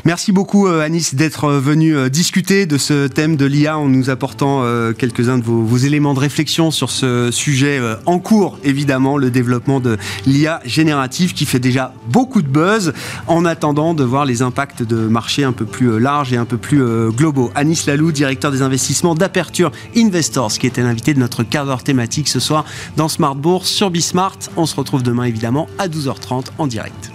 Merci 0.06 0.32
beaucoup 0.32 0.68
euh, 0.68 0.82
Anis 0.82 1.14
d'être 1.16 1.46
euh, 1.46 1.60
venu 1.60 1.96
euh, 1.96 2.10
discuter 2.10 2.66
de 2.66 2.78
ce 2.78 3.08
thème 3.08 3.36
de 3.36 3.46
l'IA 3.46 3.78
en 3.78 3.88
nous 3.90 4.10
apportant 4.10 4.64
quelques-uns 4.98 5.38
de 5.38 5.44
vos, 5.44 5.64
vos 5.64 5.78
éléments 5.78 6.14
de 6.14 6.20
réflexion 6.20 6.72
sur 6.72 6.90
ce 6.90 7.32
sujet 7.32 7.80
en 8.06 8.20
cours, 8.20 8.58
évidemment, 8.64 9.18
le 9.18 9.30
développement 9.30 9.80
de 9.80 9.98
l'IA 10.26 10.62
générative 10.66 11.34
qui 11.34 11.46
fait 11.46 11.60
déjà 11.60 11.94
beaucoup 12.10 12.42
de 12.42 12.48
buzz 12.48 12.94
en 13.28 13.46
attendant 13.46 13.94
de 13.94 14.04
voir 14.04 14.26
les 14.26 14.42
impacts 14.42 14.84
de 14.84 14.96
marché 15.08 15.44
un 15.44 15.52
peu 15.52 15.66
plus 15.66 16.00
larges 16.00 16.34
et 16.34 16.38
un 16.38 16.46
peu 16.46 16.58
plus 16.58 16.84
globaux. 17.12 17.52
Anis 17.56 17.86
Lalou, 17.88 18.12
directeur 18.12 18.52
des 18.52 18.62
investissements 18.62 19.16
d'Aperture 19.16 19.72
Investors, 19.96 20.54
qui 20.54 20.68
était 20.68 20.82
l'invité 20.82 21.14
de 21.14 21.20
notre 21.20 21.44
quart 21.44 21.66
d'heure 21.66 21.84
thématique 21.84 22.28
ce 22.30 22.40
soir 22.40 22.66
dans 22.98 23.10
Smart 23.10 23.36
Bourse 23.36 23.70
sur 23.70 23.90
Bismart. 23.92 24.38
On 24.58 24.66
se 24.66 24.76
retrouve 24.76 25.04
demain 25.04 25.24
évidemment 25.24 25.68
à 25.78 25.88
12h30 25.88 26.48
en 26.58 26.68
direct. 26.68 27.13